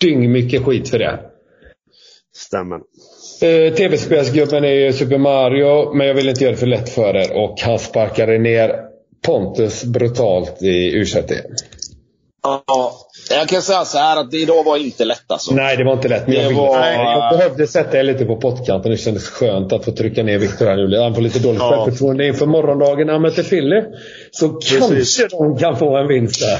dyng 0.00 0.32
mycket 0.32 0.64
skit 0.64 0.88
för 0.88 0.98
det. 0.98 1.18
Stämmer. 2.34 2.76
Eh, 3.42 3.74
TV-spelsgubben 3.74 4.64
är 4.64 4.72
ju 4.72 4.92
Super 4.92 5.18
Mario, 5.18 5.94
men 5.94 6.06
jag 6.06 6.14
vill 6.14 6.28
inte 6.28 6.44
göra 6.44 6.52
det 6.52 6.58
för 6.58 6.66
lätt 6.66 6.88
för 6.88 7.16
er. 7.16 7.36
Och 7.36 7.60
han 7.60 7.78
sparkade 7.78 8.38
ner 8.38 8.72
Pontus 9.26 9.84
brutalt 9.84 10.62
i 10.62 10.94
u 10.94 11.04
Ja, 12.66 12.92
jag 13.30 13.48
kan 13.48 13.62
säga 13.62 13.84
så 13.84 13.98
här 13.98 14.16
att 14.16 14.30
det 14.30 14.36
idag 14.36 14.64
var 14.64 14.76
inte 14.76 15.04
lätt 15.04 15.30
alltså. 15.30 15.54
Nej, 15.54 15.76
det 15.76 15.84
var 15.84 15.92
inte 15.92 16.08
lätt. 16.08 16.26
Men 16.28 16.36
jag, 16.36 16.52
var- 16.52 16.80
nej, 16.80 16.94
jag 16.98 17.38
behövde 17.38 17.66
sätta 17.66 17.98
er 17.98 18.02
lite 18.02 18.24
på 18.24 18.36
pottkanten. 18.36 18.90
Det 18.90 18.96
kändes 18.96 19.28
skönt 19.28 19.72
att 19.72 19.84
få 19.84 19.92
trycka 19.92 20.22
ner 20.22 20.38
Viktor 20.38 20.66
här 20.66 20.76
nu. 20.76 20.98
Han 20.98 21.14
får 21.14 21.22
lite 21.22 21.38
dåligt 21.38 21.60
Ja. 21.60 21.70
självförtroende 21.84 22.26
inför 22.26 22.46
morgondagen 22.46 23.06
när 23.06 23.12
han 23.12 23.22
möter 23.22 23.42
Philly. 23.42 23.82
Så 24.30 24.48
kanske 24.48 25.28
de 25.30 25.58
kan 25.58 25.76
få 25.76 25.96
en 25.96 26.08
vinst 26.08 26.40
där. 26.40 26.58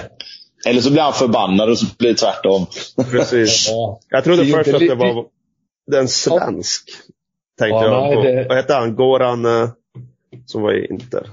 Eller 0.70 0.80
så 0.80 0.91
blir 0.91 1.03
han 1.03 1.12
förbannad 1.12 1.70
och 1.70 1.78
så 1.78 1.86
blir 1.99 2.09
det 2.11 2.14
tvärtom. 2.16 2.66
Precis. 3.11 3.68
Ja. 3.70 4.01
Jag 4.09 4.24
trodde 4.24 4.47
först 4.47 4.74
att 4.74 4.80
det 4.80 4.95
var 4.95 5.24
den 5.91 6.09
svensk. 6.09 6.82
Tänkte 7.59 7.74
Ja, 7.74 7.84
jag 7.84 8.03
nej, 8.07 8.14
på. 8.16 8.22
det- 8.22 8.47
Vad 8.49 8.57
hette 8.57 8.74
han? 8.74 8.97
Goran 8.97 9.45
eh, 9.62 9.68
som 10.47 10.62
var 10.62 10.72
i 10.72 10.86
Inter? 10.91 11.30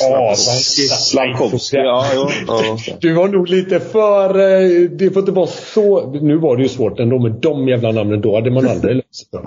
Ja, 0.00 0.34
Slavkovski. 0.36 1.76
Ja, 1.76 2.06
jo. 2.14 2.28
Ja. 2.46 2.76
Du 3.00 3.12
var 3.14 3.28
nog 3.28 3.48
lite 3.48 3.80
för... 3.80 4.30
eh, 4.38 4.90
Det 4.90 5.10
får 5.10 5.20
inte 5.20 5.32
vara 5.32 5.46
så... 5.46 6.10
Nu 6.10 6.36
var 6.36 6.56
det 6.56 6.62
ju 6.62 6.68
svårt 6.68 7.00
ändå 7.00 7.18
med 7.18 7.32
de 7.32 7.68
jävla 7.68 7.92
namnen. 7.92 8.20
Då 8.20 8.34
hade 8.34 8.50
man 8.50 8.68
aldrig 8.70 8.96
löst 8.96 9.32
det. 9.32 9.38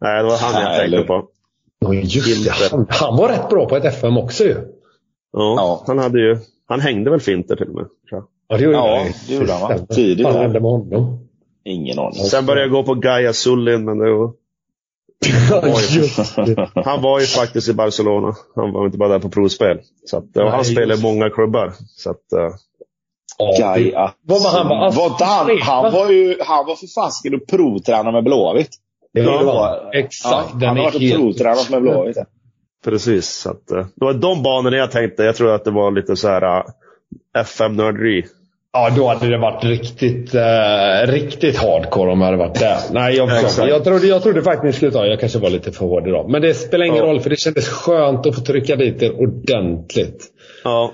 Nej, 0.00 0.22
det 0.22 0.28
var 0.28 0.36
han 0.38 0.62
jag 0.62 0.80
tänkte 0.80 1.02
på. 1.02 1.24
Ja, 1.80 1.94
just 1.94 2.44
det. 2.44 2.68
Han, 2.70 2.86
han 2.88 3.16
var 3.16 3.28
rätt 3.28 3.48
bra 3.48 3.66
på 3.68 3.76
ett 3.76 3.84
FM 3.84 4.16
också 4.16 4.44
ju. 4.44 4.54
Ja, 5.32 5.54
Ja. 5.56 5.84
Han, 5.86 5.98
hade 5.98 6.20
ju, 6.20 6.36
han 6.68 6.80
hängde 6.80 7.10
väl 7.10 7.20
Finter 7.20 7.56
till 7.56 7.68
och 7.68 7.74
med. 7.74 7.86
Ja, 8.48 8.56
det 8.56 8.64
gjorde 8.64 8.76
Ja, 8.76 8.98
han 8.98 9.12
det 9.28 9.34
gjorde 9.34 9.52
han, 9.52 9.60
va? 9.78 9.78
Tidigt. 9.94 10.24
Vad 10.26 10.34
hände 10.34 10.60
med 10.60 10.70
honom? 10.70 11.18
Ingen 11.64 11.98
aning. 11.98 12.12
Sen 12.14 12.46
började 12.46 12.62
jag 12.62 12.70
gå 12.70 12.82
på 12.82 12.94
Gaia 12.94 13.32
Sullin, 13.32 13.84
men 13.84 13.98
det 13.98 14.12
var. 14.12 14.32
han 16.84 17.02
var 17.02 17.20
ju 17.20 17.26
faktiskt 17.26 17.68
i 17.68 17.72
Barcelona. 17.72 18.34
Han 18.56 18.72
var 18.72 18.86
inte 18.86 18.98
bara 18.98 19.08
där 19.08 19.18
på 19.18 19.28
provspel. 19.28 19.78
Så 20.04 20.16
att, 20.16 20.24
och 20.24 20.30
Nej, 20.34 20.50
han 20.50 20.64
spelar 20.64 20.86
i 20.86 20.90
just- 20.90 21.02
många 21.02 21.30
klubbar. 21.30 21.72
Så 21.96 22.10
att, 22.10 22.32
eh, 22.32 22.54
Gaia. 23.58 24.12
Vad 24.22 24.42
var 24.42 24.50
han? 24.50 24.68
Var 24.68 24.90
Var 25.10 25.24
han, 25.26 25.58
han 25.62 25.92
var 25.92 26.10
ju 26.10 26.36
han 26.40 26.66
var 26.66 26.76
för 26.76 26.86
fasken 26.86 27.34
och 27.34 27.46
provtränare 27.48 28.12
med 28.12 28.24
Blåvitt. 28.24 28.70
Det 29.14 29.22
var, 29.22 29.90
Exakt. 29.94 30.48
Ja, 30.60 30.66
han 30.66 30.76
har 30.76 30.84
varit 30.84 31.00
helt- 31.00 31.14
provtränat 31.14 31.70
med 31.70 31.82
Blåvitt. 31.82 32.16
precis. 32.84 33.28
Så 33.28 33.50
att, 33.50 33.70
eh, 33.70 33.76
det 33.96 34.04
var 34.04 34.12
de 34.14 34.42
banorna 34.42 34.76
jag 34.76 34.90
tänkte. 34.90 35.22
Jag 35.22 35.36
tror 35.36 35.54
att 35.54 35.64
det 35.64 35.70
var 35.70 35.90
lite 35.90 36.16
så 36.16 36.28
här 36.28 36.58
uh, 36.58 36.64
FM-nörderi. 37.38 38.26
Ja, 38.72 38.90
då 38.96 39.08
hade 39.08 39.30
det 39.30 39.38
varit 39.38 39.64
riktigt, 39.64 40.34
eh, 40.34 41.06
riktigt 41.12 41.56
hardcore 41.56 42.12
om 42.12 42.20
jag 42.20 42.26
hade 42.26 42.38
varit 42.38 42.58
där. 42.60 42.78
Nej, 42.90 43.16
jag, 43.16 43.28
jag, 43.68 43.84
trodde, 43.84 44.06
jag 44.06 44.22
trodde 44.22 44.42
faktiskt 44.42 44.76
skulle 44.76 44.92
ta 44.92 45.06
Jag 45.06 45.20
kanske 45.20 45.38
var 45.38 45.50
lite 45.50 45.72
för 45.72 45.86
hård 45.86 46.08
idag. 46.08 46.30
Men 46.30 46.42
det 46.42 46.54
spelar 46.54 46.84
ingen 46.84 46.96
Ja. 46.98 47.04
roll, 47.04 47.20
för 47.20 47.30
det 47.30 47.36
kändes 47.36 47.68
skönt 47.68 48.26
att 48.26 48.34
få 48.34 48.40
trycka 48.40 48.76
dit 48.76 49.02
er 49.02 49.20
ordentligt. 49.20 50.26
Ja. 50.64 50.92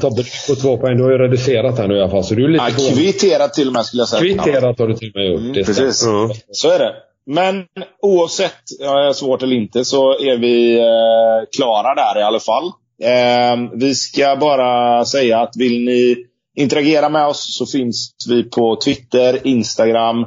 Tobbe, 0.00 0.16
du 0.16 0.24
får 0.24 0.54
två 0.62 0.76
poäng. 0.76 0.96
Du 0.96 1.02
har 1.02 1.10
ju 1.10 1.18
reducerat 1.18 1.78
här 1.78 1.88
nu 1.88 1.96
i 1.96 2.00
alla 2.00 2.10
fall. 2.10 2.24
Så 2.24 2.34
du 2.34 2.44
är 2.44 2.48
lite 2.48 2.64
Ja, 2.78 2.94
kvitterat 2.94 3.54
till 3.54 3.66
och 3.66 3.72
med 3.72 3.84
skulle 3.84 4.00
jag 4.00 4.08
säga. 4.08 4.20
Kvitterat 4.22 4.78
har 4.78 4.88
du 4.88 4.94
till 4.94 5.08
och 5.08 5.20
med 5.20 5.30
gjort. 5.30 5.40
Mm, 5.40 5.54
precis. 5.54 6.02
Ja. 6.06 6.30
Så 6.52 6.70
är 6.70 6.78
det. 6.78 6.92
Men 7.26 7.64
oavsett 8.02 8.52
ja, 8.80 9.12
svårt 9.14 9.42
eller 9.42 9.56
inte 9.56 9.84
så 9.84 10.10
är 10.12 10.38
vi 10.38 10.78
eh, 10.78 11.48
klara 11.56 11.94
där 11.94 12.20
i 12.20 12.22
alla 12.22 12.40
fall. 12.40 12.64
Eh, 13.02 13.70
vi 13.80 13.94
ska 13.94 14.36
bara 14.36 15.04
säga 15.04 15.40
att 15.40 15.56
vill 15.58 15.84
ni 15.84 16.16
interagera 16.54 17.08
med 17.08 17.26
oss 17.26 17.56
så 17.58 17.66
finns 17.66 18.14
vi 18.28 18.42
på 18.42 18.76
Twitter, 18.76 19.46
Instagram, 19.46 20.20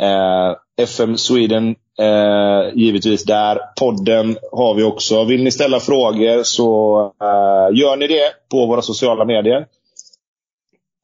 eh, 0.00 0.56
FM 0.82 1.16
Sweden 1.16 1.74
eh, 1.98 2.74
givetvis 2.74 3.24
där. 3.24 3.58
Podden 3.80 4.36
har 4.52 4.74
vi 4.74 4.82
också. 4.82 5.24
Vill 5.24 5.44
ni 5.44 5.50
ställa 5.50 5.80
frågor 5.80 6.42
så 6.42 7.00
eh, 7.22 7.78
gör 7.78 7.96
ni 7.96 8.06
det 8.06 8.32
på 8.50 8.66
våra 8.66 8.82
sociala 8.82 9.24
medier. 9.24 9.66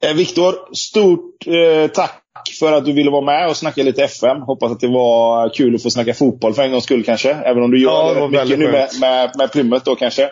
Eh, 0.03 0.13
Viktor, 0.13 0.75
stort 0.75 1.47
eh, 1.47 1.91
tack 1.91 2.21
för 2.59 2.71
att 2.71 2.85
du 2.85 2.93
ville 2.93 3.11
vara 3.11 3.25
med 3.25 3.49
och 3.49 3.57
snacka 3.57 3.83
lite 3.83 4.03
FM. 4.03 4.41
Hoppas 4.41 4.71
att 4.71 4.79
det 4.79 4.87
var 4.87 5.49
kul 5.49 5.75
att 5.75 5.83
få 5.83 5.89
snacka 5.89 6.13
fotboll 6.13 6.53
för 6.53 6.63
en 6.63 6.71
gångs 6.71 6.83
skull 6.83 7.03
kanske. 7.03 7.33
Även 7.33 7.63
om 7.63 7.71
du 7.71 7.81
gör 7.81 8.15
Ja, 8.15 8.27
det 8.27 8.29
mycket 8.29 8.59
nu 8.59 8.71
med, 8.71 8.89
med, 9.01 9.31
med 9.37 9.51
Plymouth 9.51 9.85
då 9.85 9.95
kanske. 9.95 10.29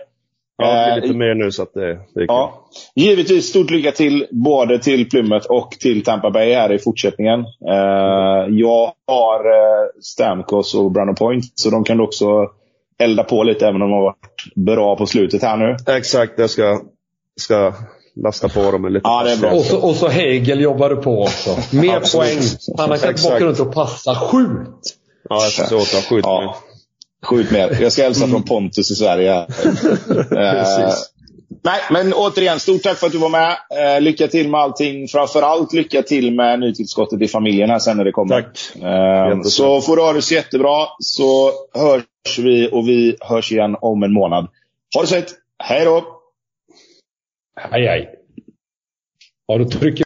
Ja, 0.57 0.65
det 0.73 0.87
Eh, 0.89 0.93
blir 0.93 1.01
lite 1.01 1.17
mer 1.17 1.33
nu 1.35 1.51
så 1.51 1.63
att 1.63 1.73
det, 1.73 1.87
det 1.87 1.93
är 1.93 1.99
kul. 2.15 2.25
Ja. 2.27 2.67
Givetvis 2.95 3.49
stort 3.49 3.69
lycka 3.69 3.91
till 3.91 4.27
både 4.31 4.79
till 4.79 5.09
Plymouth 5.09 5.47
och 5.47 5.71
till 5.71 6.03
Tampa 6.03 6.31
Bay 6.31 6.53
här 6.53 6.73
i 6.73 6.79
fortsättningen. 6.79 7.39
Eh, 7.69 8.45
jag 8.49 8.91
har 9.07 9.45
eh, 9.45 9.87
Stamkos 10.01 10.75
och 10.75 10.91
Brandon 10.91 11.15
Point, 11.15 11.43
så 11.55 11.69
de 11.69 11.83
kan 11.83 11.99
också 12.01 12.25
elda 12.99 13.23
på 13.23 13.43
lite 13.43 13.67
även 13.67 13.81
om 13.81 13.89
de 13.89 13.95
har 13.95 14.01
varit 14.03 14.55
bra 14.55 14.95
på 14.95 15.05
slutet 15.05 15.41
här 15.43 15.57
nu. 15.57 15.95
Exakt, 15.97 16.33
jag 16.37 16.49
ska, 16.49 16.79
ska 17.39 17.73
lasta 18.23 18.49
på 18.49 18.71
dem 18.71 18.81
med 18.81 18.91
lite 18.91 19.09
Ja, 19.09 19.23
det 19.23 19.31
är 19.31 19.37
bra. 19.37 19.51
Och 19.51 19.63
så, 19.63 19.77
och 19.81 19.95
så 19.95 20.07
Hegel 20.07 20.61
jobbar 20.61 20.89
du 20.89 20.95
på 20.95 21.21
också. 21.21 21.49
Mer 21.75 22.17
poäng. 22.17 22.39
Han 22.77 22.89
har 22.89 22.97
kan 22.97 23.09
Exakt. 23.09 23.35
åka 23.35 23.45
runt 23.45 23.59
och 23.59 23.73
passa. 23.73 24.15
Skjut! 24.15 24.97
Ja, 25.29 25.43
jag 25.43 25.51
ska 25.51 25.75
åt. 25.75 26.05
Skjut 26.09 26.25
Ja. 26.25 26.41
mig. 26.41 26.49
Skjut 27.25 27.51
mer. 27.51 27.77
Jag 27.81 27.91
ska 27.91 28.03
hälsa 28.03 28.27
från 28.27 28.43
Pontus 28.43 28.91
i 28.91 28.95
Sverige. 28.95 29.33
eh, 30.19 30.51
Precis. 30.53 31.11
nej, 31.63 31.79
men 31.91 32.13
återigen, 32.13 32.59
stort 32.59 32.83
tack 32.83 32.97
för 32.97 33.07
att 33.07 33.13
du 33.13 33.19
var 33.19 33.29
med. 33.29 33.51
Eh, 33.51 34.01
lycka 34.01 34.27
till 34.27 34.49
med 34.49 34.59
allting. 34.59 35.07
Framförallt 35.07 35.73
lycka 35.73 36.01
till 36.01 36.35
med 36.35 36.59
nytillskottet 36.59 37.21
i 37.21 37.27
familjen 37.27 37.69
här 37.69 37.79
sen 37.79 37.97
när 37.97 38.03
det 38.05 38.11
kommer. 38.11 38.41
Tack. 38.41 38.75
Eh, 38.83 39.41
så 39.41 39.81
får 39.81 39.95
du 39.95 40.01
ha 40.01 40.13
det 40.13 40.21
så 40.21 40.33
jättebra, 40.33 40.87
så 40.99 41.51
hörs 41.73 42.39
vi 42.39 42.69
och 42.71 42.87
vi 42.87 43.17
hörs 43.19 43.51
igen 43.51 43.75
om 43.81 44.03
en 44.03 44.13
månad. 44.13 44.47
Ha 44.95 45.01
det 45.01 45.07
så. 45.07 45.21
Hej 45.63 45.85
då! 45.85 46.03
Hej, 47.71 47.87
hej. 47.87 48.09
Ja, 49.47 49.57
då 49.57 49.65
trycker 49.65 50.05